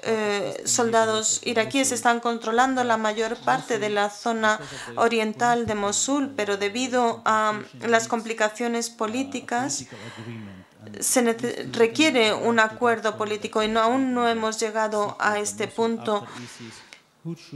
eh, 0.03 0.63
soldados 0.65 1.41
iraquíes 1.45 1.93
están 1.93 2.21
controlando 2.21 2.83
la 2.85 2.97
mayor 2.97 3.37
parte 3.37 3.79
de 3.79 3.91
la 3.91 4.09
zona 4.09 4.59
oriental 4.97 5.67
de 5.67 5.75
Mosul, 5.75 6.33
pero 6.37 6.57
debido 6.57 7.23
a 7.25 7.61
las 7.81 8.09
complicaciones 8.09 8.89
políticas 8.89 9.85
se 11.01 11.37
requiere 11.73 12.33
un 12.33 12.61
acuerdo 12.61 13.17
político 13.17 13.63
y 13.63 13.69
no, 13.69 13.81
aún 13.81 14.15
no 14.15 14.29
hemos 14.29 14.61
llegado 14.61 15.17
a 15.21 15.39
este 15.39 15.69
punto 15.69 16.27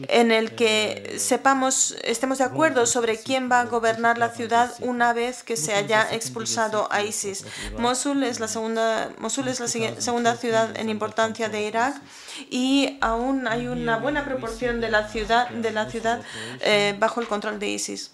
en 0.08 0.32
el 0.32 0.54
que 0.54 1.16
sepamos, 1.18 1.94
estemos 2.02 2.38
de 2.38 2.44
acuerdo 2.44 2.86
sobre 2.86 3.18
quién 3.18 3.50
va 3.50 3.60
a 3.60 3.64
gobernar 3.66 4.16
la 4.16 4.30
ciudad 4.30 4.72
una 4.80 5.12
vez 5.12 5.42
que 5.42 5.58
se 5.58 5.74
haya 5.74 6.10
expulsado 6.14 6.88
a 6.90 7.02
ISIS. 7.02 7.44
Mosul 7.78 8.24
es 8.24 8.40
la 8.40 8.48
segunda, 8.48 9.12
Mosul 9.18 9.48
es 9.48 9.60
la 9.60 9.68
segunda 9.68 10.36
ciudad 10.36 10.74
en 10.78 10.88
importancia 10.88 11.50
de 11.50 11.66
Irak 11.66 12.00
y 12.48 12.96
aún 13.02 13.46
hay 13.46 13.66
una 13.66 13.98
buena 13.98 14.24
proporción 14.24 14.80
de 14.80 14.90
la 14.90 15.08
ciudad, 15.08 15.50
de 15.50 15.70
la 15.70 15.90
ciudad 15.90 16.22
eh, 16.60 16.96
bajo 16.98 17.20
el 17.20 17.28
control 17.28 17.58
de 17.58 17.68
ISIS. 17.68 18.12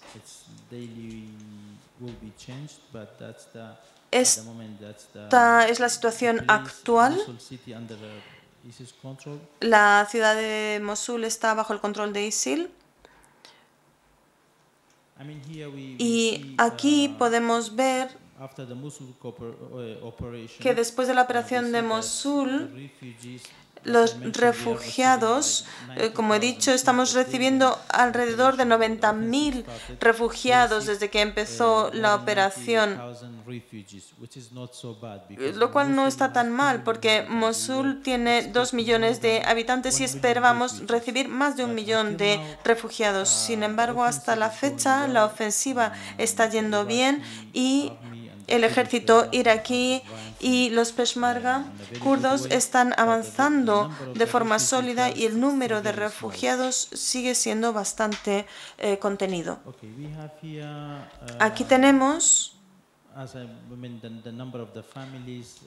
Esta 4.15 5.67
es 5.67 5.81
la 5.81 5.89
situación 5.89 6.45
actual. 6.47 7.21
La 9.59 10.07
ciudad 10.09 10.35
de 10.35 10.79
Mosul 10.81 11.25
está 11.25 11.53
bajo 11.53 11.73
el 11.73 11.81
control 11.81 12.13
de 12.13 12.27
ISIL. 12.27 12.71
Y 15.97 16.55
aquí 16.57 17.13
podemos 17.19 17.75
ver 17.75 18.17
que 20.59 20.73
después 20.73 21.07
de 21.09 21.13
la 21.13 21.23
operación 21.23 21.73
de 21.73 21.81
Mosul 21.81 22.91
los 23.85 24.17
refugiados, 24.33 25.65
eh, 25.95 26.11
como 26.11 26.35
he 26.35 26.39
dicho, 26.39 26.71
estamos 26.71 27.13
recibiendo 27.13 27.79
alrededor 27.89 28.57
de 28.57 28.65
90.000 28.65 29.63
refugiados 29.99 30.87
desde 30.87 31.09
que 31.09 31.21
empezó 31.21 31.91
la 31.93 32.15
operación, 32.15 32.99
lo 35.55 35.71
cual 35.71 35.95
no 35.95 36.07
está 36.07 36.33
tan 36.33 36.51
mal 36.51 36.83
porque 36.83 37.25
Mosul 37.29 38.01
tiene 38.01 38.47
dos 38.51 38.73
millones 38.73 39.21
de 39.21 39.43
habitantes 39.45 39.99
y 40.01 40.03
esperábamos 40.03 40.87
recibir 40.87 41.29
más 41.29 41.55
de 41.55 41.63
un 41.63 41.75
millón 41.75 42.17
de 42.17 42.39
refugiados. 42.63 43.29
Sin 43.29 43.63
embargo, 43.63 44.03
hasta 44.03 44.35
la 44.35 44.49
fecha 44.49 45.07
la 45.07 45.25
ofensiva 45.25 45.93
está 46.17 46.49
yendo 46.49 46.85
bien 46.85 47.21
y 47.53 47.93
el 48.47 48.63
ejército 48.63 49.27
iraquí 49.31 50.01
y 50.39 50.69
los 50.69 50.91
peshmerga 50.91 51.65
kurdos 52.03 52.45
están 52.51 52.93
avanzando 52.97 53.89
de 54.13 54.25
forma 54.27 54.59
sólida 54.59 55.09
y 55.09 55.25
el 55.25 55.39
número 55.39 55.81
de 55.81 55.91
refugiados 55.91 56.89
sigue 56.93 57.35
siendo 57.35 57.73
bastante 57.73 58.45
eh, 58.77 58.99
contenido. 58.99 59.59
Aquí 61.39 61.63
tenemos 61.63 62.55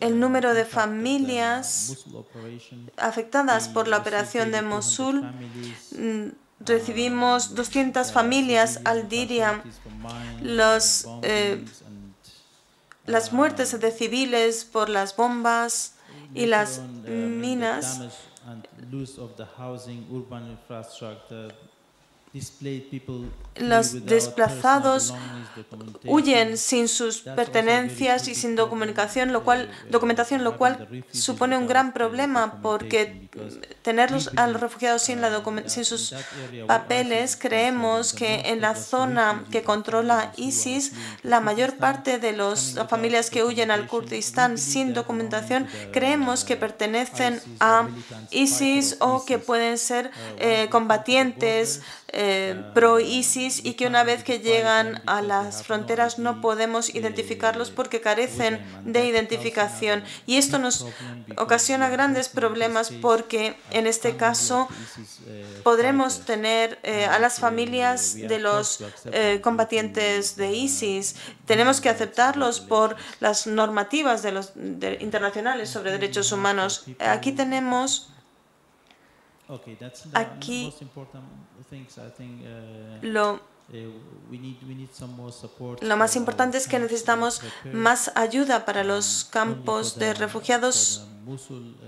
el 0.01 0.21
número 0.21 0.55
de 0.55 0.65
familias 0.67 2.05
afectadas 2.99 3.69
por 3.69 3.89
la 3.89 3.97
operación 3.97 4.51
de 4.53 4.61
Mosul. 4.61 5.23
Mm, 5.97 6.29
recibimos 6.61 7.55
200 7.55 8.13
familias 8.13 8.81
al 8.85 9.09
día. 9.09 9.63
Los 10.43 11.09
eh, 11.23 11.65
las 13.09 13.33
muertes 13.33 13.79
de 13.81 13.91
civiles 13.91 14.65
por 14.65 14.89
las 14.89 15.17
bombas 15.17 15.95
y 16.35 16.47
las 16.47 16.81
minas. 17.07 18.01
los 23.57 24.05
desplazados 24.05 25.15
huyen 26.05 26.59
sin 26.59 26.89
sus 26.89 27.21
pertenencias 27.21 28.29
y 28.29 28.35
sin 28.35 28.55
documentación, 28.55 29.33
lo 29.33 29.43
cual, 29.43 29.71
documentación, 29.91 30.45
lo 30.45 30.59
cual 30.59 31.05
supone 31.11 31.57
un 31.57 31.67
gran 31.67 31.93
problema 31.95 32.61
porque 32.61 33.28
tenerlos 33.83 34.31
a 34.37 34.47
los 34.47 34.61
refugiados 34.61 35.03
sin, 35.03 35.21
la 35.21 35.43
sin 35.67 35.85
sus 35.85 36.15
papeles, 36.67 37.37
creemos 37.37 38.13
que 38.13 38.41
en 38.47 38.61
la 38.61 38.75
zona 38.75 39.45
que 39.51 39.63
controla 39.63 40.33
ISIS, 40.37 40.93
la 41.23 41.41
mayor 41.41 41.77
parte 41.77 42.19
de 42.19 42.33
las 42.33 42.77
familias 42.89 43.31
que 43.31 43.45
huyen 43.45 43.71
al 43.71 43.87
Kurdistán 43.87 44.59
sin 44.59 44.95
documentación, 44.95 45.67
creemos 45.93 46.45
que 46.45 46.57
pertenecen 46.57 47.41
a 47.61 47.89
ISIS 48.31 48.97
o 49.01 49.25
que 49.25 49.39
pueden 49.39 49.79
ser 49.79 50.11
eh, 50.39 50.69
combatientes 50.71 51.83
eh, 52.11 52.59
pro-ISIS 52.73 53.63
y 53.67 53.75
que 53.75 53.87
una 53.87 54.03
vez 54.03 54.25
que 54.25 54.39
llegan 54.39 55.03
a 55.05 55.21
las 55.21 55.63
fronteras 55.63 56.19
no 56.19 56.41
podemos 56.41 56.95
identificarlos 56.95 57.71
porque 57.71 58.01
carecen 58.01 58.65
de 58.85 59.05
identificación. 59.05 60.03
Y 60.25 60.37
esto 60.39 60.59
nos 60.59 60.87
ocasiona 61.37 61.91
grandes 61.91 62.31
problemas 62.31 62.91
porque 63.03 63.28
en 63.33 63.87
este 63.87 64.17
caso 64.17 64.69
podremos 65.63 66.25
tener 66.25 66.79
eh, 66.83 67.05
a 67.05 67.19
las 67.19 67.39
familias 67.39 68.15
de 68.15 68.39
los 68.39 68.85
eh, 69.07 69.41
combatientes 69.43 70.37
de 70.37 70.53
ISIS. 70.53 71.17
Tenemos 71.47 71.81
que 71.81 71.89
aceptarlos 71.89 72.61
por 72.61 72.97
las 73.21 73.47
normativas 73.47 74.23
de 74.23 74.33
los, 74.33 74.53
internacionales 75.01 75.71
sobre 75.71 75.93
derechos 75.93 76.33
humanos. 76.33 76.85
Aquí 76.99 77.33
tenemos 77.33 78.11
Aquí 80.13 80.75
lo, 83.01 83.41
lo 85.81 85.97
más 85.97 86.17
importante 86.17 86.59
es 86.59 86.69
que 86.69 86.79
necesitamos 86.79 87.41
más 87.73 88.13
ayuda 88.15 88.67
para 88.67 88.85
los 88.85 89.25
campos 89.25 89.99
de 89.99 90.13
refugiados 90.13 91.07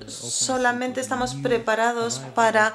solamente 0.07 1.01
estamos 1.01 1.34
preparados 1.34 2.20
para 2.34 2.74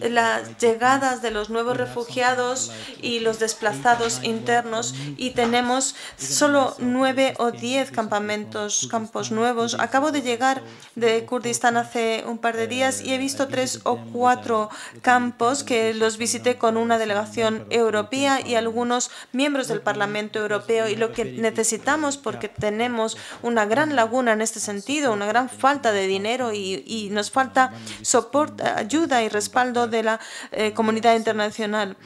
las 0.00 0.58
llegadas 0.58 1.22
de 1.22 1.30
los 1.30 1.50
nuevos 1.50 1.76
refugiados 1.76 2.70
y 3.00 3.20
los 3.20 3.38
desplazados 3.38 4.22
internos 4.22 4.94
y 5.16 5.30
tenemos 5.30 5.94
solo 6.16 6.74
nueve 6.78 7.34
o 7.38 7.50
diez 7.50 7.90
campamentos, 7.90 8.88
campos 8.90 9.30
nuevos. 9.30 9.74
Acabo 9.78 10.12
de 10.12 10.22
llegar 10.22 10.62
de 10.94 11.24
Kurdistán 11.24 11.76
hace 11.76 12.24
un 12.26 12.38
par 12.38 12.56
de 12.56 12.66
días 12.66 13.00
y 13.00 13.12
he 13.12 13.18
visto 13.18 13.48
tres 13.48 13.80
o 13.84 13.96
cuatro 14.12 14.70
campos 15.00 15.64
que 15.64 15.94
los 15.94 16.16
visité 16.16 16.58
con 16.58 16.76
una 16.76 16.98
delegación 16.98 17.66
europea 17.70 18.40
y 18.46 18.54
algunos 18.54 19.10
miembros 19.32 19.68
del 19.68 19.80
Parlamento 19.80 20.38
Europeo 20.38 20.88
y 20.88 20.96
lo 20.96 21.12
que 21.12 21.24
necesitamos 21.24 22.16
porque 22.16 22.48
tenemos 22.48 23.16
una 23.42 23.64
gran 23.66 23.96
laguna 23.96 24.32
en 24.32 24.42
este 24.42 24.60
sentido, 24.60 25.12
una 25.12 25.26
gran 25.26 25.48
falta 25.48 25.71
falta 25.72 25.92
de 25.92 26.06
dinero 26.06 26.52
y, 26.52 27.08
nos 27.12 27.30
falta 27.30 27.72
soporte, 28.02 28.62
ayuda 28.62 29.22
y 29.22 29.28
respaldo 29.28 29.88
de 29.88 30.02
la 30.02 30.20
eh, 30.50 30.72
comunidad 30.74 31.16
internacional. 31.16 31.96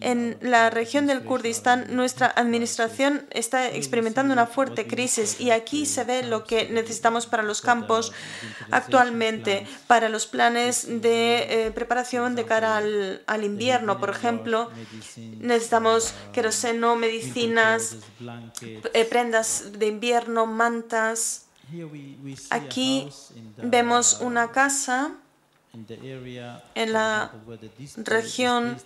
En 0.00 0.38
la 0.40 0.70
región 0.70 1.06
del 1.06 1.24
Kurdistán, 1.24 1.94
nuestra 1.94 2.26
administración 2.34 3.26
está 3.30 3.68
experimentando 3.68 4.32
una 4.32 4.46
fuerte 4.46 4.86
crisis 4.86 5.40
y 5.40 5.50
aquí 5.50 5.84
se 5.84 6.04
ve 6.04 6.22
lo 6.22 6.44
que 6.44 6.70
necesitamos 6.70 7.26
para 7.26 7.42
los 7.42 7.60
campos 7.60 8.12
actualmente, 8.70 9.66
para 9.86 10.08
los 10.08 10.26
planes 10.26 10.86
de 11.02 11.66
eh, 11.66 11.70
preparación 11.70 12.34
de 12.34 12.46
cara 12.46 12.78
al, 12.78 13.44
invierno. 13.44 14.00
Por 14.00 14.08
ejemplo, 14.08 14.70
necesitamos 15.38 16.14
queroseno, 16.32 16.96
medicinas, 16.96 17.96
eh, 18.94 19.04
prendas 19.04 19.72
de 19.78 19.86
invierno, 19.86 20.46
mantas. 20.46 21.45
Aquí 22.50 23.08
vemos 23.58 24.20
una 24.20 24.52
casa 24.52 25.12
en 26.74 26.92
la 26.92 27.32
región 27.96 28.78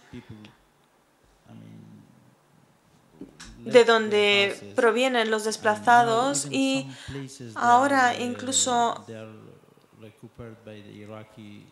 de 3.59 3.85
donde 3.85 4.73
provienen 4.75 5.31
los 5.31 5.45
desplazados 5.45 6.49
y 6.51 6.87
ahora 7.55 8.19
incluso 8.19 9.05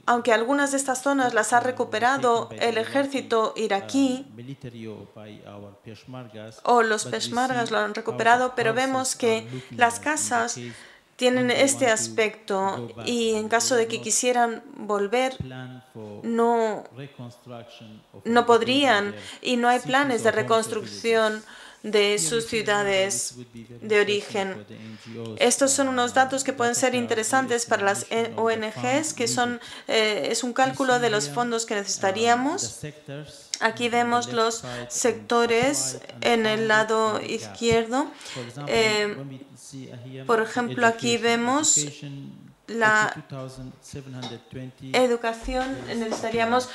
aunque 0.07 0.33
algunas 0.33 0.71
de 0.71 0.77
estas 0.77 1.03
zonas 1.03 1.35
las 1.35 1.53
ha 1.53 1.61
recuperado 1.61 2.51
el 2.53 2.79
ejército 2.79 3.55
iraquí 3.57 4.27
o 6.63 6.83
los 6.83 7.05
peshmergas 7.07 7.71
lo 7.71 7.79
han 7.79 7.95
recuperado, 7.95 8.53
pero 8.55 8.75
vemos 8.75 9.17
que 9.17 9.47
las 9.71 10.01
casas 10.01 10.59
tienen 11.19 11.51
este 11.51 11.89
aspecto 11.89 12.95
y 13.05 13.35
en 13.35 13.49
caso 13.49 13.75
de 13.75 13.89
que 13.89 14.01
quisieran 14.01 14.63
volver, 14.77 15.37
no, 16.23 16.85
no 18.25 18.47
podrían 18.47 19.17
y 19.43 19.57
no 19.57 19.69
hay 19.69 19.81
planes 19.81 20.23
de 20.23 20.31
reconstrucción 20.31 21.43
de 21.83 22.21
sus 22.21 22.47
ciudades 22.47 23.35
de 23.83 24.01
origen. 24.01 24.65
Estos 25.39 25.73
son 25.73 25.89
unos 25.89 26.15
datos 26.15 26.45
que 26.45 26.53
pueden 26.53 26.77
ser 26.77 26.95
interesantes 26.95 27.67
para 27.67 27.83
las 27.83 28.07
ONGs, 28.37 29.13
que 29.13 29.27
son, 29.27 29.61
eh, 29.89 30.29
es 30.31 30.45
un 30.45 30.53
cálculo 30.53 31.01
de 31.01 31.11
los 31.11 31.29
fondos 31.29 31.67
que 31.67 31.75
necesitaríamos. 31.75 32.79
Aquí 33.59 33.89
vemos 33.89 34.33
los 34.33 34.63
sectores 34.89 35.99
en 36.21 36.47
el 36.47 36.69
lado 36.69 37.21
izquierdo. 37.21 38.09
Eh, 38.69 39.17
por 40.27 40.43
ejemplo, 40.43 40.87
aquí 40.87 41.17
vemos 41.17 41.79
la 42.69 43.13
educación 44.93 45.67
necesitaríamos 45.89 46.69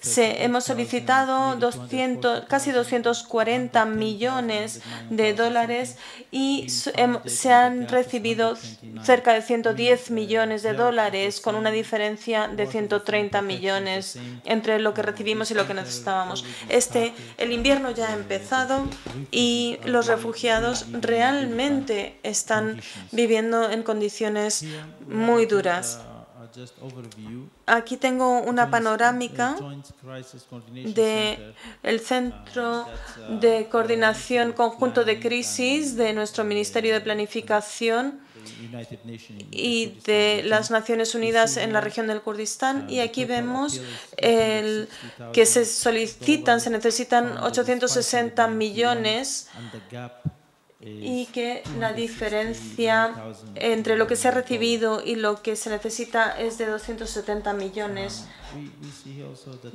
se, 0.00 0.44
hemos 0.44 0.64
solicitado 0.64 1.56
200, 1.56 2.46
casi 2.46 2.70
240 2.70 3.84
millones 3.86 4.80
de 5.10 5.34
dólares 5.34 5.96
y 6.30 6.68
se 6.68 6.92
se 7.42 7.52
han 7.52 7.88
recibido 7.88 8.56
cerca 9.02 9.32
de 9.32 9.42
110 9.42 10.10
millones 10.10 10.62
de 10.62 10.74
dólares, 10.74 11.40
con 11.40 11.54
una 11.54 11.70
diferencia 11.70 12.48
de 12.48 12.66
130 12.66 13.42
millones 13.42 14.18
entre 14.44 14.78
lo 14.78 14.94
que 14.94 15.02
recibimos 15.02 15.50
y 15.50 15.54
lo 15.54 15.66
que 15.66 15.74
necesitábamos. 15.74 16.44
Este, 16.68 17.12
el 17.38 17.52
invierno 17.52 17.90
ya 17.90 18.10
ha 18.10 18.14
empezado 18.14 18.86
y 19.30 19.78
los 19.84 20.06
refugiados 20.06 20.86
realmente 20.92 22.18
están 22.22 22.80
viviendo 23.10 23.70
en 23.70 23.82
condiciones 23.82 24.64
muy 25.06 25.46
duras. 25.46 26.00
Aquí 27.66 27.96
tengo 27.96 28.40
una 28.40 28.70
panorámica 28.70 29.56
del 30.72 32.00
Centro 32.00 32.86
de 33.40 33.68
Coordinación 33.70 34.52
Conjunto 34.52 35.04
de 35.04 35.20
Crisis 35.20 35.96
de 35.96 36.12
nuestro 36.12 36.44
Ministerio 36.44 36.94
de 36.94 37.00
Planificación 37.00 38.20
y 39.50 39.98
de 40.04 40.42
las 40.44 40.70
Naciones 40.70 41.14
Unidas 41.14 41.56
en 41.56 41.72
la 41.72 41.80
región 41.80 42.06
del 42.06 42.20
Kurdistán. 42.20 42.90
Y 42.90 43.00
aquí 43.00 43.24
vemos 43.24 43.80
el, 44.16 44.88
que 45.32 45.46
se 45.46 45.64
solicitan, 45.64 46.60
se 46.60 46.70
necesitan 46.70 47.38
860 47.38 48.48
millones 48.48 49.48
y 50.84 51.26
que 51.26 51.62
la 51.78 51.92
diferencia 51.92 53.14
entre 53.54 53.96
lo 53.96 54.06
que 54.06 54.16
se 54.16 54.28
ha 54.28 54.30
recibido 54.32 55.02
y 55.04 55.14
lo 55.14 55.40
que 55.42 55.56
se 55.56 55.70
necesita 55.70 56.38
es 56.38 56.58
de 56.58 56.66
270 56.66 57.52
millones 57.52 58.26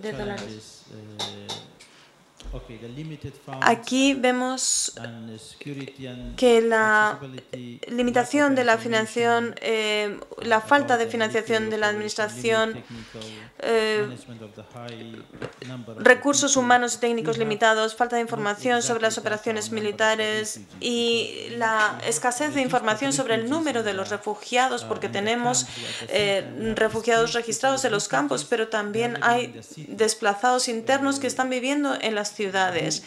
de 0.02 0.12
dólares. 0.12 0.84
Aquí 3.62 4.14
vemos 4.14 4.94
que 6.36 6.62
la 6.62 7.20
limitación 7.90 8.56
de 8.56 8.64
la 8.64 8.78
financiación, 8.78 9.56
eh, 9.62 10.20
la 10.42 10.62
falta 10.62 10.98
de 10.98 11.08
financiación 11.08 11.70
de 11.70 11.78
la 11.78 11.90
administración, 11.90 12.84
eh, 13.60 14.08
recursos 15.98 16.56
humanos 16.56 16.96
y 16.96 17.00
técnicos 17.00 17.38
limitados, 17.38 17.96
falta 17.96 18.16
de 18.16 18.22
información 18.22 18.82
sobre 18.82 19.02
las 19.02 19.18
operaciones 19.18 19.72
militares 19.72 20.62
y 20.80 21.48
la 21.58 22.00
escasez 22.06 22.54
de 22.54 22.62
información 22.62 23.14
sobre 23.14 23.36
el 23.36 23.50
número 23.50 23.84
de 23.84 23.94
los 23.94 24.10
refugiados, 24.10 24.84
porque 24.84 25.10
tenemos 25.10 25.66
eh, 26.10 26.74
refugiados 26.76 27.34
registrados 27.34 27.84
en 27.86 27.92
los 27.92 28.08
campos, 28.08 28.46
pero 28.46 28.68
también 28.68 29.18
hay 29.22 29.60
desplazados 29.88 30.68
internos 30.68 31.20
que 31.20 31.28
están 31.28 31.50
viviendo 31.50 31.96
en 32.00 32.16
las 32.16 32.37
ciudades 32.38 33.04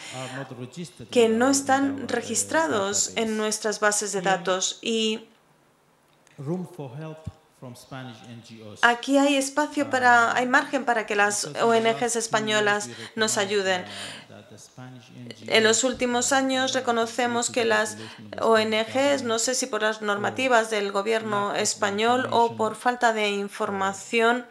que 1.09 1.29
no 1.29 1.49
están 1.49 2.07
registrados 2.07 3.13
en 3.15 3.37
nuestras 3.37 3.79
bases 3.79 4.11
de 4.11 4.21
datos 4.21 4.77
y 4.81 5.27
Aquí 8.81 9.17
hay 9.19 9.35
espacio 9.35 9.89
para, 9.91 10.35
hay 10.35 10.47
margen 10.47 10.83
para 10.83 11.05
que 11.05 11.15
las 11.15 11.45
ONGs 11.45 12.15
españolas 12.15 12.89
nos 13.15 13.37
ayuden. 13.37 13.85
En 15.47 15.63
los 15.63 15.83
últimos 15.83 16.33
años 16.33 16.73
reconocemos 16.73 17.51
que 17.51 17.63
las 17.63 17.97
ONGs, 18.41 19.23
no 19.23 19.37
sé 19.37 19.53
si 19.53 19.67
por 19.67 19.83
las 19.83 20.01
normativas 20.01 20.71
del 20.71 20.91
gobierno 20.91 21.53
español 21.53 22.27
o 22.31 22.55
por 22.55 22.75
falta 22.75 23.13
de 23.13 23.29
información, 23.29 24.45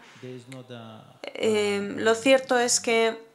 eh, 1.22 1.95
lo 1.97 2.14
cierto 2.14 2.59
es 2.59 2.78
que 2.78 3.30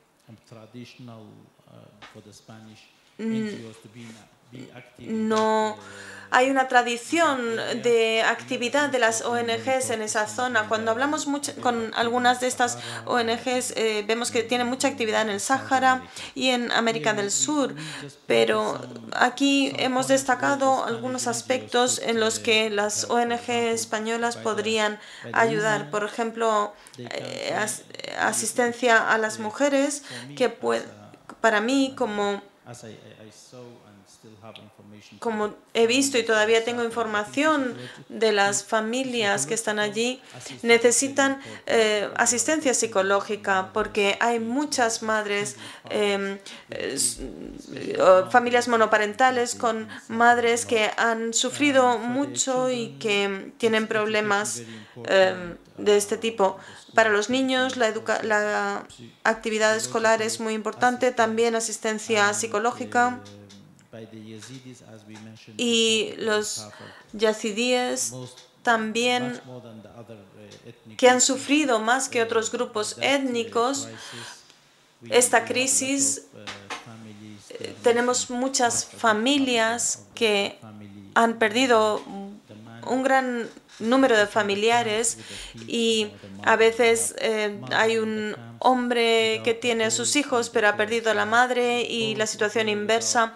traditional 0.55 1.25
uh, 1.67 1.73
for 2.13 2.21
the 2.21 2.31
Spanish 2.31 2.87
mm. 3.19 3.27
NGOs 3.27 3.81
to 3.81 3.87
be, 3.89 4.05
be 4.51 4.67
active? 4.75 5.09
No, 5.09 5.35
that, 5.35 5.79
uh, 5.79 5.83
hay 6.31 6.49
una 6.49 6.67
tradición 6.67 7.55
de 7.83 8.23
actividad 8.23 8.89
de 8.89 8.99
las 8.99 9.21
ONGs 9.21 9.89
en 9.89 10.01
esa 10.01 10.27
zona. 10.27 10.67
Cuando 10.67 10.91
hablamos 10.91 11.27
con 11.61 11.93
algunas 11.95 12.39
de 12.39 12.47
estas 12.47 12.77
ONGs, 13.05 13.71
eh, 13.75 14.03
vemos 14.07 14.31
que 14.31 14.43
tienen 14.43 14.67
mucha 14.67 14.87
actividad 14.87 15.21
en 15.21 15.29
el 15.29 15.39
Sáhara 15.39 16.03
y 16.33 16.49
en 16.49 16.71
América 16.71 17.13
del 17.13 17.31
Sur, 17.31 17.75
pero 18.27 18.79
aquí 19.13 19.73
hemos 19.77 20.07
destacado 20.07 20.85
algunos 20.85 21.27
aspectos 21.27 21.99
en 22.03 22.19
los 22.19 22.39
que 22.39 22.69
las 22.69 23.09
ONG 23.09 23.49
españolas 23.49 24.37
podrían 24.37 24.99
ayudar. 25.33 25.89
Por 25.89 26.03
ejemplo, 26.03 26.73
eh, 26.97 27.55
asistencia 28.19 29.11
a 29.11 29.17
las 29.17 29.39
mujeres, 29.39 30.03
que 30.35 30.49
para 31.41 31.61
mí 31.61 31.93
como 31.95 32.41
como 35.19 35.55
he 35.73 35.87
visto 35.87 36.17
y 36.17 36.23
todavía 36.23 36.63
tengo 36.63 36.83
información 36.83 37.75
de 38.09 38.31
las 38.31 38.63
familias 38.63 39.45
que 39.45 39.53
están 39.53 39.79
allí, 39.79 40.21
necesitan 40.63 41.41
eh, 41.65 42.09
asistencia 42.15 42.73
psicológica 42.73 43.71
porque 43.73 44.17
hay 44.19 44.39
muchas 44.39 45.03
madres, 45.03 45.57
em, 45.89 46.39
familias 48.31 48.67
monoparentales 48.67 49.55
con 49.55 49.87
madres 50.07 50.65
que 50.65 50.91
han 50.97 51.33
sufrido 51.33 51.97
mucho 51.97 52.69
y 52.69 52.97
que 52.99 53.51
tienen 53.57 53.87
problemas 53.87 54.61
em, 55.05 55.57
de 55.77 55.97
este 55.97 56.17
tipo. 56.17 56.57
Para 56.93 57.09
los 57.09 57.29
niños 57.29 57.75
la, 57.75 57.93
la 58.23 58.87
actividad 59.23 59.75
escolar 59.75 60.21
es 60.21 60.39
muy 60.39 60.53
importante, 60.53 61.11
también 61.11 61.55
asistencia 61.55 62.33
psicológica 62.33 63.19
y 65.57 66.13
los 66.17 66.67
yazidíes 67.13 68.13
también 68.63 69.39
que 70.97 71.09
han 71.09 71.21
sufrido 71.21 71.79
más 71.79 72.09
que 72.09 72.21
otros 72.21 72.51
grupos 72.51 72.97
étnicos 73.01 73.87
esta 75.09 75.45
crisis. 75.45 76.27
Eh, 77.49 77.75
tenemos 77.83 78.29
muchas 78.29 78.85
familias 78.85 80.05
que 80.13 80.57
han 81.13 81.37
perdido 81.37 82.01
un 82.87 83.03
gran 83.03 83.49
número 83.79 84.17
de 84.17 84.27
familiares 84.27 85.17
y 85.67 86.07
a 86.43 86.55
veces 86.55 87.15
eh, 87.19 87.59
hay 87.71 87.97
un 87.97 88.35
hombre 88.59 89.41
que 89.43 89.53
tiene 89.53 89.85
a 89.85 89.91
sus 89.91 90.15
hijos 90.15 90.49
pero 90.49 90.69
ha 90.69 90.77
perdido 90.77 91.11
a 91.11 91.13
la 91.13 91.25
madre 91.25 91.81
y 91.81 92.15
la 92.15 92.27
situación 92.27 92.69
inversa. 92.69 93.33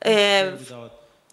Eh, 0.00 0.56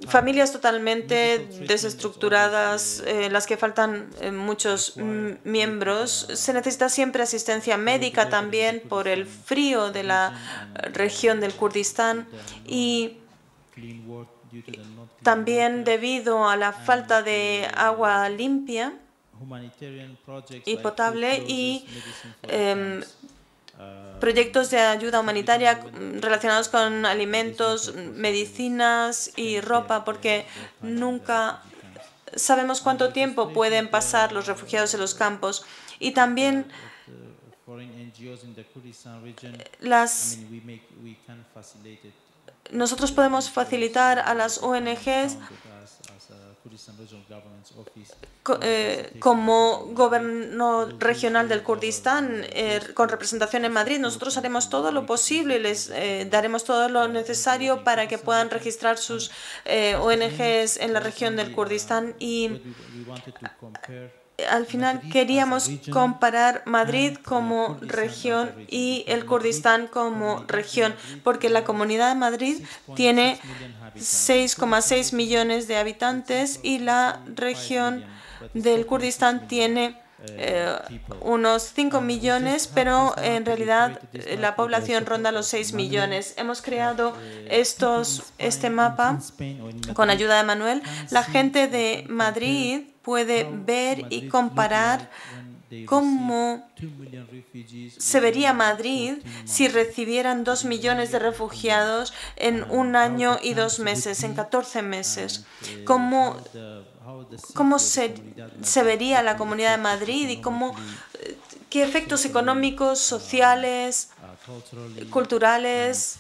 familias 0.08 0.52
totalmente 0.52 1.48
desestructuradas, 1.68 3.04
en 3.06 3.32
las 3.32 3.48
que 3.48 3.58
faltan 3.58 4.10
eh, 4.22 4.32
muchos 4.32 4.98
miembros. 4.98 6.28
Se 6.34 6.54
necesita 6.54 6.90
siempre 6.90 7.24
asistencia 7.24 7.78
médica 7.78 8.30
también 8.30 8.82
por 8.88 9.08
el 9.08 9.26
frío 9.26 9.92
de 9.92 10.04
la 10.04 10.40
región 10.94 11.40
del 11.40 11.54
Kurdistán. 11.54 12.28
Y 12.68 13.18
también 15.24 15.84
debido 15.84 16.48
a 16.48 16.56
la 16.58 16.74
falta 16.74 17.24
de 17.24 17.68
agua 17.76 18.30
limpia 18.30 18.94
y 20.66 20.78
potable 20.78 21.44
y 21.48 21.86
proyectos 24.20 24.70
de 24.70 24.80
ayuda 24.80 25.20
humanitaria 25.20 25.80
relacionados 26.20 26.70
con 26.70 27.06
alimentos, 27.06 27.94
medicinas 27.96 29.32
y 29.36 29.60
ropa, 29.62 30.06
porque 30.06 30.46
nunca 30.82 31.62
sabemos 32.36 32.82
cuánto 32.82 33.12
tiempo 33.14 33.54
pueden 33.54 33.90
pasar 33.90 34.32
los 34.32 34.48
refugiados 34.48 34.94
en 34.94 35.02
los 35.02 35.14
campos. 35.14 35.66
Y 36.00 36.12
también 36.12 36.66
las 39.80 40.38
nosotros 42.72 43.12
podemos 43.12 43.50
facilitar 43.50 44.20
a 44.20 44.34
las 44.34 44.62
ONGs 44.64 45.38
eh, 48.62 49.14
como 49.20 49.86
gobierno 49.92 50.86
regional 50.98 51.50
del 51.50 51.62
Kurdistán 51.64 52.44
eh, 52.50 52.80
con 52.94 53.10
representación 53.10 53.66
en 53.66 53.74
Madrid, 53.74 54.00
nosotros 54.00 54.38
haremos 54.38 54.70
todo 54.70 54.92
lo 54.92 55.06
posible 55.06 55.58
y 55.58 55.60
les 55.60 55.90
eh, 55.90 56.28
daremos 56.30 56.64
todo 56.64 56.88
lo 56.90 57.08
necesario 57.08 57.84
para 57.84 58.08
que 58.08 58.18
puedan 58.18 58.50
registrar 58.50 58.98
sus 58.98 59.32
ONGs 59.66 60.78
en 60.78 60.94
la 60.94 61.00
región 61.00 61.36
del 61.36 61.54
Kurdistán 61.54 62.16
y 62.20 62.62
al 64.50 64.66
final 64.66 65.02
queríamos 65.12 65.70
comparar 65.92 66.64
Madrid 66.66 67.18
como 67.24 67.78
región 67.82 68.52
y 68.68 69.04
el 69.08 69.26
Kurdistán 69.26 69.88
como 69.88 70.44
región, 70.48 70.96
porque 71.24 71.50
la 71.50 71.64
Comunidad 71.64 72.10
de 72.10 72.16
Madrid 72.16 72.64
tiene 72.96 73.40
6,6 73.96 75.14
millones 75.14 75.68
de 75.68 75.78
habitantes 75.78 76.60
y 76.64 76.80
la 76.80 77.22
región 77.36 78.04
del 78.54 78.86
Kurdistán 78.86 79.48
tiene 79.48 80.02
eh, 80.26 80.74
unos 81.22 81.64
5 81.76 82.00
millones, 82.02 82.68
pero 82.74 83.14
en 83.18 83.46
realidad 83.46 84.00
la 84.40 84.56
población 84.56 85.06
ronda 85.06 85.32
los 85.32 85.48
6 85.48 85.74
millones. 85.74 86.34
Hemos 86.38 86.62
creado 86.62 87.16
estos, 87.50 88.24
este 88.38 88.70
mapa 88.70 89.20
con 89.94 90.10
ayuda 90.10 90.38
de 90.38 90.44
Manuel. 90.44 90.82
La 91.12 91.24
gente 91.24 91.68
de 91.68 92.06
Madrid 92.08 92.93
puede 93.04 93.48
ver 93.52 94.06
y 94.10 94.28
comparar 94.28 95.10
cómo 95.86 96.68
se 97.98 98.20
vería 98.20 98.54
Madrid 98.54 99.16
si 99.46 99.68
recibieran 99.68 100.44
dos 100.44 100.66
millones 100.66 101.12
de 101.12 101.20
refugiados 101.20 102.14
en 102.36 102.64
un 102.70 102.96
año 102.96 103.38
y 103.42 103.54
dos 103.54 103.80
meses, 103.80 104.24
en 104.24 104.36
14 104.36 104.82
meses. 104.82 105.46
Cómo, 105.86 106.38
cómo 107.54 107.80
se, 107.80 108.14
se 108.62 108.84
vería 108.84 109.24
la 109.24 109.38
Comunidad 109.38 109.72
de 109.72 109.82
Madrid 109.82 110.30
y 110.30 110.42
cómo, 110.42 110.76
qué 111.74 111.82
efectos 111.82 112.24
económicos, 112.26 113.00
sociales, 113.00 114.12
culturales 115.10 116.20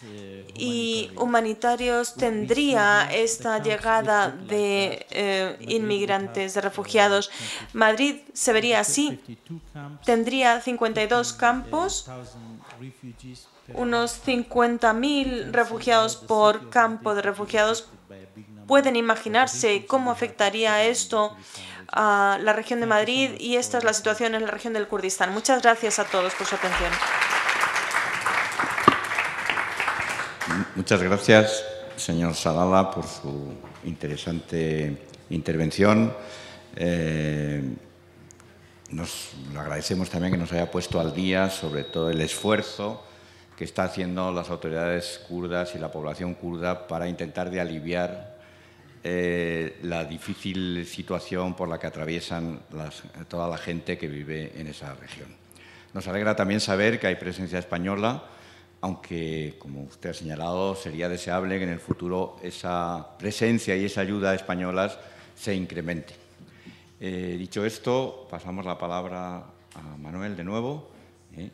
y 0.55 1.11
humanitarios 1.15 2.15
tendría 2.15 3.07
esta 3.13 3.61
llegada 3.61 4.29
de 4.29 5.05
eh, 5.11 5.57
inmigrantes, 5.67 6.55
de 6.55 6.61
refugiados. 6.61 7.29
Madrid 7.73 8.21
se 8.33 8.51
vería 8.51 8.79
así. 8.79 9.19
Tendría 10.03 10.59
52 10.59 11.33
campos, 11.33 12.09
unos 13.75 14.25
50.000 14.25 15.51
refugiados 15.51 16.15
por 16.15 16.71
campo 16.71 17.13
de 17.13 17.21
refugiados. 17.21 17.89
Pueden 18.65 18.95
imaginarse 18.95 19.85
cómo 19.85 20.09
afectaría 20.09 20.83
esto 20.85 21.37
a 21.91 22.37
la 22.41 22.53
región 22.53 22.79
de 22.79 22.85
Madrid 22.85 23.31
y 23.39 23.57
esta 23.57 23.77
es 23.77 23.83
la 23.83 23.93
situación 23.93 24.35
en 24.35 24.45
la 24.45 24.51
región 24.51 24.73
del 24.73 24.87
Kurdistán. 24.87 25.33
Muchas 25.33 25.61
gracias 25.61 25.99
a 25.99 26.05
todos 26.05 26.33
por 26.33 26.47
su 26.47 26.55
atención. 26.55 26.91
Muchas 30.75 31.01
gracias, 31.01 31.63
señor 31.95 32.35
Salala, 32.35 32.91
por 32.91 33.05
su 33.05 33.53
interesante 33.83 34.97
intervención. 35.29 36.13
Eh, 36.75 37.63
nos 38.89 39.31
le 39.51 39.59
agradecemos 39.59 40.09
también 40.09 40.33
que 40.33 40.37
nos 40.37 40.51
haya 40.51 40.69
puesto 40.69 40.99
al 40.99 41.13
día 41.13 41.49
sobre 41.49 41.83
todo 41.83 42.09
el 42.09 42.21
esfuerzo 42.21 43.03
que 43.57 43.63
están 43.63 43.87
haciendo 43.87 44.31
las 44.31 44.49
autoridades 44.49 45.21
kurdas 45.27 45.75
y 45.75 45.79
la 45.79 45.91
población 45.91 46.33
kurda 46.33 46.87
para 46.87 47.07
intentar 47.07 47.49
de 47.49 47.61
aliviar 47.61 48.32
eh, 49.03 49.77
la 49.83 50.05
difícil 50.05 50.85
situación 50.85 51.55
por 51.55 51.67
la 51.67 51.79
que 51.79 51.87
atraviesan 51.87 52.61
toda 53.27 53.47
la 53.47 53.57
gente 53.57 53.97
que 53.97 54.07
vive 54.07 54.53
en 54.55 54.67
esa 54.67 54.95
región. 54.95 55.27
Nos 55.93 56.07
alegra 56.07 56.35
también 56.35 56.59
saber 56.59 56.99
que 56.99 57.07
hay 57.07 57.15
presencia 57.15 57.59
española 57.59 58.23
aunque, 58.83 59.55
como 59.59 59.83
usted 59.83 60.09
ha 60.09 60.13
señalado, 60.13 60.75
sería 60.75 61.07
deseable 61.07 61.57
que 61.57 61.63
en 61.63 61.69
el 61.69 61.79
futuro 61.79 62.35
esa 62.43 63.15
presencia 63.17 63.77
y 63.77 63.85
esa 63.85 64.01
ayuda 64.01 64.35
españolas 64.35 64.99
se 65.37 65.55
incremente. 65.55 66.13
Eh, 66.99 67.37
dicho 67.39 67.65
esto, 67.65 68.27
pasamos 68.29 68.65
la 68.65 68.77
palabra 68.77 69.37
a 69.37 69.97
Manuel 70.01 70.35
de 70.35 70.43
nuevo. 70.43 70.91
¿eh? 71.37 71.49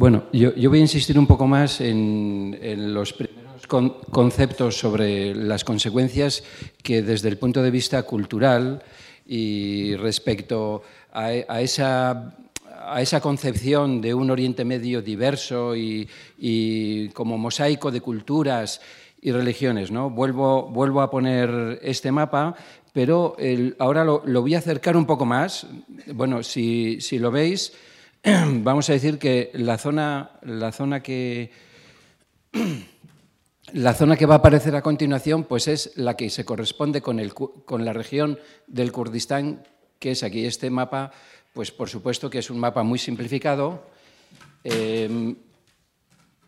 Bueno, 0.00 0.26
yo, 0.32 0.52
voy 0.70 0.78
a 0.78 0.82
insistir 0.82 1.18
un 1.18 1.26
poco 1.26 1.48
más 1.48 1.80
en, 1.80 2.56
los 2.94 3.12
primeros 3.12 3.66
conceptos 3.66 4.78
sobre 4.78 5.34
las 5.34 5.64
consecuencias 5.64 6.44
que 6.84 7.02
desde 7.02 7.28
el 7.28 7.36
punto 7.36 7.64
de 7.64 7.72
vista 7.72 8.04
cultural 8.04 8.80
y 9.26 9.96
respecto 9.96 10.82
a, 11.12 11.32
esa 11.60 12.30
concepción 13.20 14.00
de 14.00 14.14
un 14.14 14.30
Oriente 14.30 14.64
Medio 14.64 15.02
diverso 15.02 15.74
y, 15.74 17.10
como 17.12 17.36
mosaico 17.36 17.90
de 17.90 18.00
culturas 18.00 18.80
y 19.20 19.32
religiones. 19.32 19.90
¿no? 19.90 20.10
Vuelvo, 20.10 20.68
vuelvo 20.68 21.00
a 21.00 21.10
poner 21.10 21.80
este 21.82 22.12
mapa, 22.12 22.54
pero 22.92 23.36
ahora 23.80 24.04
lo, 24.04 24.22
voy 24.42 24.54
a 24.54 24.58
acercar 24.58 24.96
un 24.96 25.06
poco 25.06 25.26
más. 25.26 25.66
Bueno, 26.14 26.44
si, 26.44 27.00
si 27.00 27.18
lo 27.18 27.32
veis, 27.32 27.72
vamos 28.24 28.88
a 28.90 28.92
decir 28.92 29.18
que 29.18 29.50
la 29.54 29.78
zona, 29.78 30.32
la 30.42 30.72
zona 30.72 31.02
que 31.02 31.50
la 33.72 33.94
zona 33.94 34.16
que 34.16 34.26
va 34.26 34.34
a 34.34 34.38
aparecer 34.38 34.74
a 34.76 34.82
continuación 34.82 35.44
pues 35.44 35.68
es 35.68 35.92
la 35.96 36.16
que 36.16 36.30
se 36.30 36.44
corresponde 36.44 37.00
con, 37.00 37.20
el, 37.20 37.34
con 37.34 37.84
la 37.84 37.92
región 37.92 38.38
del 38.66 38.92
Kurdistán, 38.92 39.62
que 39.98 40.12
es 40.12 40.22
aquí. 40.22 40.46
Este 40.46 40.70
mapa, 40.70 41.12
pues 41.52 41.70
por 41.70 41.88
supuesto 41.88 42.30
que 42.30 42.38
es 42.38 42.50
un 42.50 42.58
mapa 42.58 42.82
muy 42.82 42.98
simplificado. 42.98 43.86
Em, 44.64 45.36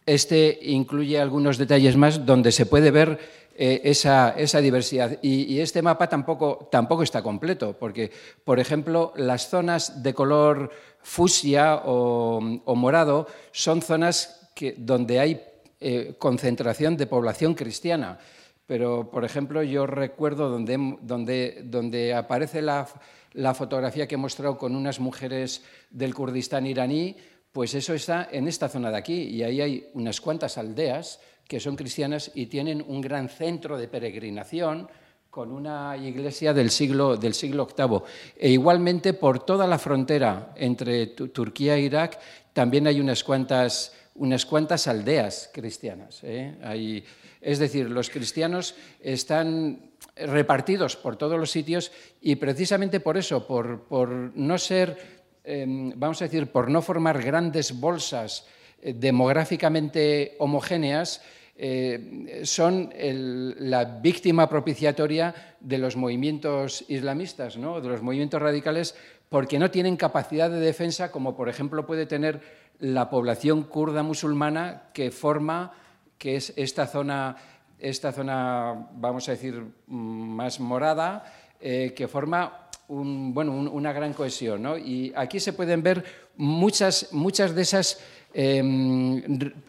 este 0.07 0.59
incluye 0.63 1.21
algunos 1.21 1.59
detalles 1.59 1.97
más 1.97 2.27
donde 2.27 2.53
se 2.53 2.67
puede 2.67 2.91
ver 2.91 3.19
eh, 3.63 3.83
esa, 3.85 4.61
diversidad. 4.63 5.19
Y, 5.21 5.61
este 5.61 5.83
mapa 5.83 6.09
tampoco, 6.09 7.03
está 7.03 7.23
completo, 7.23 7.77
porque, 7.79 8.11
por 8.43 8.59
ejemplo, 8.59 9.13
las 9.17 9.51
zonas 9.51 10.03
de 10.03 10.15
color 10.15 10.71
fusia 11.03 11.83
o, 11.85 12.41
morado 12.75 13.27
son 13.53 13.83
zonas 13.83 14.49
donde 14.79 15.21
hay 15.21 15.43
eh, 15.79 16.15
concentración 16.19 16.97
de 16.97 17.07
población 17.07 17.53
cristiana. 17.53 18.19
Pero, 18.67 19.11
por 19.11 19.27
ejemplo, 19.27 19.63
yo 19.63 19.87
recuerdo 19.87 20.49
donde 20.49 22.15
aparece 22.15 22.63
la, 22.63 22.89
la 23.35 23.53
fotografía 23.53 24.09
que 24.09 24.15
he 24.15 24.19
mostrado 24.19 24.57
con 24.57 24.75
unas 24.75 25.01
mujeres 25.01 25.63
del 25.91 26.15
Kurdistán 26.15 26.65
iraní, 26.65 27.15
pues 27.53 27.75
eso 27.75 27.93
está 27.93 28.27
en 28.33 28.49
esta 28.49 28.71
zona 28.71 28.91
de 28.91 28.97
aquí, 28.97 29.23
y 29.25 29.43
ahí 29.43 29.61
hay 29.61 29.91
unas 29.93 30.19
cuantas 30.23 30.57
aldeas 30.57 31.21
que 31.51 31.59
son 31.59 31.75
cristianas 31.75 32.31
y 32.37 32.47
tienen 32.47 32.81
un 32.87 33.01
gran 33.01 33.29
centro 33.29 33.77
de 33.77 33.89
peregrinación 33.89 34.89
con 35.31 35.51
una 35.51 35.97
iglesia 35.97 36.55
del 36.55 36.71
siglo, 36.71 37.17
del 37.17 37.35
siglo 37.35 37.67
VIII. 37.67 38.03
E 38.39 38.51
igualmente 38.51 39.15
por 39.15 39.45
toda 39.45 39.67
la 39.67 39.77
frontera 39.77 40.55
entre 40.55 41.09
Turquía 41.09 41.75
e 41.75 41.81
Irak 41.81 42.21
también 42.53 42.87
hay 42.87 43.01
unas 43.01 43.25
cuantas, 43.25 43.93
unas 44.15 44.47
cuantas 44.47 44.87
aldeas 44.87 45.51
cristianas. 45.53 46.21
¿eh? 46.23 47.03
es 47.41 47.59
decir, 47.59 47.91
los 47.91 48.11
cristianos 48.11 48.77
están 49.01 49.91
repartidos 50.15 50.95
por 50.95 51.17
todos 51.17 51.37
los 51.37 51.51
sitios 51.51 51.91
y 52.21 52.37
precisamente 52.37 53.01
por 53.01 53.17
eso, 53.17 53.45
por, 53.49 53.89
por 53.89 54.09
no 54.37 54.57
ser, 54.57 54.97
em, 55.43 55.91
vamos 55.97 56.23
a 56.23 56.27
decir, 56.27 56.47
por 56.53 56.71
no 56.71 56.81
formar 56.81 57.21
grandes 57.21 57.81
bolsas 57.81 58.47
eh, 58.83 58.95
demográficamente 58.95 60.37
homogéneas, 60.39 61.21
eh, 61.63 62.41
son 62.45 62.91
la 62.97 63.85
víctima 63.85 64.49
propiciatoria 64.49 65.35
de 65.61 65.77
los 65.77 65.95
movimientos 65.95 66.87
islamistas, 66.89 67.59
¿no? 67.59 67.83
de 67.83 67.89
los 67.91 68.01
movimientos 68.01 68.41
radicales, 68.41 68.95
porque 69.29 69.59
no 69.59 69.71
tienen 69.71 69.99
capacidad 69.99 70.49
de 70.49 70.59
defensa 70.59 71.13
como, 71.13 71.37
por 71.37 71.51
ejemplo, 71.51 71.85
puede 71.85 72.07
tener 72.07 72.41
la 72.79 73.11
población 73.11 73.65
kurda 73.65 74.03
musulmana 74.03 74.85
que 74.95 75.11
forma, 75.11 75.75
que 76.17 76.37
es 76.37 76.55
esta 76.57 76.87
zona, 76.87 77.37
esta 77.79 78.11
zona 78.11 78.89
vamos 78.95 79.29
a 79.29 79.33
decir, 79.33 79.63
más 79.87 80.61
morada, 80.61 81.31
eh, 81.61 81.93
que 81.95 82.09
forma 82.09 82.71
bueno, 82.89 83.53
una 83.53 83.93
gran 83.93 84.15
cohesión. 84.15 84.67
Y 84.83 85.13
aquí 85.15 85.39
se 85.39 85.53
pueden 85.53 85.83
ver 85.83 86.05
muchas, 86.37 87.13
muchas 87.13 87.55
de 87.55 87.63
esas 87.63 88.01
Em, 88.33 89.21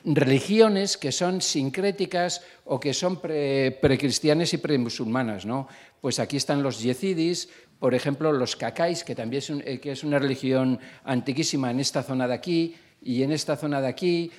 religiones 0.05 0.93
que 0.95 1.11
son 1.11 1.41
sincréticas 1.41 2.45
o 2.69 2.77
que 2.79 2.93
son 2.93 3.17
precristianas 3.17 4.53
y 4.53 4.61
premusulmanas. 4.61 5.45
¿no? 5.45 5.67
Pues 5.99 6.19
aquí 6.19 6.37
están 6.37 6.61
los 6.61 6.77
yezidis, 6.77 7.49
por 7.79 7.95
ejemplo, 7.95 8.31
los 8.31 8.55
cacáis, 8.55 9.03
que 9.03 9.15
también 9.15 9.41
es, 9.41 9.49
eh, 9.49 9.81
es 9.83 10.03
una 10.03 10.19
religión 10.19 10.79
antiquísima 11.03 11.71
en 11.71 11.79
esta 11.79 12.03
zona 12.03 12.27
de 12.27 12.35
aquí 12.35 12.75
y 13.01 13.23
en 13.23 13.31
esta 13.31 13.57
zona 13.57 13.81
de 13.81 13.87
aquí. 13.87 14.31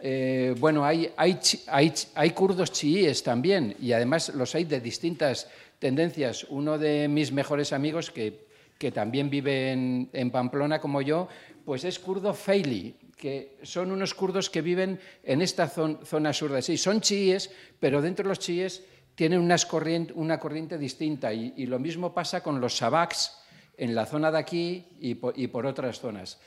eh, 0.00 0.54
bueno, 0.58 0.84
hay, 0.84 1.10
hay, 1.16 2.30
kurdos 2.32 2.72
chiíes 2.72 3.22
también 3.22 3.76
y 3.80 3.92
además 3.92 4.32
los 4.34 4.54
hay 4.54 4.64
de 4.64 4.80
distintas 4.80 5.48
tendencias. 5.78 6.44
Uno 6.50 6.76
de 6.76 7.08
mis 7.08 7.32
mejores 7.32 7.72
amigos, 7.72 8.10
que, 8.10 8.44
que 8.78 8.92
también 8.92 9.30
vive 9.30 9.72
en, 9.72 10.10
en, 10.12 10.30
Pamplona 10.30 10.80
como 10.80 11.00
yo, 11.00 11.28
pues 11.64 11.84
es 11.84 11.98
kurdo 11.98 12.34
Feili, 12.34 12.94
que 13.20 13.58
son 13.62 13.92
unos 13.92 14.14
kurdos 14.14 14.48
que 14.48 14.62
viven 14.62 14.98
en 15.22 15.42
esta 15.42 15.68
zona 15.68 16.32
sur 16.32 16.50
de 16.50 16.62
sí. 16.62 16.78
Son 16.80 17.00
chiíes, 17.00 17.52
pero 17.78 18.00
dentro 18.00 18.24
de 18.24 18.30
los 18.30 18.40
chiíes 18.40 18.82
tienen 19.14 19.40
una 19.40 20.38
corriente 20.40 20.78
distinta 20.78 21.32
y, 21.32 21.66
lo 21.66 21.78
mismo 21.78 22.14
pasa 22.14 22.42
con 22.42 22.60
los 22.60 22.78
sabaks 22.78 23.36
en 23.76 23.94
la 23.94 24.06
zona 24.06 24.32
de 24.32 24.38
aquí 24.38 24.86
y 24.98 25.14
por, 25.14 25.66
otras 25.66 26.00
zonas. 26.00 26.40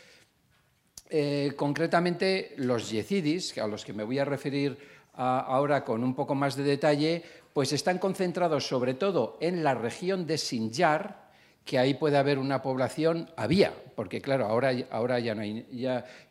Eh, 1.10 1.54
concretamente, 1.56 2.56
los 2.58 2.90
yezidis, 2.90 3.56
a 3.60 3.68
los 3.68 3.86
que 3.86 3.94
me 3.94 4.04
voy 4.04 4.18
a 4.18 4.26
referir 4.26 4.76
ahora 5.14 5.84
con 5.86 6.04
un 6.04 6.16
poco 6.16 6.34
más 6.34 6.56
de 6.56 6.64
detalle, 6.64 7.24
pues 7.54 7.72
están 7.72 8.00
concentrados 8.00 8.68
sobre 8.68 8.96
todo 8.96 9.38
en 9.40 9.64
la 9.64 9.76
región 9.76 10.26
de 10.26 10.40
Sinjar, 10.40 11.30
que 11.64 11.78
ahí 11.78 11.94
puede 11.94 12.18
haber 12.18 12.40
una 12.40 12.64
población, 12.64 13.30
había, 13.38 13.74
porque 13.94 14.22
claro, 14.22 14.46
ahora, 14.46 15.20
ya, 15.20 15.36
no 15.36 15.42
hay, 15.42 15.66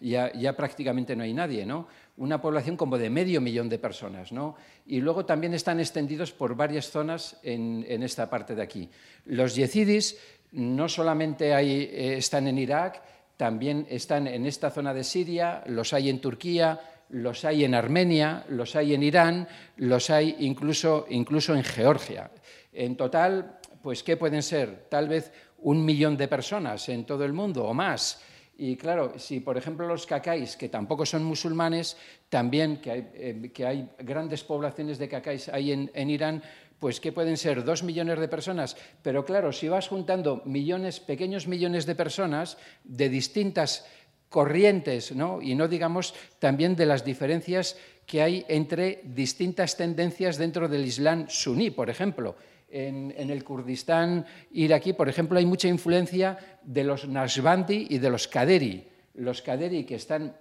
ya, 0.00 0.56
prácticamente 0.56 1.16
no 1.16 1.22
hay 1.22 1.32
nadie, 1.32 1.64
¿no? 1.64 1.88
Una 2.16 2.40
población 2.40 2.76
como 2.76 2.98
de 2.98 3.08
medio 3.08 3.40
millón 3.40 3.68
de 3.68 3.78
personas, 3.78 4.32
¿no? 4.32 4.56
Y 4.86 5.00
luego 5.00 5.24
también 5.24 5.54
están 5.54 5.80
extendidos 5.80 6.32
por 6.32 6.54
varias 6.54 6.90
zonas 6.90 7.38
en, 7.42 7.84
esta 8.02 8.28
parte 8.28 8.54
de 8.54 8.62
aquí. 8.62 8.90
Los 9.24 9.54
yezidis 9.54 10.18
no 10.52 10.88
solamente 10.88 11.52
eh, 11.52 12.16
están 12.16 12.46
en 12.48 12.58
Irak, 12.58 13.02
también 13.36 13.86
están 13.88 14.26
en 14.26 14.46
esta 14.46 14.70
zona 14.70 14.92
de 14.92 15.04
Siria, 15.04 15.64
los 15.66 15.92
hay 15.92 16.10
en 16.10 16.20
Turquía, 16.20 16.80
los 17.12 17.44
hay 17.44 17.64
en 17.64 17.74
Armenia, 17.74 18.44
los 18.48 18.74
hay 18.76 18.94
en 18.94 19.02
Irán, 19.02 19.48
los 19.76 20.10
hay 20.10 20.36
incluso, 20.40 21.06
incluso 21.10 21.54
en 21.54 21.62
Georgia. 21.62 22.30
En 22.72 22.96
total, 22.96 23.58
pues, 23.82 24.02
¿qué 24.02 24.16
pueden 24.16 24.42
ser? 24.42 24.86
Tal 24.88 25.08
vez 25.08 25.32
un 25.62 25.84
millón 25.84 26.16
de 26.16 26.28
personas 26.28 26.88
en 26.88 27.04
todo 27.04 27.24
el 27.24 27.32
mundo 27.32 27.64
o 27.64 27.74
más. 27.74 28.20
Y 28.58 28.76
claro, 28.76 29.14
si 29.18 29.40
por 29.40 29.56
ejemplo 29.56 29.86
los 29.88 30.06
cacáis, 30.06 30.56
que 30.56 30.68
tampoco 30.68 31.06
son 31.06 31.24
musulmanes, 31.24 31.96
también 32.28 32.80
que 32.80 32.90
hay, 32.90 33.10
eh, 33.14 33.50
que 33.52 33.66
hay 33.66 33.88
grandes 33.98 34.44
poblaciones 34.44 34.98
de 34.98 35.08
cacáis 35.08 35.48
ahí 35.48 35.72
en, 35.72 35.90
en 35.94 36.10
Irán, 36.10 36.42
pues 36.78 37.00
que 37.00 37.12
pueden 37.12 37.36
ser 37.36 37.64
dos 37.64 37.82
millones 37.82 38.18
de 38.18 38.26
personas, 38.26 38.76
pero 39.02 39.24
claro, 39.24 39.52
si 39.52 39.68
vas 39.68 39.86
juntando 39.86 40.42
millones, 40.44 40.98
pequeños 40.98 41.46
millones 41.46 41.86
de 41.86 41.94
personas 41.94 42.58
de 42.82 43.08
distintas 43.08 43.86
corrientes, 44.28 45.12
¿no? 45.14 45.40
y 45.40 45.54
no 45.54 45.68
digamos 45.68 46.14
también 46.40 46.74
de 46.74 46.86
las 46.86 47.04
diferencias 47.04 47.76
que 48.06 48.22
hay 48.22 48.44
entre 48.48 49.00
distintas 49.04 49.76
tendencias 49.76 50.38
dentro 50.38 50.66
del 50.68 50.84
Islam 50.84 51.26
suní, 51.28 51.70
por 51.70 51.88
ejemplo. 51.88 52.34
En, 52.74 53.12
en, 53.16 53.28
el 53.28 53.44
Kurdistán 53.44 54.24
iraquí, 54.52 54.94
por 54.94 55.08
ejemplo, 55.08 55.38
hay 55.38 55.44
mucha 55.44 55.68
influencia 55.68 56.38
de 56.62 56.84
los 56.84 57.06
Nashbandi 57.06 57.88
y 57.90 57.98
de 57.98 58.08
los 58.08 58.26
Kaderi. 58.26 58.88
Los 59.14 59.42
Kaderi 59.42 59.84
que 59.84 59.96
están 59.96 60.34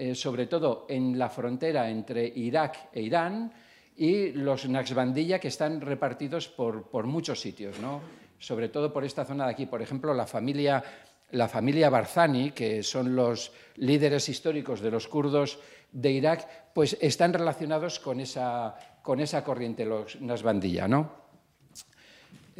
eh, 0.00 0.14
sobre 0.14 0.46
todo 0.46 0.86
en 0.88 1.18
la 1.18 1.28
frontera 1.28 1.90
entre 1.90 2.24
Irak 2.24 2.90
e 2.92 3.02
Irán, 3.02 3.50
y 3.96 4.30
los 4.30 4.68
Naxbandilla 4.68 5.40
que 5.40 5.48
están 5.48 5.80
repartidos 5.80 6.46
por, 6.46 6.88
por 6.88 7.06
muchos 7.06 7.40
sitios, 7.40 7.80
¿no? 7.80 8.00
sobre 8.38 8.68
todo 8.68 8.92
por 8.92 9.04
esta 9.04 9.24
zona 9.24 9.44
de 9.46 9.50
aquí. 9.50 9.66
Por 9.66 9.82
ejemplo, 9.82 10.14
la 10.14 10.24
familia, 10.24 10.84
la 11.32 11.48
familia 11.48 11.90
Barzani, 11.90 12.52
que 12.52 12.84
son 12.84 13.16
los 13.16 13.50
líderes 13.74 14.28
históricos 14.28 14.80
de 14.80 14.92
los 14.92 15.08
kurdos 15.08 15.58
de 15.90 16.12
Irak, 16.12 16.72
pues 16.72 16.96
están 17.00 17.32
relacionados 17.32 17.98
con 17.98 18.20
esa, 18.20 18.76
con 19.02 19.18
esa 19.18 19.42
corriente, 19.42 19.84
los 19.84 20.20
Naxbandilla. 20.20 20.86
¿no? 20.86 21.17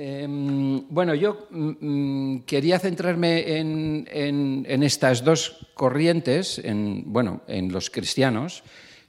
Eh, 0.01 0.28
bueno, 0.28 1.12
yo 1.16 1.49
mm, 1.51 2.42
quería 2.46 2.78
centrarme 2.78 3.59
en, 3.59 4.07
en, 4.12 4.64
en, 4.68 4.82
estas 4.84 5.24
dos 5.24 5.66
corrientes, 5.74 6.61
en, 6.62 7.03
bueno, 7.07 7.42
en 7.49 7.72
los 7.72 7.90
cristianos 7.90 8.62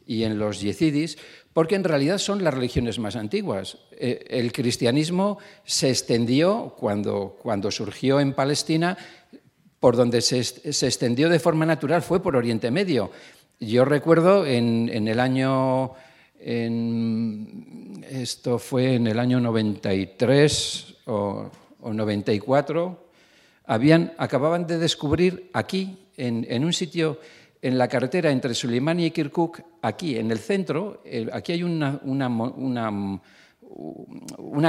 y 0.08 0.24
en 0.24 0.40
los 0.40 0.62
yezidis, 0.62 1.20
porque 1.54 1.76
en 1.76 1.84
realidad 1.84 2.18
son 2.18 2.44
las 2.44 2.56
religiones 2.56 2.98
más 2.98 3.16
antiguas. 3.16 3.78
Eh, 3.92 4.26
el 4.30 4.52
cristianismo 4.52 5.38
se 5.64 5.92
extendió 5.92 6.74
cuando, 6.76 7.38
cuando 7.40 7.70
surgió 7.70 8.20
en 8.20 8.34
Palestina, 8.34 8.98
por 9.80 9.96
donde 9.96 10.22
se, 10.22 10.44
se, 10.44 10.88
extendió 10.88 11.30
de 11.30 11.40
forma 11.40 11.68
natural 11.68 12.02
fue 12.02 12.20
por 12.24 12.36
Oriente 12.36 12.72
Medio. 12.72 13.12
Yo 13.60 13.86
recuerdo 13.86 14.44
en, 14.48 14.90
en 14.92 15.08
el 15.08 15.20
año, 15.20 15.92
esto 16.42 18.60
fue 18.60 18.96
en 18.96 19.08
el 19.08 19.20
año 19.20 19.40
93 19.40 20.96
o, 21.06 21.50
o 21.82 21.94
94, 21.94 23.10
habían, 23.66 24.14
acababan 24.18 24.66
de 24.66 24.78
descubrir 24.78 25.50
aquí, 25.54 26.10
en, 26.20 26.64
un 26.64 26.74
sitio 26.74 27.20
en 27.62 27.78
la 27.78 27.88
carretera 27.88 28.32
entre 28.32 28.54
Suleimani 28.54 29.06
y 29.06 29.12
Kirkuk, 29.12 29.62
aquí 29.82 30.18
en 30.18 30.32
el 30.32 30.40
centro, 30.40 31.02
aquí 31.32 31.54
hay 31.54 31.64
una, 31.64 32.00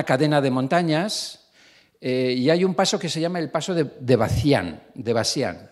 cadena 0.05 0.41
de 0.41 0.51
montañas 0.51 1.49
eh, 2.01 2.35
y 2.37 2.51
hay 2.51 2.65
un 2.65 2.75
paso 2.75 2.99
que 2.99 3.09
se 3.09 3.21
llama 3.21 3.39
el 3.39 3.51
paso 3.51 3.75
de, 3.75 3.85
de 4.01 4.17
Bacián, 4.17 4.83
de 4.95 5.13
Basián. 5.13 5.71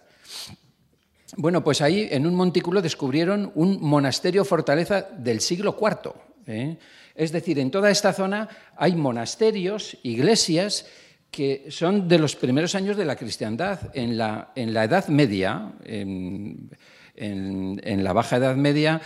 Bueno, 1.41 1.63
pues 1.63 1.81
ahí 1.83 2.09
en 2.11 2.27
un 2.27 2.35
montículo 2.35 2.83
descubrieron 2.83 3.53
un 3.55 3.81
monasterio 3.81 4.45
fortaleza 4.45 5.03
del 5.03 5.41
siglo 5.41 5.77
IV. 5.81 6.13
¿eh? 6.49 6.77
Es 7.15 7.31
decir, 7.31 7.61
en 7.61 7.71
toda 7.71 7.93
esta 7.93 8.13
zona 8.13 8.49
hay 8.77 8.97
monasterios, 8.97 9.97
iglesias, 10.03 10.87
que 11.31 11.67
son 11.69 12.09
de 12.09 12.19
los 12.19 12.35
primeros 12.35 12.75
años 12.75 12.97
de 12.97 13.05
la 13.05 13.15
cristiandad. 13.15 13.79
En 13.95 14.19
la, 14.19 14.51
Edad 14.57 15.07
Media, 15.07 15.75
en, 15.85 16.71
la 17.15 18.13
Baja 18.13 18.39
Edad 18.39 18.57
Media, 18.57 19.01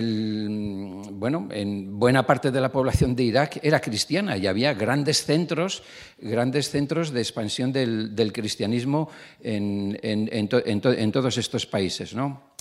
bueno, 0.00 1.48
en 1.50 1.98
buena 1.98 2.26
parte 2.26 2.50
de 2.50 2.60
la 2.60 2.72
población 2.72 3.14
de 3.14 3.24
Irak 3.24 3.60
era 3.62 3.80
cristiana 3.80 4.36
y 4.36 4.46
había 4.46 4.72
grandes 4.74 5.24
centros, 5.24 5.82
grandes 6.18 6.70
centros 6.70 7.12
de 7.12 7.20
expansión 7.20 7.72
del, 7.72 8.32
cristianismo 8.32 9.10
en, 9.42 9.98
en, 10.02 10.48
to, 10.48 10.62
en, 10.64 11.12
todos 11.12 11.36
estos 11.36 11.66
países. 11.66 12.14
¿no? 12.14 12.54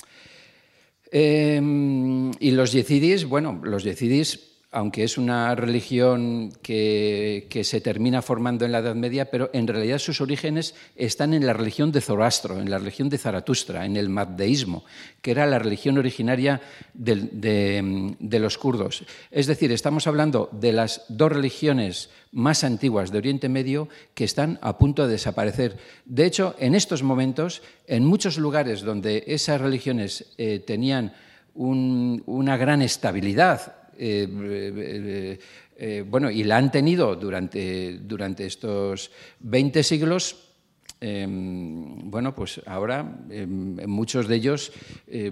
Eh, 1.11 1.61
y 2.39 2.51
los 2.51 2.71
yezidis, 2.71 3.25
bueno, 3.25 3.61
los 3.63 3.83
yezidis 3.83 4.50
aunque 4.73 5.03
es 5.03 5.17
una 5.17 5.53
religión 5.53 6.53
que, 6.61 7.47
se 7.63 7.81
termina 7.81 8.21
formando 8.21 8.63
en 8.63 8.71
la 8.71 8.79
Edad 8.79 8.95
Media, 8.95 9.29
pero 9.29 9.49
en 9.53 9.67
realidad 9.67 9.99
sus 9.99 10.21
orígenes 10.21 10.75
están 10.95 11.33
en 11.33 11.45
la 11.45 11.51
religión 11.51 11.91
de 11.91 11.99
Zoroastro, 11.99 12.59
en 12.59 12.69
la 12.69 12.77
religión 12.77 13.09
de 13.09 13.17
Zaratustra, 13.17 13.85
en 13.85 13.97
el 13.97 14.07
Maddeísmo, 14.07 14.85
que 15.21 15.31
era 15.31 15.45
la 15.45 15.59
religión 15.59 15.97
originaria 15.97 16.61
de, 16.93 18.39
los 18.39 18.57
kurdos. 18.57 19.03
Es 19.29 19.47
decir, 19.47 19.73
estamos 19.73 20.07
hablando 20.07 20.49
de 20.53 20.71
las 20.71 21.03
dos 21.09 21.31
religiones 21.33 22.09
más 22.31 22.63
antiguas 22.63 23.11
de 23.11 23.17
Oriente 23.17 23.49
Medio 23.49 23.89
que 24.13 24.23
están 24.23 24.57
a 24.61 24.77
punto 24.77 25.05
de 25.05 25.11
desaparecer. 25.11 25.77
De 26.05 26.25
hecho, 26.25 26.55
en 26.59 26.75
estos 26.75 27.03
momentos, 27.03 27.61
en 27.87 28.05
muchos 28.05 28.37
lugares 28.37 28.83
donde 28.83 29.25
esas 29.27 29.59
religiones 29.59 30.33
eh, 30.37 30.59
tenían 30.59 31.13
un, 31.53 32.23
una 32.25 32.55
gran 32.55 32.81
estabilidad, 32.81 33.80
eh, 33.97 34.27
eh, 34.29 35.39
eh, 35.83 36.05
bueno, 36.07 36.29
y 36.29 36.43
la 36.43 36.57
han 36.57 36.71
tenido 36.71 37.15
durante, 37.15 37.97
durante 38.03 38.45
estos 38.45 39.09
20 39.39 39.81
siglos, 39.81 40.37
eh, 41.01 41.25
bueno, 41.27 42.35
pues 42.35 42.61
ahora 42.67 43.19
eh, 43.31 43.47
muchos 43.47 44.27
de 44.27 44.35
ellos, 44.35 44.71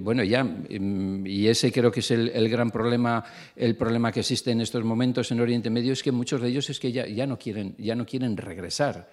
bueno, 0.02 0.24
ya, 0.24 0.44
y 0.70 1.46
ese 1.46 1.72
creo 1.72 1.92
que 1.92 2.00
es 2.00 2.10
el, 2.10 2.30
el, 2.30 2.50
gran 2.50 2.72
problema, 2.72 3.24
el 3.56 3.76
problema 3.76 4.12
que 4.12 4.22
existe 4.22 4.50
en 4.50 4.62
estos 4.62 4.84
momentos 4.84 5.32
en 5.32 5.40
Oriente 5.40 5.70
Medio, 5.70 5.94
es 5.94 6.02
que 6.02 6.12
muchos 6.12 6.42
de 6.42 6.48
ellos 6.48 6.68
es 6.72 6.80
que 6.80 6.92
ya, 6.92 7.06
ya, 7.06 7.28
no, 7.28 7.38
quieren, 7.38 7.76
ya 7.78 7.94
no 7.94 8.08
quieren 8.08 8.36
regresar. 8.36 9.08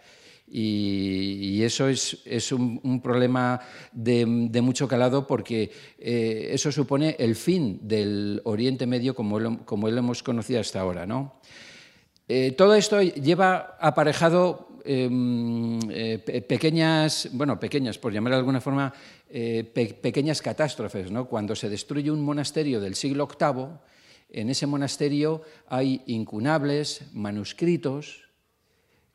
Y, 0.48 1.62
eso 1.62 1.88
es, 1.88 2.52
un, 2.52 3.00
problema 3.02 3.60
de, 3.92 4.24
mucho 4.62 4.86
calado 4.86 5.26
porque 5.26 5.70
eh, 5.98 6.50
eso 6.52 6.70
supone 6.70 7.16
el 7.18 7.34
fin 7.34 7.80
del 7.82 8.40
Oriente 8.44 8.86
Medio 8.86 9.14
como 9.14 9.40
lo, 9.40 9.98
hemos 9.98 10.22
conocido 10.22 10.60
hasta 10.60 10.80
ahora. 10.80 11.06
Eh, 12.28 12.52
todo 12.52 12.74
esto 12.74 13.00
lleva 13.02 13.76
aparejado 13.80 14.68
eh, 14.84 15.08
eh, 15.90 16.42
pequeñas, 16.42 17.28
bueno, 17.32 17.58
pequeñas, 17.58 17.98
por 17.98 18.12
llamar 18.12 18.32
de 18.32 18.38
alguna 18.38 18.60
forma, 18.60 18.92
pe 19.28 19.98
pequeñas 20.00 20.42
catástrofes. 20.42 21.10
Cuando 21.28 21.54
se 21.54 21.68
destruye 21.68 22.10
un 22.10 22.22
monasterio 22.22 22.80
del 22.80 22.94
siglo 22.94 23.28
VIII, 23.28 23.66
en 24.30 24.50
ese 24.50 24.66
monasterio 24.66 25.42
hay 25.68 26.02
incunables, 26.06 27.02
manuscritos, 27.12 28.25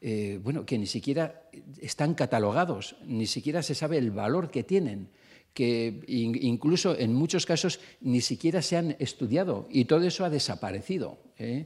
eh, 0.02 0.40
bueno, 0.44 0.66
que 0.66 0.78
ni 0.78 0.88
siquiera 0.88 1.44
están 1.80 2.16
catalogados, 2.16 2.96
ni 3.06 3.28
siquiera 3.28 3.62
se 3.62 3.76
sabe 3.76 3.98
el 3.98 4.10
valor 4.10 4.50
que 4.50 4.64
tienen, 4.64 5.10
que 5.54 6.02
incluso 6.08 6.98
en 6.98 7.14
muchos 7.14 7.46
casos 7.46 7.80
ni 8.00 8.22
siquiera 8.22 8.62
se 8.62 8.78
han 8.78 8.96
estudiado 9.00 9.68
y 9.70 9.86
todo 9.86 10.04
eso 10.06 10.26
ha 10.26 10.30
desaparecido. 10.30 11.20
¿eh? 11.38 11.66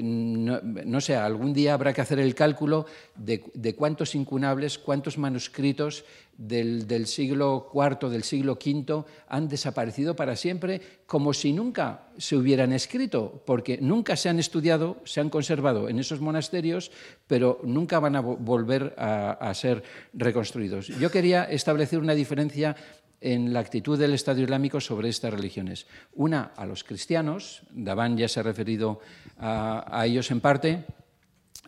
No, 0.00 1.00
sé, 1.00 1.16
algún 1.16 1.52
día 1.52 1.74
habrá 1.74 1.92
que 1.92 2.00
hacer 2.00 2.18
el 2.18 2.34
cálculo 2.34 2.86
de, 3.16 3.74
cuántos 3.76 4.14
incunables, 4.14 4.78
cuántos 4.78 5.18
manuscritos 5.18 6.04
del, 6.36 7.06
siglo 7.06 7.70
IV, 7.74 8.08
del 8.08 8.22
siglo 8.22 8.52
V 8.52 9.04
han 9.28 9.48
desaparecido 9.48 10.16
para 10.16 10.36
siempre, 10.36 10.80
como 11.06 11.34
si 11.34 11.52
nunca 11.52 12.08
se 12.16 12.36
hubieran 12.36 12.72
escrito, 12.72 13.42
porque 13.44 13.78
nunca 13.80 14.16
se 14.16 14.28
han 14.28 14.38
estudiado, 14.38 14.98
se 15.04 15.20
han 15.20 15.30
conservado 15.30 15.88
en 15.88 15.98
esos 15.98 16.20
monasterios, 16.20 16.90
pero 17.26 17.60
nunca 17.64 17.98
van 17.98 18.16
a 18.16 18.20
volver 18.20 18.94
a 18.96 19.52
ser 19.54 19.82
reconstruidos. 20.14 20.88
Yo 20.88 21.10
quería 21.10 21.44
establecer 21.44 21.98
una 21.98 22.14
diferencia 22.14 22.76
en 23.22 23.52
la 23.52 23.60
actitud 23.60 23.98
del 23.98 24.14
Estado 24.14 24.40
Islámico 24.40 24.80
sobre 24.80 25.08
estas 25.08 25.32
religiones. 25.32 25.86
Una, 26.14 26.52
a 26.56 26.66
los 26.66 26.84
cristianos, 26.84 27.62
Daván 27.70 28.16
ya 28.16 28.28
se 28.28 28.40
ha 28.40 28.42
referido 28.42 29.00
a, 29.38 30.02
ellos 30.04 30.30
en 30.30 30.40
parte, 30.40 30.84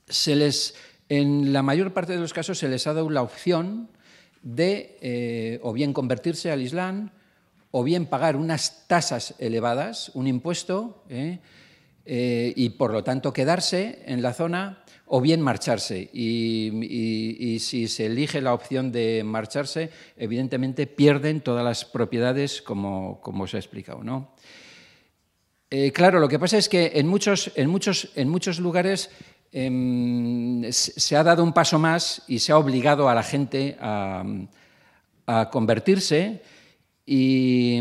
se 0.09 0.37
les, 0.37 0.75
en 1.09 1.53
la 1.53 1.63
mayor 1.63 1.93
parte 1.93 2.13
de 2.13 2.19
los 2.19 2.33
casos 2.33 2.59
se 2.59 2.69
les 2.69 2.87
ha 2.87 2.93
dado 2.93 3.09
la 3.11 3.23
opción 3.23 3.89
de 4.43 4.99
eh, 5.01 5.61
o 5.63 5.73
bien 5.73 5.93
convertirse 5.93 6.51
al 6.51 6.61
Islam 6.61 7.11
o 7.71 7.83
bien 7.83 8.07
pagar 8.07 8.37
unas 8.37 8.87
tasas 8.87 9.35
elevadas, 9.39 10.13
un 10.15 10.29
impuesto, 10.29 11.03
eh, 11.09 11.41
eh, 12.07 12.53
y 12.55 12.71
por 12.71 12.93
lo 12.93 13.03
tanto 13.03 13.33
quedarse 13.33 14.03
en 14.07 14.23
la 14.23 14.35
zona 14.35 14.84
o 15.07 15.21
bien 15.21 15.41
marcharse. 15.41 16.11
Y, 16.13 17.59
si 17.61 17.89
se 17.89 18.07
elige 18.07 18.41
la 18.41 18.55
opción 18.55 18.93
de 18.93 19.23
marcharse, 19.25 19.91
evidentemente 20.17 20.87
pierden 20.87 21.41
todas 21.41 21.65
las 21.65 21.85
propiedades, 21.85 22.63
como, 22.63 23.21
como 23.21 23.45
os 23.45 23.55
he 23.55 23.59
explicado. 23.59 24.03
¿no? 24.03 24.33
Eh, 25.71 25.93
claro, 25.93 26.21
lo 26.21 26.29
que 26.29 26.39
pasa 26.39 26.59
es 26.59 26.69
que 26.69 26.93
en 26.95 27.07
muchos, 27.07 27.53
en 27.57 27.69
muchos, 27.69 28.11
en 28.15 28.29
muchos 28.29 28.59
lugares 28.59 29.11
em, 29.53 30.71
se 30.71 31.17
ha 31.17 31.23
dado 31.23 31.43
un 31.43 31.53
paso 31.53 31.79
más 31.79 32.23
y 32.29 32.39
se 32.39 32.53
ha 32.53 32.59
obligado 32.59 33.09
a 33.09 33.15
la 33.15 33.23
gente 33.23 33.77
a, 33.81 34.25
a 35.27 35.51
convertirse 35.51 36.43
y 37.07 37.79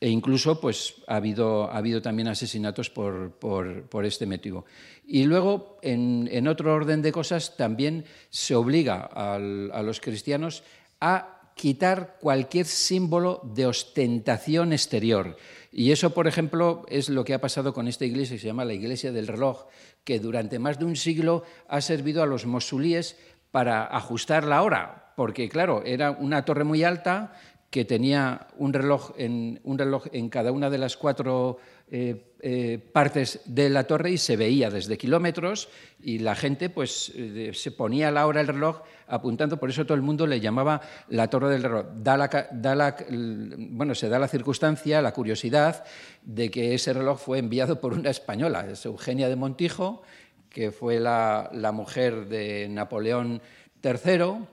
e 0.00 0.08
incluso 0.08 0.60
pues, 0.60 0.94
ha, 1.06 1.16
habido, 1.16 1.70
ha 1.70 1.78
habido 1.78 2.00
también 2.00 2.28
asesinatos 2.28 2.90
por, 2.90 3.32
por, 3.32 4.04
este 4.04 4.26
motivo. 4.26 4.64
Y 5.06 5.24
luego, 5.24 5.78
en, 5.82 6.28
en, 6.30 6.46
otro 6.46 6.72
orden 6.72 7.02
de 7.02 7.12
cosas, 7.12 7.56
también 7.56 8.04
se 8.30 8.54
obliga 8.54 9.00
a 9.00 9.38
los 9.82 10.00
cristianos 10.00 10.62
a 11.00 11.52
quitar 11.58 12.16
cualquier 12.20 12.66
símbolo 12.66 13.42
de 13.42 13.66
ostentación 13.66 14.72
exterior. 14.72 15.36
Y 15.72 15.92
eso, 15.92 16.14
por 16.14 16.26
ejemplo, 16.26 16.86
es 16.88 17.08
lo 17.08 17.24
que 17.24 17.34
ha 17.34 17.40
pasado 17.40 17.74
con 17.74 17.88
esta 17.88 18.06
iglesia 18.06 18.36
que 18.36 18.40
se 18.40 18.46
llama 18.46 18.64
la 18.64 18.74
Iglesia 18.74 19.12
del 19.12 19.26
Reloj, 19.26 19.66
que 20.04 20.20
durante 20.20 20.58
más 20.58 20.78
de 20.78 20.86
un 20.86 20.96
siglo 20.96 21.42
ha 21.68 21.80
servido 21.80 22.22
a 22.22 22.26
los 22.26 22.46
mosulíes 22.46 23.18
para 23.50 23.84
ajustar 23.84 24.44
la 24.44 24.62
hora, 24.62 25.12
porque 25.16 25.48
claro, 25.48 25.82
era 25.84 26.12
una 26.12 26.44
torre 26.44 26.64
muy 26.64 26.84
alta 26.84 27.32
que 27.70 27.84
tenía 27.84 28.46
un 28.56 28.72
reloj 28.72 29.12
en, 29.18 29.60
un 29.64 29.78
reloj 29.78 30.06
en 30.12 30.30
cada 30.30 30.52
una 30.52 30.70
de 30.70 30.78
las 30.78 30.96
cuatro 30.96 31.58
eh, 31.90 32.32
eh, 32.40 32.78
partes 32.92 33.40
de 33.44 33.68
la 33.68 33.84
torre 33.84 34.10
y 34.12 34.18
se 34.18 34.36
veía 34.36 34.70
desde 34.70 34.96
kilómetros 34.96 35.68
y 36.00 36.18
la 36.18 36.34
gente 36.34 36.70
pues 36.70 37.12
eh, 37.14 37.50
se 37.52 37.70
ponía 37.72 38.10
la 38.10 38.26
hora 38.26 38.38
del 38.38 38.54
reloj 38.54 38.82
apuntando, 39.06 39.58
por 39.58 39.68
eso 39.68 39.84
todo 39.84 39.96
el 39.96 40.02
mundo 40.02 40.26
le 40.26 40.40
llamaba 40.40 40.80
la 41.08 41.28
torre 41.28 41.50
del 41.50 41.62
reloj. 41.62 41.86
Da 41.94 42.96
bueno, 43.10 43.94
se 43.94 44.08
da 44.08 44.18
la 44.18 44.28
circunstancia, 44.28 45.02
la 45.02 45.12
curiosidad 45.12 45.84
de 46.22 46.50
que 46.50 46.74
ese 46.74 46.92
reloj 46.92 47.18
fue 47.18 47.38
enviado 47.38 47.80
por 47.80 47.92
una 47.92 48.10
española, 48.10 48.66
es 48.70 48.84
Eugenia 48.86 49.28
de 49.28 49.36
Montijo, 49.36 50.02
que 50.48 50.72
fue 50.72 51.00
la, 51.00 51.50
la 51.52 51.72
mujer 51.72 52.28
de 52.28 52.68
Napoleón 52.68 53.42
III 53.82 54.46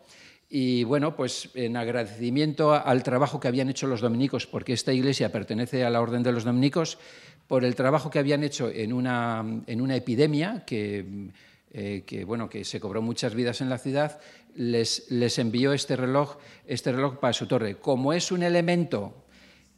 y 0.50 0.84
bueno, 0.84 1.16
pues 1.16 1.50
en 1.56 1.76
agradecimiento 1.76 2.74
al 2.74 3.04
trabajo 3.04 3.40
que 3.40 3.48
habían 3.48 3.70
hecho 3.70 3.88
los 3.88 4.02
dominicos, 4.02 4.46
porque 4.46 4.74
esta 4.74 4.94
iglesia 4.94 5.32
pertenece 5.32 5.84
a 5.84 5.90
la 5.90 6.02
Orden 6.02 6.24
de 6.24 6.32
los 6.32 6.44
Dominicos, 6.44 6.98
por 7.48 7.64
el 7.64 7.76
trabajo 7.76 8.10
que 8.10 8.20
habían 8.20 8.44
hecho 8.44 8.70
en 8.70 8.94
una, 8.94 9.44
en 9.68 9.82
una 9.82 9.96
epidemia 9.96 10.64
que, 10.66 11.30
eh, 11.72 12.04
que, 12.06 12.26
bueno, 12.26 12.50
que 12.50 12.64
se 12.64 12.80
cobró 12.80 13.02
muchas 13.02 13.36
vidas 13.36 13.62
en 13.62 13.70
la 13.70 13.78
ciudad, 13.78 14.20
les, 14.56 15.12
les 15.12 15.38
envió 15.40 15.74
este 15.74 15.96
reloj, 15.96 16.38
este 16.66 16.92
reloj 16.92 17.20
para 17.20 17.34
su 17.34 17.48
torre. 17.48 17.78
Como 17.78 18.14
es 18.14 18.32
un 18.32 18.44
elemento 18.44 19.26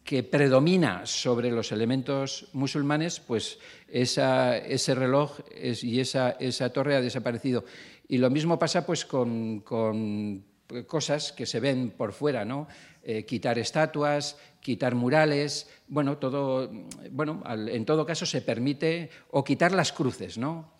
que 0.03 0.23
predomina 0.23 1.05
sobre 1.05 1.51
los 1.51 1.73
elementos 1.73 2.47
musulmanes, 2.53 3.19
pues 3.19 3.59
esa, 3.89 4.57
ese 4.57 4.95
reloj 4.95 5.39
y 5.81 5.99
esa, 5.99 6.31
esa, 6.39 6.71
torre 6.71 6.95
ha 6.95 7.01
desaparecido. 7.01 7.65
Y 8.07 8.17
lo 8.17 8.29
mismo 8.29 8.57
pasa 8.57 8.85
pues 8.85 9.03
con, 9.03 9.59
con 9.59 10.45
cosas 10.85 11.31
que 11.31 11.45
se 11.45 11.59
ven 11.59 11.91
por 11.91 12.13
fuera, 12.13 12.45
¿no? 12.45 12.67
Eh, 13.03 13.25
quitar 13.25 13.57
estatuas, 13.57 14.37
quitar 14.59 14.95
murales, 14.95 15.69
bueno, 15.87 16.17
todo, 16.17 16.69
bueno, 17.11 17.41
en 17.47 17.85
todo 17.85 18.05
caso 18.05 18.25
se 18.25 18.41
permite, 18.41 19.09
o 19.31 19.43
quitar 19.43 19.71
las 19.71 19.93
cruces, 19.93 20.37
¿no? 20.37 20.73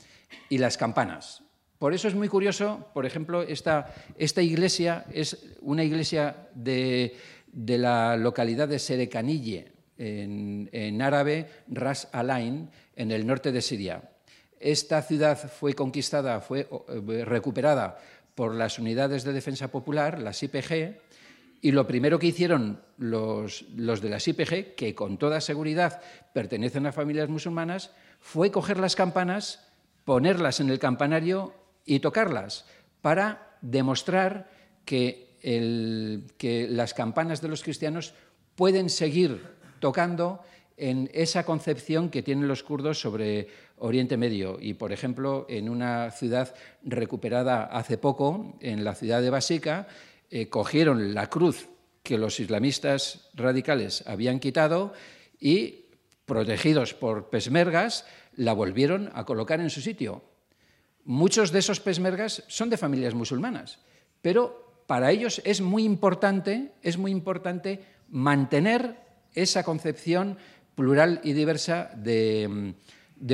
Y 0.50 0.58
las 0.58 0.78
campanas. 0.78 1.44
Por 1.80 1.94
eso 1.94 2.08
es 2.08 2.16
muy 2.16 2.28
curioso, 2.28 2.90
por 2.94 3.06
ejemplo, 3.06 3.44
esta, 3.44 3.94
esta 4.18 4.42
iglesia 4.42 5.06
es 5.14 5.38
una 5.62 5.84
iglesia 5.84 6.50
de, 6.56 7.16
la 7.54 8.18
localidad 8.18 8.68
de 8.68 8.80
Serecanille, 8.80 9.72
en, 9.98 10.70
en 10.74 11.02
árabe 11.02 11.48
Ras 11.68 12.10
Alain, 12.12 12.70
en 12.96 13.12
el 13.12 13.26
norte 13.26 13.52
de 13.52 13.62
Siria. 13.62 14.02
Esta 14.60 15.04
ciudad 15.04 15.38
fue 15.38 15.74
conquistada, 15.74 16.42
fue 16.42 16.62
eh, 16.62 17.26
recuperada 17.26 18.00
por 18.38 18.54
las 18.54 18.78
unidades 18.78 19.24
de 19.24 19.34
defensa 19.34 19.72
popular, 19.72 20.22
las 20.22 20.44
IPG, 20.44 21.00
y 21.60 21.72
lo 21.72 21.88
primero 21.88 22.20
que 22.20 22.28
hicieron 22.28 22.80
los, 23.00 23.66
los, 23.76 24.00
de 24.00 24.10
las 24.10 24.28
IPG, 24.28 24.76
que 24.76 24.94
con 24.94 25.18
toda 25.18 25.42
seguridad 25.42 26.00
pertenecen 26.36 26.86
a 26.86 26.92
familias 26.92 27.30
musulmanas, 27.30 27.90
fue 28.20 28.52
coger 28.52 28.78
las 28.78 28.96
campanas, 28.96 29.68
ponerlas 30.06 30.60
en 30.60 30.70
el 30.70 30.78
campanario 30.78 31.56
y 31.84 32.00
tocarlas, 32.00 32.66
para 33.02 33.58
demostrar 33.62 34.52
que, 34.86 35.36
el, 35.42 36.26
que 36.38 36.68
las 36.70 36.94
campanas 36.94 37.42
de 37.42 37.48
los 37.48 37.64
cristianos 37.64 38.14
pueden 38.54 38.92
seguir 38.92 39.42
tocando 39.80 40.44
en 40.78 41.10
esa 41.12 41.44
concepción 41.44 42.12
que 42.12 42.22
tienen 42.22 42.48
los 42.48 42.62
kurdos 42.62 43.02
sobre 43.02 43.48
Oriente 43.78 44.18
Medio. 44.18 44.58
Y, 44.60 44.74
por 44.74 44.92
ejemplo, 44.92 45.46
en 45.50 45.70
una 45.70 46.12
ciudad 46.12 46.54
recuperada 46.84 47.64
hace 47.66 47.98
poco, 47.98 48.58
en 48.60 48.84
la 48.84 48.96
ciudad 48.96 49.22
de 49.22 49.30
Basica, 49.30 49.88
eh, 50.30 50.50
cogieron 50.50 51.14
la 51.14 51.30
cruz 51.30 51.70
que 52.04 52.18
los 52.18 52.40
islamistas 52.40 53.30
radicales 53.34 54.04
habían 54.08 54.40
quitado 54.40 54.94
y, 55.40 55.86
protegidos 56.26 56.94
por 56.94 57.30
pesmergas, 57.30 58.06
la 58.36 58.54
volvieron 58.54 59.10
a 59.14 59.26
colocar 59.26 59.60
en 59.60 59.70
su 59.70 59.82
sitio. 59.82 60.24
Muchos 61.04 61.52
de 61.52 61.60
esos 61.60 61.80
pesmergas 61.80 62.44
son 62.48 62.70
de 62.70 62.78
familias 62.78 63.14
musulmanas, 63.14 63.80
pero 64.22 64.84
para 64.88 65.12
ellos 65.12 65.42
es 65.46 65.62
muy 65.62 65.84
importante, 65.84 66.74
es 66.82 66.98
muy 66.98 67.12
importante 67.12 67.82
mantener 68.10 68.98
esa 69.34 69.64
concepción 69.64 70.38
plural 70.76 71.22
y 71.24 71.34
diversa 71.34 71.92
de, 71.96 72.74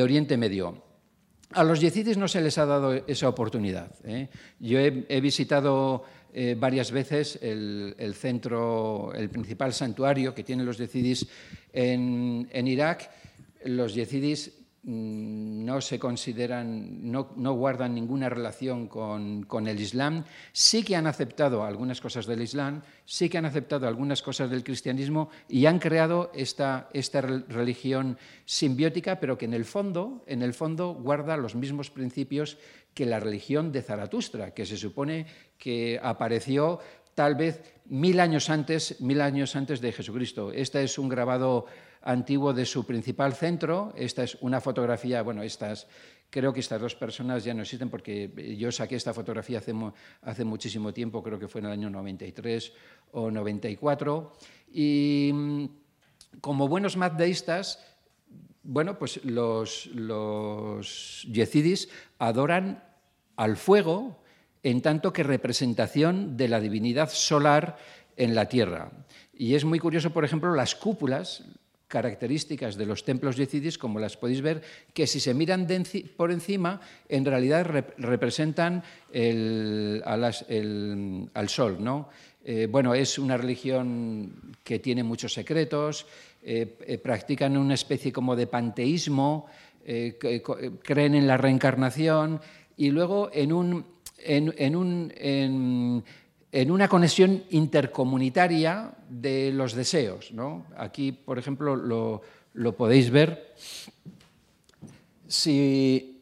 Oriente 0.02 0.38
Medio. 0.38 0.82
A 1.52 1.64
los 1.64 1.80
yezidis 1.80 2.18
no 2.18 2.28
se 2.28 2.42
les 2.42 2.58
ha 2.58 2.66
dado 2.66 2.94
esa 2.94 3.30
oportunidad. 3.30 3.92
¿eh? 4.04 4.28
Yo 4.60 4.80
he, 4.80 5.22
visitado 5.22 6.04
eh, 6.34 6.56
varias 6.58 6.92
veces 6.92 7.38
el, 7.42 8.16
centro, 8.16 9.14
el 9.14 9.30
principal 9.30 9.72
santuario 9.72 10.34
que 10.34 10.44
tienen 10.44 10.66
los 10.66 10.78
yezidis 10.78 11.28
en, 11.72 12.68
Irak. 12.68 13.10
Los 13.66 13.94
yezidis 13.94 14.52
Mm, 14.52 14.63
no 14.84 15.80
se 15.80 15.98
consideran, 15.98 17.10
no, 17.10 17.54
guardan 17.54 17.96
ninguna 17.96 18.28
relación 18.28 18.88
con, 18.88 19.68
el 19.68 19.80
Islam, 19.80 20.26
sí 20.52 20.84
que 20.84 20.98
han 20.98 21.08
aceptado 21.08 21.64
algunas 21.64 22.02
cosas 22.02 22.26
del 22.26 22.42
Islam, 22.42 22.82
sí 23.06 23.30
que 23.30 23.38
han 23.38 23.46
aceptado 23.46 23.88
algunas 23.88 24.22
cosas 24.22 24.50
del 24.50 24.64
cristianismo 24.64 25.30
y 25.48 25.68
han 25.68 25.80
creado 25.80 26.32
esta, 26.36 26.90
esta 26.94 27.22
religión 27.22 28.18
simbiótica, 28.46 29.22
pero 29.22 29.38
que 29.38 29.46
en 29.46 29.54
el 29.54 29.64
fondo, 29.64 30.24
en 30.28 30.42
el 30.42 30.54
fondo 30.54 30.94
guarda 30.94 31.38
los 31.38 31.56
mismos 31.56 31.90
principios 31.90 32.58
que 32.94 33.06
la 33.06 33.22
religión 33.22 33.72
de 33.72 33.82
Zaratustra, 33.82 34.54
que 34.54 34.66
se 34.66 34.78
supone 34.78 35.26
que 35.58 36.00
apareció 36.04 36.80
tal 37.16 37.36
vez 37.36 37.62
mil 37.86 38.20
años 38.20 38.50
antes, 38.50 39.00
mil 39.02 39.22
años 39.22 39.56
antes 39.56 39.82
de 39.82 39.92
Jesucristo. 39.92 40.52
Este 40.52 40.84
es 40.84 40.98
un 40.98 41.10
grabado 41.10 41.66
antiguo 42.04 42.54
de 42.54 42.66
su 42.66 42.86
principal 42.86 43.34
centro. 43.34 43.94
Esta 43.96 44.24
es 44.24 44.38
una 44.42 44.62
fotografía, 44.62 45.22
bueno, 45.24 45.42
estas 45.42 45.88
Creo 46.34 46.52
que 46.52 46.62
estas 46.62 46.82
dos 46.82 46.96
personas 46.96 47.44
ya 47.44 47.54
no 47.54 47.62
existen 47.62 47.92
porque 47.92 48.58
yo 48.58 48.72
saqué 48.72 48.96
esta 48.96 49.14
fotografía 49.14 49.60
hace, 49.60 50.44
muchísimo 50.44 50.92
tiempo, 50.92 51.22
creo 51.22 51.38
que 51.38 51.48
fue 51.48 51.62
en 51.62 51.68
el 51.68 51.74
año 51.74 51.92
93 51.92 52.74
o 53.12 53.30
94. 53.30 54.34
Y 54.74 55.30
mm, 55.32 55.66
como 56.42 56.68
buenos 56.68 56.98
maddeístas, 56.98 57.86
bueno, 58.64 58.98
pues 58.98 59.24
los, 59.26 59.86
los 59.94 61.28
adoran 62.18 62.84
al 63.36 63.56
fuego 63.56 64.24
en 64.64 64.82
tanto 64.82 65.14
que 65.14 65.22
representación 65.22 66.36
de 66.36 66.48
la 66.48 66.60
divinidad 66.60 67.12
solar 67.12 67.78
en 68.18 68.34
la 68.34 68.50
tierra. 68.50 68.92
Y 69.36 69.54
es 69.54 69.66
muy 69.66 69.78
curioso, 69.78 70.12
por 70.12 70.26
ejemplo, 70.26 70.56
las 70.56 70.74
cúpulas, 70.74 71.44
características 71.94 72.74
de 72.76 72.88
los 72.90 73.06
templos 73.06 73.38
yezidis, 73.38 73.78
como 73.78 74.02
las 74.02 74.18
podéis 74.18 74.42
ver, 74.42 74.66
que 74.98 75.06
si 75.06 75.20
se 75.20 75.38
miran 75.38 75.70
por 76.18 76.32
encima, 76.32 76.82
en 77.08 77.24
realidad 77.24 77.70
representan 78.00 78.82
al 80.04 81.50
sol. 81.50 81.78
¿no? 81.80 82.10
Eh, 82.44 82.68
bueno, 82.70 82.96
es 82.96 83.20
una 83.20 83.38
religión 83.38 84.56
que 84.64 84.80
tiene 84.80 85.04
muchos 85.04 85.34
secretos, 85.34 86.08
eh, 86.42 86.78
eh, 86.82 86.98
practican 86.98 87.56
una 87.58 87.76
especie 87.76 88.12
como 88.12 88.36
de 88.36 88.48
panteísmo, 88.48 89.46
creen 89.86 91.14
en 91.14 91.28
la 91.28 91.36
reencarnación 91.36 92.40
y 92.78 92.90
luego 92.90 93.30
en 93.34 93.52
un, 93.52 93.86
una 96.70 96.88
conexión 96.88 97.44
intercomunitaria 97.50 98.94
de 99.10 99.52
los 99.52 99.74
deseos. 99.74 100.32
¿no? 100.32 100.68
Aquí, 100.78 101.12
por 101.12 101.40
ejemplo, 101.40 101.76
lo, 101.76 102.78
podéis 102.78 103.10
ver. 103.10 103.56
Si, 105.28 106.22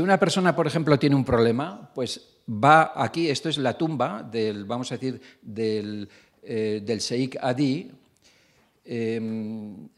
una 0.00 0.18
persona, 0.18 0.54
por 0.54 0.68
ejemplo, 0.68 0.96
tiene 0.96 1.16
un 1.16 1.24
problema, 1.24 1.90
pues 1.92 2.24
va 2.48 2.92
aquí, 2.94 3.28
esto 3.28 3.48
es 3.48 3.58
la 3.58 3.76
tumba 3.76 4.22
del, 4.22 4.64
vamos 4.64 4.92
a 4.92 4.96
decir, 4.96 5.20
del, 5.42 6.08
eh, 6.44 6.84
Sheikh 6.86 7.38
Adi, 7.40 7.90
em, 8.84 9.88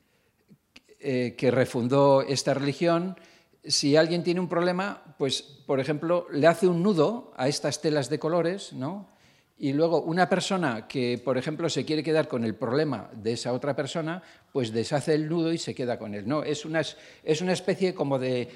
eh, 0.98 1.34
que 1.36 1.50
refundó 1.50 2.22
esta 2.22 2.54
religión. 2.54 3.14
Si 3.62 3.94
alguien 3.94 4.24
tiene 4.24 4.40
un 4.40 4.48
problema, 4.48 5.02
pues, 5.18 5.42
por 5.42 5.80
ejemplo, 5.80 6.26
le 6.32 6.46
hace 6.46 6.66
un 6.66 6.82
nudo 6.82 7.34
a 7.36 7.46
estas 7.48 7.82
telas 7.82 8.08
de 8.08 8.18
colores, 8.18 8.72
¿no? 8.72 9.14
Y 9.58 9.72
luego 9.72 10.02
una 10.02 10.28
persona 10.28 10.86
que, 10.86 11.20
por 11.24 11.38
ejemplo, 11.38 11.70
se 11.70 11.86
quiere 11.86 12.02
quedar 12.02 12.28
con 12.28 12.44
el 12.44 12.54
problema 12.54 13.08
de 13.14 13.32
esa 13.32 13.54
otra 13.54 13.74
persona, 13.74 14.22
pues 14.52 14.70
deshace 14.70 15.14
el 15.14 15.28
nudo 15.28 15.50
y 15.50 15.58
se 15.58 15.74
queda 15.74 15.98
con 15.98 16.14
él. 16.14 16.28
No, 16.28 16.42
es 16.42 16.66
una, 16.66 16.82
es 17.24 17.40
una 17.40 17.52
especie 17.52 17.94
como 17.94 18.18
de, 18.18 18.48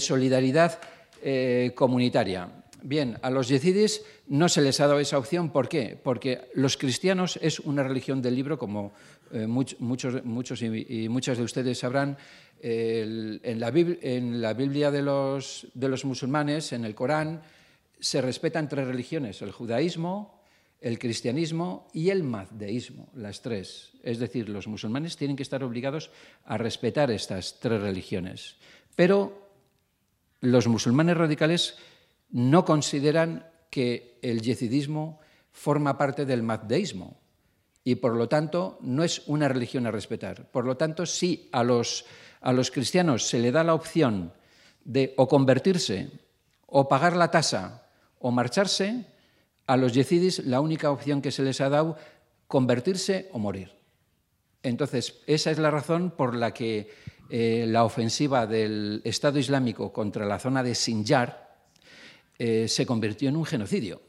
solidaridad 0.00 0.80
eh, 1.22 1.72
comunitaria. 1.76 2.48
Bien, 2.82 3.18
a 3.22 3.30
los 3.30 3.48
yezidis 3.48 4.02
no 4.28 4.48
se 4.48 4.60
les 4.60 4.80
ha 4.80 4.88
dado 4.88 4.98
esa 4.98 5.18
opción. 5.18 5.50
¿Por 5.50 5.68
qué? 5.68 5.98
Porque 6.02 6.48
los 6.54 6.76
cristianos 6.76 7.38
es 7.40 7.60
una 7.60 7.84
religión 7.84 8.20
del 8.20 8.34
libro, 8.34 8.58
como 8.58 8.92
eh, 9.32 9.46
muchos, 9.46 10.24
muchos 10.24 10.62
y, 10.62 11.08
muchas 11.08 11.38
de 11.38 11.44
ustedes 11.44 11.78
sabrán. 11.78 12.16
en, 12.60 13.60
la 13.60 13.68
en, 13.68 14.40
la 14.40 14.54
Biblia 14.54 14.90
de 14.90 15.02
los, 15.02 15.68
de 15.74 15.88
los 15.88 16.04
musulmanes, 16.04 16.72
en 16.72 16.84
el 16.84 16.96
Corán, 16.96 17.42
se 18.00 18.20
respetan 18.20 18.68
tres 18.68 18.86
religiones, 18.86 19.42
el 19.42 19.52
judaísmo, 19.52 20.37
el 20.80 20.98
cristianismo 20.98 21.88
y 21.92 22.10
el 22.10 22.22
mazdeísmo, 22.22 23.08
las 23.14 23.42
tres. 23.42 23.92
Es 24.02 24.18
decir, 24.18 24.48
los 24.48 24.68
musulmanes 24.68 25.16
tienen 25.16 25.36
que 25.36 25.42
estar 25.42 25.64
obligados 25.64 26.10
a 26.44 26.56
respetar 26.56 27.10
estas 27.10 27.58
tres 27.60 27.80
religiones. 27.80 28.56
Pero 28.94 29.48
los 30.40 30.68
musulmanes 30.68 31.16
radicales 31.16 31.76
no 32.30 32.64
consideran 32.64 33.46
que 33.70 34.18
el 34.22 34.40
yezidismo 34.40 35.20
forma 35.50 35.98
parte 35.98 36.24
del 36.24 36.42
mazdeísmo 36.42 37.18
y 37.82 37.96
por 37.96 38.14
lo 38.14 38.28
tanto 38.28 38.78
no 38.82 39.02
es 39.02 39.22
una 39.26 39.48
religión 39.48 39.86
a 39.86 39.90
respetar. 39.90 40.50
Por 40.50 40.64
lo 40.64 40.76
tanto, 40.76 41.06
si 41.06 41.48
a 41.52 41.64
los, 41.64 42.04
a 42.40 42.52
los 42.52 42.70
cristianos 42.70 43.26
se 43.26 43.38
le 43.38 43.50
da 43.50 43.64
la 43.64 43.74
opción 43.74 44.32
de 44.84 45.14
o 45.16 45.26
convertirse 45.26 46.10
o 46.66 46.88
pagar 46.88 47.16
la 47.16 47.30
tasa 47.30 47.88
o 48.20 48.30
marcharse, 48.30 49.06
a 49.68 49.76
los 49.76 49.92
yezidis 49.92 50.40
la 50.46 50.60
única 50.60 50.90
opción 50.90 51.20
que 51.20 51.30
se 51.30 51.42
les 51.42 51.60
ha 51.60 51.68
dado 51.68 51.96
convertirse 52.48 53.28
o 53.32 53.38
morir. 53.38 53.76
Entonces, 54.62 55.20
esa 55.26 55.50
es 55.50 55.58
la 55.58 55.70
razón 55.70 56.10
por 56.10 56.34
la 56.34 56.52
que 56.54 56.88
eh, 57.28 57.66
la 57.68 57.84
ofensiva 57.84 58.46
del 58.46 59.02
Estado 59.04 59.38
Islámico 59.38 59.92
contra 59.92 60.24
la 60.24 60.38
zona 60.38 60.62
de 60.62 60.74
Sinjar 60.74 61.54
eh, 62.38 62.66
se 62.66 62.86
convirtió 62.86 63.28
en 63.28 63.36
un 63.36 63.44
genocidio. 63.44 64.00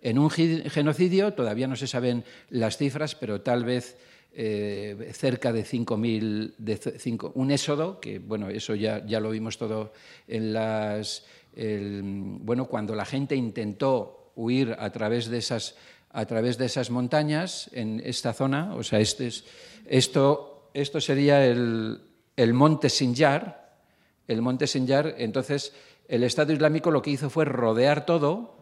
En 0.00 0.18
un 0.18 0.30
genocidio, 0.30 1.32
todavía 1.34 1.68
no 1.68 1.76
se 1.76 1.86
saben 1.86 2.24
las 2.48 2.76
cifras, 2.76 3.14
pero 3.14 3.42
tal 3.42 3.64
vez 3.64 3.98
eh, 4.32 5.12
cerca 5.14 5.52
de 5.52 5.64
5.000, 5.64 7.32
un 7.34 7.50
éxodo, 7.52 8.00
que 8.00 8.18
bueno, 8.18 8.48
eso 8.48 8.74
ya, 8.74 9.06
ya 9.06 9.20
lo 9.20 9.30
vimos 9.30 9.58
todo 9.58 9.92
en 10.26 10.52
las... 10.54 11.24
bueno, 11.54 12.64
cuando 12.66 12.96
la 12.96 13.04
gente 13.04 13.36
intentó 13.36 14.19
huir 14.34 14.76
a 14.78 14.90
través 14.90 15.28
de 15.28 15.38
esas, 15.38 15.76
a 16.10 16.24
través 16.26 16.58
de 16.58 16.66
esas 16.66 16.90
montañas 16.90 17.70
en 17.72 18.00
esta 18.04 18.32
zona. 18.32 18.74
O 18.74 18.82
sea, 18.82 19.00
este 19.00 19.28
es, 19.28 19.44
esto, 19.86 20.70
esto 20.74 21.00
sería 21.00 21.44
el, 21.46 22.00
el 22.36 22.54
monte 22.54 22.88
Sinjar. 22.88 23.60
El 24.26 24.42
monte 24.42 24.66
Sinjar, 24.66 25.16
entonces, 25.18 25.72
el 26.06 26.22
Estado 26.22 26.52
Islámico 26.52 26.90
lo 26.90 27.02
que 27.02 27.10
hizo 27.10 27.30
fue 27.30 27.44
rodear 27.44 28.06
todo 28.06 28.60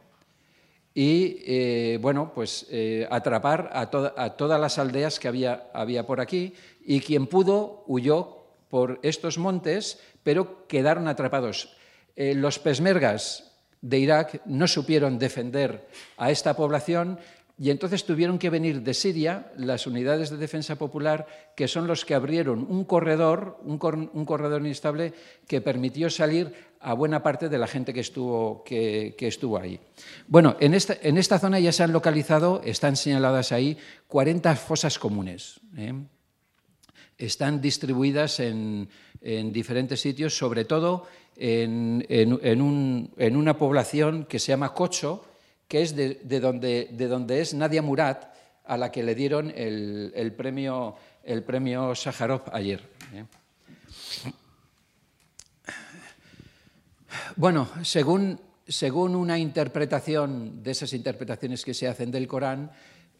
y, 0.94 1.42
eh, 1.46 1.98
bueno, 2.00 2.32
pues 2.34 2.66
eh, 2.70 3.06
atrapar 3.10 3.70
a, 3.72 3.82
a, 3.82 4.36
todas 4.36 4.60
las 4.60 4.78
aldeas 4.78 5.20
que 5.20 5.28
había, 5.28 5.70
había 5.72 6.06
por 6.06 6.20
aquí 6.20 6.54
y 6.84 7.00
quien 7.00 7.26
pudo 7.26 7.84
huyó 7.86 8.38
por 8.68 8.98
estos 9.02 9.38
montes, 9.38 10.00
pero 10.22 10.66
quedaron 10.66 11.06
atrapados. 11.08 11.76
Eh, 12.16 12.34
los 12.34 12.58
pesmergas 12.58 13.57
de 13.80 13.98
Irak 13.98 14.42
no 14.46 14.66
supieron 14.66 15.18
defender 15.18 15.88
a 16.16 16.30
esta 16.30 16.54
población 16.54 17.18
y 17.60 17.70
entonces 17.70 18.04
tuvieron 18.04 18.38
que 18.38 18.50
venir 18.50 18.82
de 18.82 18.94
Siria 18.94 19.50
las 19.56 19.88
unidades 19.88 20.30
de 20.30 20.36
defensa 20.36 20.76
popular, 20.76 21.26
que 21.56 21.66
son 21.66 21.88
los 21.88 22.04
que 22.04 22.14
abrieron 22.14 22.64
un 22.68 22.84
corredor, 22.84 23.58
un, 23.64 23.78
corredor 23.78 24.60
inestable 24.60 25.12
que 25.46 25.60
permitió 25.60 26.08
salir 26.08 26.54
a 26.78 26.92
buena 26.94 27.20
parte 27.20 27.48
de 27.48 27.58
la 27.58 27.66
gente 27.66 27.92
que 27.92 28.00
estuvo, 28.00 28.62
que, 28.62 29.16
estuvo 29.18 29.58
ahí. 29.58 29.80
Bueno, 30.28 30.56
en 30.60 30.72
esta, 30.72 30.96
en 31.02 31.18
esta, 31.18 31.40
zona 31.40 31.58
ya 31.58 31.72
se 31.72 31.82
han 31.82 31.92
localizado, 31.92 32.62
están 32.64 32.94
señaladas 32.94 33.50
ahí, 33.50 33.76
40 34.06 34.54
fosas 34.54 34.96
comunes. 35.00 35.60
¿eh? 35.76 35.94
Están 37.16 37.60
distribuidas 37.60 38.38
en, 38.38 38.88
en 39.20 39.52
diferentes 39.52 40.00
sitios, 40.00 40.36
sobre 40.38 40.64
todo 40.64 41.08
en, 41.38 43.36
una 43.36 43.58
población 43.58 44.24
que 44.24 44.38
se 44.38 44.48
llama 44.48 44.74
Cocho, 44.74 45.24
que 45.68 45.82
es 45.82 45.94
de, 45.94 46.40
donde, 46.40 46.88
de 46.92 47.06
donde, 47.06 47.40
es 47.40 47.54
Nadia 47.54 47.82
Murad, 47.82 48.16
a 48.64 48.76
la 48.76 48.90
que 48.90 49.02
le 49.02 49.14
dieron 49.14 49.52
el, 49.54 50.32
premio, 50.36 50.96
el 51.24 51.42
premio 51.42 51.94
Sájarov 51.94 52.42
ayer. 52.52 52.82
¿eh? 53.14 53.24
Bueno, 57.36 57.68
según, 57.82 58.40
según, 58.66 59.14
una 59.14 59.38
interpretación 59.38 60.62
de 60.62 60.72
esas 60.72 60.92
interpretaciones 60.92 61.64
que 61.64 61.72
se 61.72 61.88
hacen 61.88 62.10
del 62.10 62.26
Corán, 62.26 62.70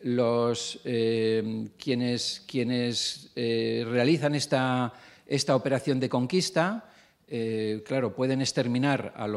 los, 0.01 0.81
eh, 0.85 1.69
quienes, 1.79 2.45
quienes 2.47 3.31
eh, 3.37 3.85
realizan 3.89 4.35
esta, 4.35 4.93
esta 5.27 5.57
operación 5.57 5.99
de 5.99 6.09
conquista 6.09 6.89
eh, 7.31 7.83
claro, 7.85 8.15
pueden 8.15 8.41
exterminar 8.41 9.13
a, 9.15 9.29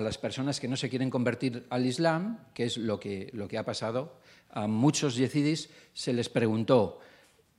las 0.00 0.18
personas 0.18 0.60
que 0.60 0.68
no 0.68 0.76
se 0.76 0.88
quieren 0.88 1.10
convertir 1.10 1.66
al 1.68 1.84
Islam, 1.84 2.38
que 2.54 2.64
es 2.64 2.78
lo 2.78 2.98
que, 2.98 3.28
lo 3.34 3.48
que 3.48 3.58
ha 3.58 3.64
pasado. 3.64 4.18
A 4.50 4.66
muchos 4.66 5.16
yezidis 5.16 5.68
se 5.92 6.14
les 6.14 6.30
preguntó, 6.30 7.00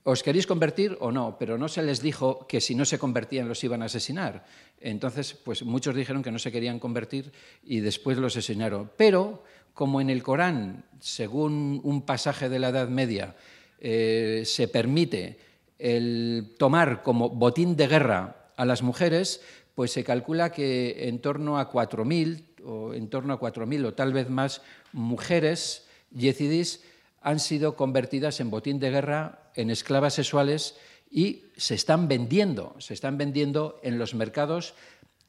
¿os 0.04 0.24
queréis 0.24 0.48
convertir 0.48 0.98
o 1.00 1.12
no? 1.12 1.38
Pero 1.38 1.60
no 1.60 1.68
se 1.68 1.84
les 1.84 2.02
dijo 2.02 2.48
que 2.48 2.62
si 2.62 2.74
no 2.74 2.86
se 2.86 2.98
convertían 2.98 3.48
los 3.48 3.64
iban 3.64 3.84
a 3.84 3.86
asesinar. 3.86 4.46
Entonces, 4.82 5.36
pues 5.36 5.62
muchos 5.64 5.96
dijeron 5.96 6.24
que 6.24 6.32
no 6.32 6.40
se 6.40 6.52
querían 6.52 6.80
convertir 6.80 7.32
y 7.64 7.82
después 7.82 8.18
los 8.18 8.36
asesinaron. 8.36 8.90
Pero, 8.98 9.44
como 9.76 10.02
en 10.02 10.10
el 10.10 10.24
Corán, 10.24 10.86
según 11.00 11.80
un 11.84 12.02
pasaje 12.02 12.50
de 12.50 12.58
la 12.58 12.70
Edad 12.70 12.90
Media, 12.90 13.36
eh, 13.80 14.42
se 14.46 14.68
permite 14.68 15.47
el 15.80 16.56
tomar 16.58 17.04
como 17.04 17.30
botín 17.30 17.76
de 17.76 17.88
guerra 17.88 18.52
a 18.56 18.66
las 18.66 18.82
mujeres, 18.82 19.42
pues 19.76 19.92
se 19.92 20.04
calcula 20.04 20.52
que 20.52 21.08
en 21.08 21.20
torno 21.20 21.60
a 21.60 21.72
4.000 21.72 22.64
o 22.66 22.94
en 22.94 23.10
torno 23.10 23.34
a 23.34 23.40
4.000 23.40 23.86
o 23.86 23.94
tal 23.94 24.14
vez 24.14 24.30
más 24.30 24.62
mujeres 24.92 25.86
yezidis 26.12 26.84
han 27.22 27.40
sido 27.40 27.76
convertidas 27.76 28.40
en 28.40 28.50
botín 28.50 28.80
de 28.80 28.90
guerra, 28.90 29.52
en 29.56 29.70
esclavas 29.70 30.16
sexuales 30.16 30.76
y 31.12 31.46
se 31.56 31.76
están 31.76 32.08
vendiendo, 32.08 32.76
se 32.80 32.94
están 32.94 33.18
vendiendo 33.18 33.80
en 33.84 33.98
los 33.98 34.16
mercados 34.16 34.74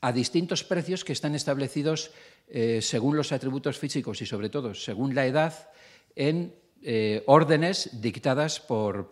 a 0.00 0.12
distintos 0.12 0.64
precios 0.64 1.04
que 1.04 1.12
están 1.12 1.34
establecidos 1.34 2.10
eh, 2.48 2.80
según 2.82 3.16
los 3.16 3.32
atributos 3.32 3.78
físicos 3.78 4.22
y 4.22 4.26
sobre 4.26 4.48
todo 4.48 4.74
según 4.74 5.14
la 5.14 5.26
edad 5.26 5.70
en 6.14 6.54
eh, 6.82 7.24
órdenes 7.26 8.00
dictadas 8.00 8.60
por, 8.60 9.08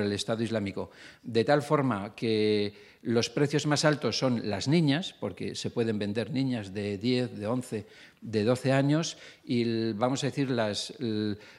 el 0.00 0.12
Estado 0.12 0.42
Islámico. 0.42 0.90
De 1.22 1.44
tal 1.44 1.60
forma 1.62 2.14
que 2.14 2.72
los 3.02 3.28
precios 3.28 3.66
más 3.66 3.84
altos 3.84 4.18
son 4.18 4.48
las 4.48 4.68
niñas, 4.68 5.14
porque 5.20 5.54
se 5.54 5.70
pueden 5.70 5.98
vender 5.98 6.30
niñas 6.30 6.72
de 6.72 6.96
10, 6.96 7.38
de 7.38 7.46
11, 7.46 7.86
de 8.22 8.44
12 8.44 8.72
años, 8.72 9.18
y 9.44 9.92
vamos 9.92 10.24
a 10.24 10.28
decir, 10.28 10.48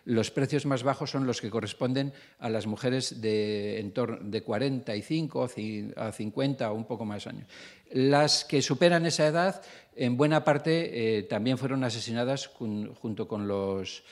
los 0.05 0.31
precios 0.31 0.65
más 0.65 0.81
bajos 0.81 1.11
son 1.11 1.27
los 1.27 1.41
que 1.41 1.49
corresponden 1.49 2.11
a 2.39 2.49
las 2.49 2.65
mujeres 2.65 3.21
de, 3.21 3.79
en 3.79 3.93
de 4.31 4.41
45 4.41 5.47
a 5.95 6.11
50 6.11 6.71
o 6.71 6.75
un 6.75 6.85
poco 6.85 7.05
más 7.05 7.27
años. 7.27 7.47
Las 7.91 8.45
que 8.45 8.61
superan 8.61 9.05
esa 9.05 9.27
edad, 9.27 9.61
en 9.95 10.17
buena 10.17 10.43
parte, 10.43 11.17
eh, 11.17 11.23
también 11.23 11.57
fueron 11.57 11.83
asesinadas 11.83 12.47
junto 12.47 13.27
con 13.27 13.47
los 13.47 14.03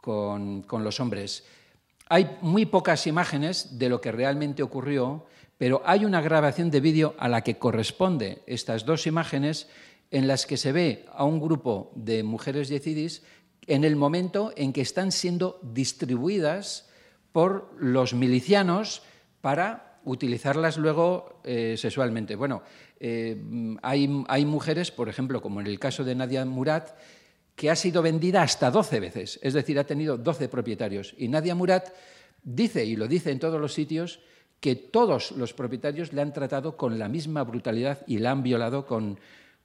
con, 0.00 0.64
los 0.70 1.00
hombres. 1.00 1.44
Hay 2.08 2.38
muy 2.40 2.66
pocas 2.66 3.06
imágenes 3.06 3.78
de 3.78 3.88
lo 3.88 4.00
que 4.00 4.12
realmente 4.12 4.62
ocurrió, 4.62 5.26
pero 5.58 5.82
hay 5.84 6.04
una 6.04 6.20
grabación 6.20 6.70
de 6.70 6.80
vídeo 6.80 7.14
a 7.18 7.28
la 7.28 7.42
que 7.42 7.58
corresponde 7.58 8.42
estas 8.46 8.84
dos 8.84 9.06
imágenes 9.06 9.68
en 10.10 10.26
las 10.26 10.46
que 10.46 10.56
se 10.56 10.72
ve 10.72 11.06
a 11.12 11.24
un 11.24 11.40
grupo 11.40 11.92
de 11.94 12.22
mujeres 12.22 12.68
yezidis 12.68 13.22
en 13.66 13.84
el 13.84 13.94
momento 13.94 14.52
en 14.56 14.72
que 14.72 14.80
están 14.80 15.12
siendo 15.12 15.60
distribuidas 15.62 16.88
por 17.32 17.70
los 17.78 18.14
milicianos 18.14 19.02
para 19.40 20.00
utilizarlas 20.04 20.78
luego 20.78 21.40
eh, 21.44 21.76
sexualmente. 21.76 22.34
Bueno, 22.34 22.62
eh, 22.98 23.36
hay, 23.82 24.44
mujeres, 24.44 24.90
por 24.90 25.08
ejemplo, 25.08 25.40
como 25.40 25.60
en 25.60 25.66
el 25.66 25.78
caso 25.78 26.04
de 26.04 26.14
Nadia 26.14 26.44
Murat, 26.44 26.90
que 27.60 27.68
ha 27.68 27.76
sido 27.76 28.00
vendida 28.00 28.40
hasta 28.40 28.70
12 28.70 29.00
veces, 29.00 29.38
es 29.42 29.52
decir, 29.52 29.78
ha 29.78 29.84
tenido 29.84 30.16
12 30.16 30.48
propietarios. 30.48 31.14
Y 31.18 31.28
Nadia 31.28 31.54
Murat 31.54 31.90
dice, 32.42 32.86
y 32.86 32.96
lo 32.96 33.06
dice 33.06 33.30
en 33.30 33.38
todos 33.38 33.60
los 33.60 33.74
sitios, 33.74 34.20
que 34.60 34.76
todos 34.76 35.32
los 35.32 35.52
propietarios 35.52 36.14
le 36.14 36.22
han 36.22 36.32
tratado 36.32 36.78
con 36.78 36.98
la 36.98 37.06
misma 37.06 37.44
brutalidad 37.44 37.98
y 38.06 38.16
la 38.16 38.30
han 38.30 38.42
violado 38.42 38.86
con, 38.86 39.18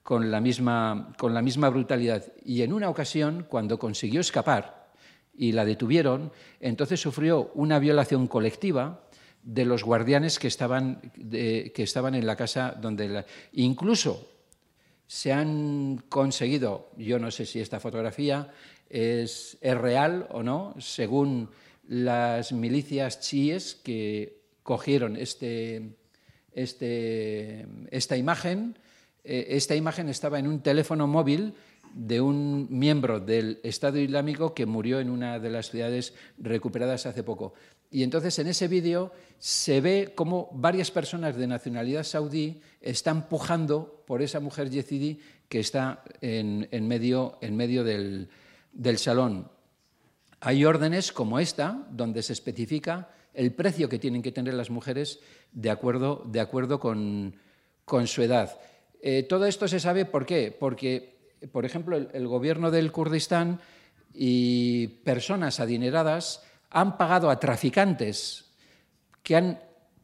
la, 0.10 0.42
misma, 0.42 1.14
con 1.18 1.34
la 1.34 1.42
misma 1.42 1.70
brutalidad. 1.70 2.26
Y 2.44 2.64
en 2.64 2.74
una 2.74 2.90
ocasión, 2.90 3.46
cuando 3.48 3.80
consiguió 3.80 4.20
escapar 4.20 4.90
y 5.34 5.54
la 5.54 5.64
detuvieron, 5.64 6.34
entonces 6.60 7.00
sufrió 7.00 7.50
una 7.54 7.80
violación 7.80 8.28
colectiva 8.28 9.08
de 9.42 9.64
los 9.64 9.86
guardianes 9.86 10.38
que 10.38 10.50
estaban, 10.50 11.14
que 11.32 11.72
estaban 11.78 12.14
en 12.14 12.28
la 12.28 12.36
casa 12.36 12.76
donde 12.78 13.08
la, 13.08 13.26
incluso 13.54 14.35
se 15.08 15.32
han 15.32 16.04
conseguido, 16.10 16.92
yo 16.98 17.20
no 17.20 17.32
sé 17.32 17.46
si 17.46 17.60
esta 17.60 17.80
fotografía 17.80 18.52
es, 18.90 19.58
real 19.62 20.28
o 20.32 20.44
no, 20.44 20.76
según 20.80 21.50
las 21.88 22.52
milicias 22.52 23.20
chiíes 23.20 23.76
que 23.76 24.42
cogieron 24.64 25.16
este, 25.16 25.96
este, 26.54 27.68
esta 27.92 28.18
imagen. 28.18 28.80
Eh, 29.24 29.48
esta 29.50 29.76
imagen 29.76 30.10
estaba 30.10 30.40
en 30.40 30.48
un 30.48 30.62
teléfono 30.62 31.08
móvil 31.08 31.54
de 31.94 32.20
un 32.20 32.68
miembro 32.70 33.20
del 33.20 33.60
Estado 33.64 34.00
Islámico 34.00 34.54
que 34.54 34.66
murió 34.66 35.00
en 35.00 35.10
una 35.10 35.40
de 35.40 35.50
las 35.50 35.70
ciudades 35.70 36.14
recuperadas 36.38 37.06
hace 37.06 37.24
poco. 37.24 37.54
Y 37.92 38.04
entonces 38.04 38.38
en 38.40 38.48
ese 38.48 38.68
vídeo 38.68 39.12
se 39.38 39.82
ve 39.82 40.14
cómo 40.16 40.50
varias 40.54 40.92
personas 40.92 41.36
de 41.36 41.48
nacionalidad 41.48 42.04
saudí 42.04 42.62
están 42.82 43.28
pujando 43.30 44.04
por 44.06 44.22
esa 44.22 44.40
mujer 44.40 44.70
yezidí 44.70 45.20
que 45.50 45.60
está 45.60 46.04
en, 46.22 46.88
medio, 46.88 47.38
en 47.42 47.56
medio 47.56 47.84
del, 47.84 48.30
salón. 48.98 49.50
Hay 50.40 50.66
órdenes 50.66 51.12
como 51.12 51.40
esta, 51.40 51.86
donde 51.92 52.24
se 52.24 52.34
especifica 52.34 53.10
el 53.34 53.54
precio 53.54 53.90
que 53.90 54.00
tienen 54.00 54.22
que 54.22 54.32
tener 54.32 54.54
las 54.54 54.70
mujeres 54.70 55.20
de 55.52 55.70
acuerdo, 55.70 56.24
de 56.26 56.40
acuerdo 56.40 56.80
con, 56.80 57.36
su 58.06 58.22
edad. 58.22 58.60
Eh, 59.02 59.24
todo 59.24 59.46
esto 59.46 59.68
se 59.68 59.80
sabe 59.80 60.06
por 60.06 60.26
qué, 60.26 60.56
porque, 60.58 61.34
por 61.52 61.66
ejemplo, 61.66 61.98
el 61.98 62.28
gobierno 62.28 62.72
del 62.72 62.92
Kurdistán 62.92 63.60
y 64.14 64.88
personas 65.04 65.60
adineradas 65.60 66.42
han 66.70 66.98
pagado 66.98 67.30
a 67.30 67.40
traficantes 67.40 68.46
que 69.24 69.36
han, 69.36 69.60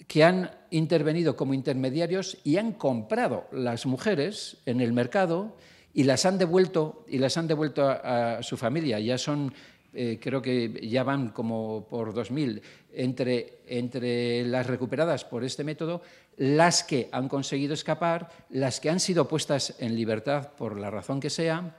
que 0.08 0.24
han 0.24 0.52
intervenido 0.72 1.36
como 1.36 1.54
intermediarios 1.54 2.38
y 2.44 2.58
han 2.58 2.74
comprado 2.74 3.48
las 3.52 3.86
mujeres 3.86 4.58
en 4.66 4.82
el 4.82 4.94
mercado 4.94 5.56
y 5.94 6.04
las 6.04 6.26
han 6.26 6.38
devuelto, 6.38 7.06
y 7.08 7.18
las 7.18 7.38
han 7.38 7.48
devuelto 7.48 7.88
a, 7.90 8.42
su 8.42 8.58
familia. 8.58 9.00
Ya 9.00 9.18
son, 9.18 9.54
eh, 9.94 10.20
creo 10.22 10.42
que 10.42 10.88
ya 10.88 11.04
van 11.04 11.30
como 11.30 11.86
por 11.90 12.14
2.000 12.14 12.62
entre, 12.94 13.60
entre 13.68 14.46
las 14.46 14.68
recuperadas 14.68 15.26
por 15.26 15.44
este 15.44 15.64
método, 15.64 16.02
las 16.38 16.84
que 16.84 17.10
han 17.12 17.28
conseguido 17.28 17.74
escapar, 17.74 18.30
las 18.50 18.80
que 18.80 18.90
han 18.90 19.00
sido 19.00 19.28
puestas 19.28 19.76
en 19.80 19.96
libertad 19.96 20.50
por 20.58 20.80
la 20.80 20.90
razón 20.90 21.20
que 21.20 21.30
sea, 21.30 21.76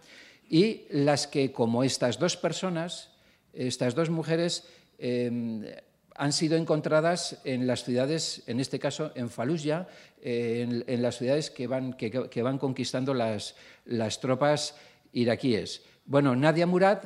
y 0.49 0.83
las 0.91 1.27
que, 1.27 1.53
como 1.53 1.83
estas 1.83 2.19
dos 2.19 2.37
personas, 2.37 3.12
estas 3.53 3.95
dos 3.95 4.11
mujeres, 4.11 4.65
Em, 5.05 5.65
han 6.15 6.33
sido 6.33 6.57
encontradas 6.57 7.39
en 7.43 7.67
las 7.67 7.83
ciudades, 7.83 8.45
en 8.47 8.61
este 8.61 8.79
caso 8.79 9.11
en 9.17 9.31
Fallujah, 9.31 9.89
en, 10.21 11.03
las 11.03 11.17
ciudades 11.19 11.51
que 11.51 11.67
van, 11.67 11.95
que, 11.95 12.43
van 12.43 12.59
conquistando 12.59 13.13
las, 13.13 13.57
las, 13.87 14.21
tropas 14.21 14.77
iraquíes. 15.13 15.83
Bueno, 16.05 16.37
Nadia 16.37 16.69
Murad, 16.69 16.99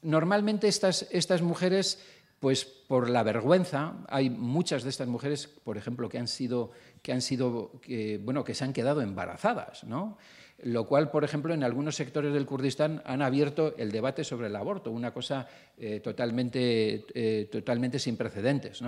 normalmente 0.00 0.68
estas, 0.68 1.06
estas 1.10 1.42
mujeres, 1.42 1.98
pues 2.40 2.64
por 2.64 3.10
la 3.10 3.24
vergüenza, 3.24 3.96
hay 4.08 4.30
muchas 4.30 4.84
de 4.84 4.90
estas 4.90 5.08
mujeres, 5.08 5.46
por 5.46 5.76
ejemplo, 5.76 6.08
que 6.08 6.18
han 6.18 6.28
sido, 6.28 6.70
que 7.02 7.12
han 7.12 7.20
sido, 7.20 7.72
bueno, 8.20 8.44
que 8.44 8.54
se 8.54 8.64
han 8.64 8.72
quedado 8.72 9.02
embarazadas, 9.02 9.84
¿no? 9.84 10.16
Lo 10.64 10.86
cual, 10.86 11.10
por 11.10 11.24
ejemplo, 11.24 11.52
en 11.52 11.62
algunos 11.62 11.94
sectores 11.94 12.32
del 12.32 12.46
Kurdistán 12.46 13.02
han 13.04 13.20
abierto 13.20 13.74
el 13.76 13.92
debate 13.92 14.24
sobre 14.24 14.46
el 14.46 14.56
aborto, 14.56 14.90
una 14.90 15.12
cosa 15.12 15.46
eh, 15.76 16.00
totalmente, 16.00 17.04
eh, 17.14 17.48
totalmente, 17.52 17.98
sin 17.98 18.16
precedentes. 18.16 18.82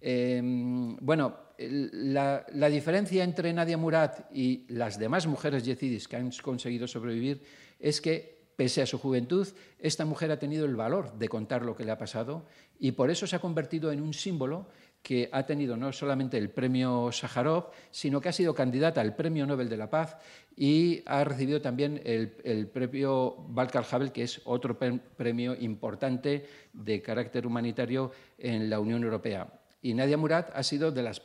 Em, 0.00 0.96
bueno, 1.00 1.36
la, 1.58 2.44
diferencia 2.70 3.24
entre 3.24 3.52
Nadia 3.52 3.76
Murad 3.76 4.12
y 4.32 4.64
las 4.68 4.96
demás 4.96 5.26
mujeres 5.26 5.64
yezidis 5.64 6.06
que 6.06 6.16
han 6.16 6.30
conseguido 6.40 6.86
sobrevivir 6.86 7.42
es 7.80 8.00
que, 8.00 8.40
pese 8.54 8.82
a 8.82 8.86
su 8.86 8.98
juventud, 8.98 9.48
esta 9.80 10.04
mujer 10.04 10.30
ha 10.30 10.38
tenido 10.38 10.66
el 10.66 10.76
valor 10.76 11.18
de 11.18 11.28
contar 11.28 11.64
lo 11.64 11.74
que 11.74 11.84
le 11.84 11.90
ha 11.90 11.98
pasado 11.98 12.46
y 12.78 12.92
por 12.92 13.10
eso 13.10 13.26
se 13.26 13.34
ha 13.34 13.40
convertido 13.40 13.90
en 13.90 14.00
un 14.00 14.14
símbolo 14.14 14.68
que 15.02 15.28
ha 15.32 15.44
tenido 15.44 15.76
no 15.76 15.92
solamente 15.92 16.38
el 16.38 16.50
premio 16.50 17.10
Sájarov, 17.10 17.70
sino 17.90 18.20
que 18.20 18.28
ha 18.28 18.32
sido 18.32 18.54
candidata 18.54 19.00
al 19.00 19.16
premio 19.16 19.46
Nobel 19.46 19.68
de 19.68 19.76
la 19.76 19.90
Paz 19.90 20.16
y 20.56 21.02
ha 21.06 21.24
recibido 21.24 21.60
también 21.60 22.00
el, 22.04 22.68
premio 22.68 23.36
Balkar 23.48 23.84
Havel, 23.90 24.12
que 24.12 24.22
es 24.22 24.40
otro 24.44 24.78
premio 24.78 25.56
importante 25.58 26.46
de 26.72 27.02
carácter 27.02 27.46
humanitario 27.46 28.12
en 28.38 28.70
la 28.70 28.78
Unión 28.78 29.02
Europea. 29.02 29.48
Y 29.84 29.94
Nadia 29.94 30.16
Murad 30.16 30.46
ha 30.54 30.62
sido 30.62 30.92
de 30.92 31.02
las 31.02 31.20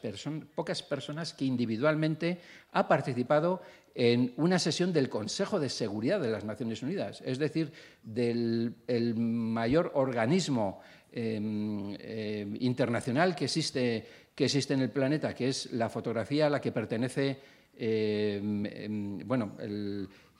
pocas 0.55 0.81
personas 0.81 1.33
que 1.33 1.45
individualmente 1.45 2.39
ha 2.71 2.87
participado 2.87 3.61
en 3.93 4.33
una 4.37 4.57
sesión 4.57 4.93
del 4.93 5.09
Consejo 5.09 5.59
de 5.59 5.69
Seguridad 5.69 6.19
de 6.19 6.31
las 6.31 6.43
Naciones 6.43 6.81
Unidas, 6.81 7.21
es 7.23 7.37
decir, 7.37 7.71
del 8.01 8.73
mayor 9.15 9.91
organismo 9.93 10.81
em, 11.11 11.95
em, 11.99 12.57
internacional 12.61 13.35
que 13.35 13.45
existe, 13.45 14.05
que 14.35 14.45
existe 14.45 14.73
en 14.73 14.81
el 14.81 14.89
planeta, 14.89 15.33
que 15.33 15.49
es 15.49 15.71
la 15.73 15.89
fotografía 15.89 16.47
a 16.47 16.49
la 16.49 16.61
que 16.61 16.71
pertenece 16.71 17.37
Em, 17.79 19.19
bueno, 19.27 19.53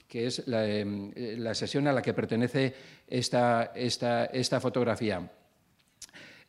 que 0.07 0.25
es 0.25 0.43
em, 0.47 1.11
la, 1.37 1.53
sesión 1.53 1.87
a 1.87 1.93
la 1.93 2.01
que 2.01 2.13
pertenece 2.13 2.73
esta, 3.07 3.73
esta, 3.75 4.25
esta 4.25 4.59
fotografía. 4.59 5.29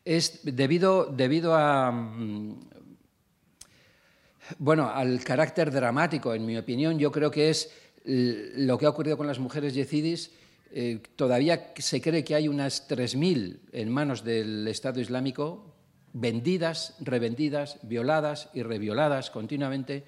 Es 0.05 0.41
debido, 0.45 1.07
debido 1.07 1.55
a, 1.55 1.93
mm, 1.93 2.71
bueno, 4.59 4.89
al 4.89 5.23
carácter 5.23 5.71
dramático, 5.71 6.33
en 6.33 6.47
mi 6.47 6.57
opinión, 6.57 6.99
yo 6.99 7.13
creo 7.13 7.31
que 7.31 7.51
es 7.51 7.71
lo 8.05 8.79
que 8.79 8.87
ha 8.87 8.91
ocurrido 8.91 9.19
con 9.19 9.27
las 9.27 9.39
mujeres 9.39 9.75
yezidis. 9.75 10.31
Eh, 10.71 11.01
todavía 11.17 11.73
se 11.77 12.01
cree 12.01 12.25
que 12.25 12.35
hay 12.35 12.49
unas 12.49 12.89
3.000 12.89 13.61
en 13.73 13.89
manos 13.91 14.23
del 14.25 14.69
Estado 14.69 15.01
Islámico, 15.01 15.75
vendidas, 16.13 16.95
revendidas, 17.01 17.79
violadas 17.83 18.51
y 18.55 18.63
revioladas 18.63 19.31
continuamente 19.31 20.05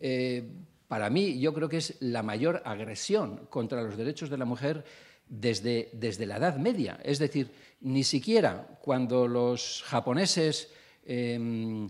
eh, 0.00 0.44
para 0.88 1.10
mí 1.10 1.38
yo 1.38 1.54
creo 1.54 1.68
que 1.68 1.76
es 1.76 1.96
la 2.00 2.22
mayor 2.22 2.62
agresión 2.64 3.46
contra 3.48 3.82
los 3.82 3.96
derechos 3.96 4.30
de 4.30 4.38
la 4.38 4.44
mujer 4.44 4.84
desde, 5.28 5.90
desde 5.92 6.26
la 6.26 6.38
Edad 6.38 6.56
Media. 6.56 6.98
Es 7.04 7.18
decir, 7.18 7.50
ni 7.82 8.02
siquiera 8.02 8.66
cuando 8.80 9.28
los 9.28 9.84
japoneses 9.86 10.72
em, 11.04 11.88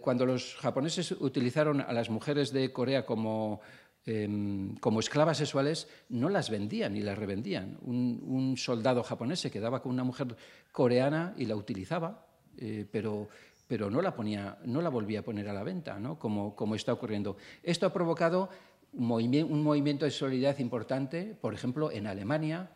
Cuando 0.00 0.26
los 0.26 0.54
japoneses 0.56 1.12
utilizaron 1.12 1.80
a 1.80 1.92
las 1.94 2.10
mujeres 2.10 2.52
de 2.52 2.72
Corea 2.72 3.06
como, 3.06 3.62
em, 4.06 4.74
como 4.76 5.00
esclavas 5.00 5.38
sexuales, 5.38 5.88
no 6.08 6.28
las 6.28 6.50
vendían 6.50 6.94
ni 6.94 7.00
las 7.00 7.18
revendían. 7.18 7.78
Un, 7.82 8.56
soldado 8.56 9.02
japonés 9.02 9.40
se 9.40 9.50
quedaba 9.50 9.82
con 9.82 9.92
una 9.92 10.04
mujer 10.04 10.36
coreana 10.72 11.34
y 11.36 11.46
la 11.46 11.56
utilizaba, 11.56 12.26
eh, 12.58 12.86
pero, 12.90 13.28
pero 13.66 13.90
no, 13.90 14.02
la 14.02 14.14
ponía, 14.14 14.58
no 14.64 14.82
la 14.82 14.90
volvía 14.90 15.20
a 15.20 15.24
poner 15.24 15.48
a 15.48 15.52
la 15.52 15.62
venta, 15.62 15.98
¿no? 15.98 16.18
como, 16.18 16.54
como 16.54 16.74
está 16.74 16.92
ocurriendo. 16.92 17.36
Esto 17.62 17.86
ha 17.86 17.92
provocado 17.92 18.50
un 18.92 19.62
movimiento 19.62 20.04
de 20.04 20.10
solidaridad 20.10 20.58
importante, 20.58 21.36
por 21.40 21.54
ejemplo, 21.54 21.90
en 21.90 22.06
Alemania, 22.06 22.70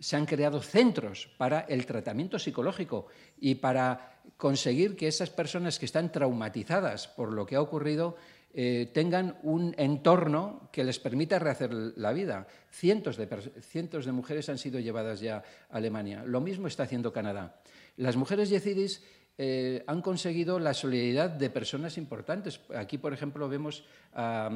se 0.00 0.16
han 0.16 0.26
creado 0.26 0.62
centros 0.62 1.28
para 1.36 1.60
el 1.60 1.84
tratamiento 1.86 2.38
psicológico 2.38 3.06
y 3.38 3.56
para 3.56 4.20
conseguir 4.36 4.96
que 4.96 5.06
esas 5.06 5.30
personas 5.30 5.78
que 5.78 5.84
están 5.84 6.10
traumatizadas 6.10 7.06
por 7.06 7.32
lo 7.32 7.44
que 7.44 7.56
ha 7.56 7.60
ocurrido 7.60 8.16
eh, 8.52 8.90
tengan 8.92 9.38
un 9.42 9.74
entorno 9.78 10.70
que 10.72 10.82
les 10.82 10.98
permita 10.98 11.38
rehacer 11.38 11.72
la 11.72 12.12
vida. 12.12 12.48
Cientos 12.70 13.16
de, 13.16 14.12
mujeres 14.12 14.48
han 14.48 14.58
sido 14.58 14.80
llevadas 14.80 15.20
ya 15.20 15.44
a 15.70 15.76
Alemania. 15.76 16.24
Lo 16.24 16.40
mismo 16.40 16.66
está 16.66 16.82
haciendo 16.82 17.12
Canadá. 17.12 17.60
Las 17.96 18.16
mujeres 18.16 18.50
yezidis 18.50 19.04
eh, 19.38 19.84
han 19.86 20.02
conseguido 20.02 20.58
la 20.58 20.74
solidaridad 20.74 21.30
de 21.30 21.48
personas 21.48 21.96
importantes. 21.96 22.60
Aquí, 22.74 22.98
por 22.98 23.12
ejemplo, 23.12 23.48
vemos 23.48 23.84
a, 24.12 24.50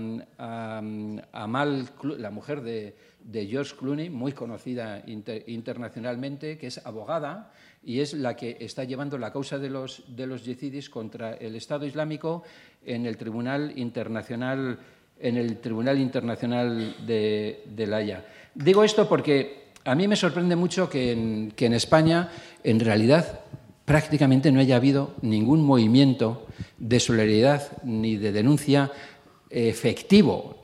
Amal, 1.33 1.89
la 2.19 2.31
mujer 2.31 2.63
de, 2.63 2.97
George 3.33 3.77
Clooney, 3.77 4.11
muy 4.11 4.33
conocida 4.33 5.05
internacionalmente, 5.07 6.59
que 6.59 6.67
es 6.67 6.85
abogada 6.85 7.53
y 7.85 8.01
es 8.01 8.15
la 8.15 8.37
que 8.37 8.57
está 8.61 8.85
llevando 8.85 9.19
la 9.19 9.33
causa 9.33 9.59
de 9.59 9.71
los, 9.71 10.03
de 10.09 10.27
los 10.27 10.43
contra 10.91 11.35
el 11.35 11.57
Estado 11.57 11.87
Islámico 11.87 12.43
en 12.85 13.07
el 13.07 13.17
Tribunal 13.17 13.73
Internacional, 13.77 14.79
en 15.19 15.37
el 15.37 15.59
Tribunal 15.59 15.99
Internacional 15.99 16.97
de, 17.07 17.87
La 17.87 17.99
Haya. 17.99 18.25
Digo 18.55 18.85
esto 18.85 19.09
porque 19.09 19.65
a 19.85 19.95
mí 19.95 20.09
me 20.09 20.17
sorprende 20.17 20.57
mucho 20.57 20.89
que 20.89 21.13
en 21.13 21.73
España, 21.75 22.31
en 22.63 22.81
realidad, 22.81 23.41
prácticamente 23.85 24.51
no 24.51 24.61
haya 24.61 24.77
habido 24.77 25.15
ningún 25.23 25.63
movimiento 25.63 26.47
de 26.79 27.01
solidaridad 27.01 27.83
ni 27.83 28.17
de 28.17 28.33
denuncia 28.33 28.91
efectivo, 29.51 30.57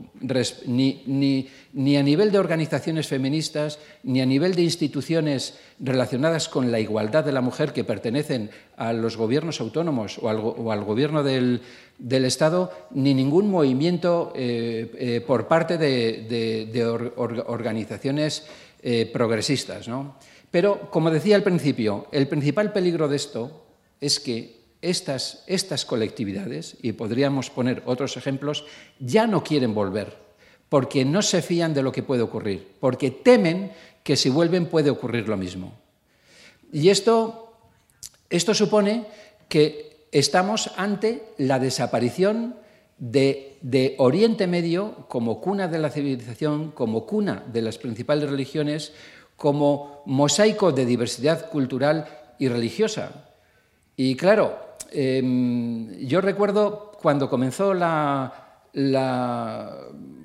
ni, 0.66 1.48
a 1.72 2.02
nivel 2.02 2.32
de 2.32 2.38
organizaciones 2.38 3.06
feministas, 3.06 3.78
ni 4.02 4.20
a 4.20 4.26
nivel 4.26 4.54
de 4.54 4.62
instituciones 4.62 5.58
relacionadas 5.78 6.48
con 6.48 6.72
la 6.72 6.80
igualdad 6.80 7.24
de 7.24 7.32
la 7.32 7.40
mujer 7.40 7.72
que 7.72 7.84
pertenecen 7.84 8.50
a 8.76 8.92
los 8.92 9.16
gobiernos 9.16 9.60
autónomos 9.60 10.18
o 10.18 10.28
al, 10.28 10.84
gobierno 10.84 11.22
del, 11.22 11.60
Estado, 12.00 12.72
ni 12.90 13.14
ningún 13.14 13.48
movimiento 13.48 14.32
eh, 14.34 14.90
eh, 14.98 15.20
por 15.20 15.46
parte 15.46 15.78
de, 15.78 16.84
organizaciones 17.46 18.46
eh, 18.82 19.08
progresistas. 19.12 19.88
Pero, 20.50 20.90
como 20.90 21.10
decía 21.10 21.36
al 21.36 21.44
principio, 21.44 22.08
el 22.10 22.26
principal 22.26 22.72
peligro 22.72 23.06
de 23.06 23.16
esto 23.16 23.66
es 24.00 24.18
que 24.18 24.58
estas 24.82 25.84
colectividades, 25.86 26.76
y 26.82 26.92
podríamos 26.92 27.50
poner 27.50 27.82
otros 27.86 28.16
ejemplos, 28.16 28.64
ya 28.98 29.28
no 29.28 29.44
quieren 29.44 29.74
volver, 29.74 30.29
porque 30.70 31.04
no 31.04 31.20
se 31.20 31.42
fían 31.42 31.74
de 31.74 31.82
lo 31.82 31.92
que 31.92 32.02
puede 32.02 32.22
ocurrir, 32.22 32.66
porque 32.80 33.10
temen 33.10 33.72
que 34.02 34.16
si 34.16 34.30
vuelven 34.30 34.66
puede 34.66 34.88
ocurrir 34.88 35.28
lo 35.28 35.36
mismo. 35.36 35.74
Y 36.72 36.88
esto, 36.88 37.52
esto 38.30 38.54
supone 38.54 39.04
que 39.48 40.06
estamos 40.12 40.70
ante 40.76 41.24
la 41.36 41.58
desaparición 41.58 42.54
de, 42.98 43.96
Oriente 43.98 44.46
Medio 44.46 45.06
como 45.08 45.40
cuna 45.40 45.68
de 45.68 45.78
la 45.78 45.90
civilización, 45.90 46.70
como 46.70 47.06
cuna 47.06 47.42
de 47.52 47.62
las 47.62 47.78
principales 47.78 48.30
religiones, 48.30 48.92
como 49.36 50.02
mosaico 50.06 50.70
de 50.72 50.86
diversidad 50.86 51.50
cultural 51.50 52.06
y 52.38 52.48
religiosa. 52.48 53.32
Y 53.96 54.14
claro, 54.16 54.58
em, 54.92 55.98
yo 56.06 56.20
recuerdo 56.20 56.92
cuando 57.00 57.28
comenzó 57.28 57.74
la, 57.74 58.32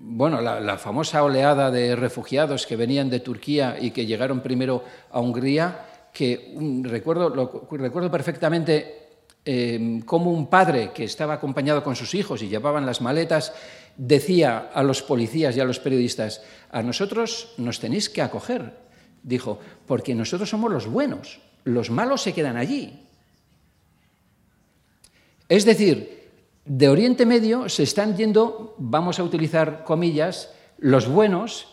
bueno, 0.07 0.40
la, 0.40 0.77
famosa 0.77 1.23
oleada 1.23 1.72
de 1.72 1.95
refugiados 1.95 2.68
que 2.68 2.76
venían 2.76 3.10
de 3.10 3.22
Turquía 3.22 3.77
y 3.80 3.90
que 3.90 4.06
llegaron 4.06 4.41
primero 4.41 4.84
a 5.11 5.19
Hungría, 5.19 5.86
que 6.14 6.56
recuerdo, 6.84 7.68
recuerdo 7.72 8.11
perfectamente 8.11 9.23
em, 9.44 10.02
cómo 10.02 10.32
un 10.32 10.48
padre 10.48 10.91
que 10.94 11.06
estaba 11.06 11.34
acompañado 11.34 11.84
con 11.84 11.95
sus 11.95 12.14
hijos 12.14 12.44
y 12.44 12.48
llevaban 12.48 12.86
las 12.86 13.02
maletas 13.02 13.53
decía 13.98 14.69
a 14.73 14.84
los 14.84 15.02
policías 15.02 15.57
y 15.57 15.60
a 15.60 15.65
los 15.65 15.80
periodistas, 15.80 16.44
a 16.72 16.84
nosotros 16.84 17.53
nos 17.57 17.80
tenéis 17.80 18.10
que 18.10 18.22
acoger, 18.22 18.86
Dijo, 19.26 19.57
porque 19.88 20.14
nosotros 20.14 20.48
somos 20.48 20.72
los 20.72 20.86
buenos, 20.86 21.40
los 21.64 21.90
malos 21.90 22.22
se 22.22 22.32
quedan 22.32 22.57
allí. 22.57 23.07
Es 25.49 25.65
decir, 25.65 26.14
de 26.65 26.89
Oriente 26.89 27.25
Medio 27.25 27.69
se 27.69 27.83
están 27.83 28.17
yendo, 28.17 28.73
vamos 28.77 29.19
a 29.19 29.23
utilizar 29.23 29.83
comillas, 29.83 30.51
los 30.77 31.07
buenos 31.07 31.67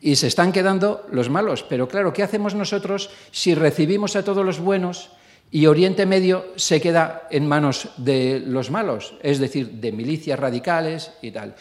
y 0.00 0.16
se 0.16 0.26
están 0.26 0.52
quedando 0.52 1.06
los 1.12 1.28
malos. 1.28 1.62
Pero 1.62 1.86
claro, 1.86 2.12
¿qué 2.12 2.22
hacemos 2.22 2.54
nosotros 2.54 3.10
si 3.30 3.54
recibimos 3.54 4.16
a 4.16 4.24
todos 4.24 4.44
los 4.44 4.58
buenos 4.58 5.10
y 5.50 5.66
Oriente 5.66 6.06
Medio 6.06 6.46
se 6.56 6.80
queda 6.80 7.28
en 7.30 7.46
manos 7.46 7.90
de 7.98 8.42
los 8.44 8.70
malos, 8.70 9.14
es 9.22 9.38
decir, 9.38 9.70
de 9.72 9.92
milicias 9.92 10.38
radicales 10.38 11.12
y 11.20 11.30
tal? 11.30 11.54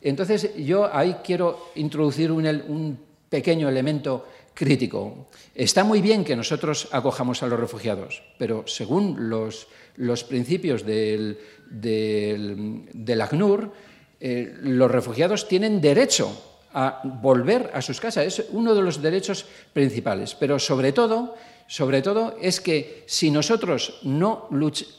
Entonces 0.00 0.56
yo 0.56 0.88
ahí 0.92 1.16
quiero 1.22 1.70
introducir 1.74 2.32
un, 2.32 2.46
un 2.46 2.98
pequeño 3.28 3.68
elemento 3.68 4.26
crítico. 4.54 5.28
Está 5.54 5.84
muy 5.84 6.00
bien 6.00 6.24
que 6.24 6.36
nosotros 6.36 6.88
acojamos 6.90 7.42
a 7.42 7.46
los 7.46 7.60
refugiados, 7.60 8.22
pero 8.38 8.64
según 8.66 9.28
los, 9.28 9.68
los 9.96 10.24
principios 10.24 10.84
del, 10.84 11.38
del, 11.70 13.20
ACNUR, 13.20 13.72
eh, 14.20 14.54
los 14.62 14.90
refugiados 14.90 15.48
tienen 15.48 15.80
derecho 15.80 16.50
a 16.72 17.02
volver 17.04 17.70
a 17.74 17.82
sus 17.82 18.00
casas. 18.00 18.26
Es 18.26 18.46
uno 18.50 18.74
de 18.74 18.82
los 18.82 19.02
derechos 19.02 19.46
principales. 19.72 20.34
Pero 20.34 20.58
sobre 20.58 20.92
todo, 20.92 21.34
sobre 21.66 22.02
todo 22.02 22.36
es 22.40 22.60
que 22.60 23.04
si 23.06 23.30
nosotros 23.30 24.00
no 24.02 24.48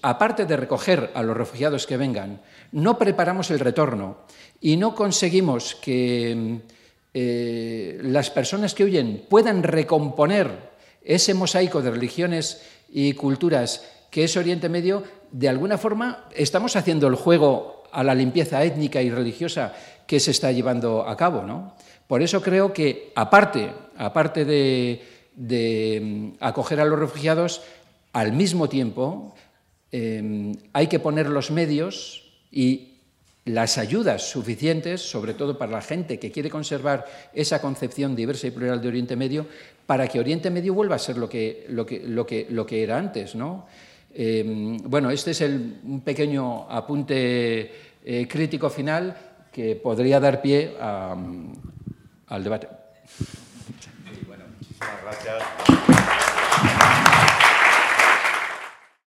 aparte 0.01 0.45
de 0.45 0.57
recoger 0.57 1.11
a 1.13 1.23
los 1.23 1.37
refugiados 1.37 1.87
que 1.87 1.97
vengan, 1.97 2.41
no 2.71 2.97
preparamos 2.97 3.51
el 3.51 3.59
retorno 3.59 4.19
y 4.59 4.77
no 4.77 4.95
conseguimos 4.95 5.75
que 5.75 6.61
eh, 7.13 7.99
las 8.03 8.29
personas 8.29 8.73
que 8.73 8.85
huyen 8.85 9.25
puedan 9.29 9.63
recomponer 9.63 10.71
ese 11.03 11.33
mosaico 11.33 11.81
de 11.81 11.91
religiones 11.91 12.61
y 12.89 13.13
culturas 13.13 13.83
que 14.11 14.25
es 14.25 14.37
Oriente 14.37 14.69
Medio, 14.69 15.03
de 15.31 15.49
alguna 15.49 15.79
forma 15.79 16.25
estamos 16.35 16.75
haciendo 16.75 17.07
el 17.07 17.15
juego 17.15 17.83
a 17.91 18.03
la 18.03 18.13
limpieza 18.13 18.63
étnica 18.63 19.01
y 19.01 19.09
religiosa 19.09 19.73
que 20.05 20.19
se 20.19 20.31
está 20.31 20.51
llevando 20.51 21.07
a 21.07 21.15
cabo. 21.17 21.43
¿no? 21.43 21.73
Por 22.07 22.21
eso 22.21 22.41
creo 22.41 22.73
que, 22.73 23.11
aparte, 23.15 23.71
aparte 23.97 24.45
de, 24.45 26.01
mm, 26.03 26.43
acoger 26.43 26.81
a 26.81 26.85
los 26.85 26.99
refugiados, 26.99 27.61
al 28.13 28.33
mismo 28.33 28.67
tiempo 28.67 29.33
eh, 29.93 30.53
hay 30.73 30.87
que 30.87 30.99
poner 30.99 31.29
los 31.29 31.49
medios 31.49 32.29
y 32.51 32.89
las 33.45 33.77
ayudas 33.77 34.29
suficientes, 34.29 35.01
sobre 35.01 35.33
todo 35.33 35.57
para 35.57 35.71
la 35.71 35.81
gente 35.81 36.19
que 36.19 36.31
quiere 36.31 36.49
conservar 36.49 37.05
esa 37.33 37.59
concepción 37.59 38.15
diversa 38.15 38.47
y 38.47 38.51
plural 38.51 38.81
de 38.81 38.89
Oriente 38.89 39.15
Medio, 39.15 39.47
para 39.85 40.07
que 40.07 40.19
Oriente 40.19 40.49
Medio 40.49 40.73
vuelva 40.73 40.95
a 40.97 40.99
ser 40.99 41.17
lo 41.17 41.27
que, 41.27 41.65
lo 41.69 41.85
que, 41.85 42.01
lo 42.05 42.25
que, 42.25 42.47
lo 42.49 42.65
que 42.65 42.83
era 42.83 42.97
antes. 42.97 43.35
¿no? 43.35 43.65
Eh, 44.13 44.77
bueno, 44.83 45.09
este 45.09 45.31
es 45.31 45.41
el, 45.41 45.79
un 45.83 46.01
pequeño 46.01 46.69
apunte 46.69 47.71
eh, 48.03 48.27
crítico 48.27 48.69
final 48.69 49.15
que 49.51 49.75
podría 49.75 50.19
dar 50.19 50.41
pie 50.41 50.75
a, 50.79 51.15
al 52.27 52.43
debate. 52.43 52.67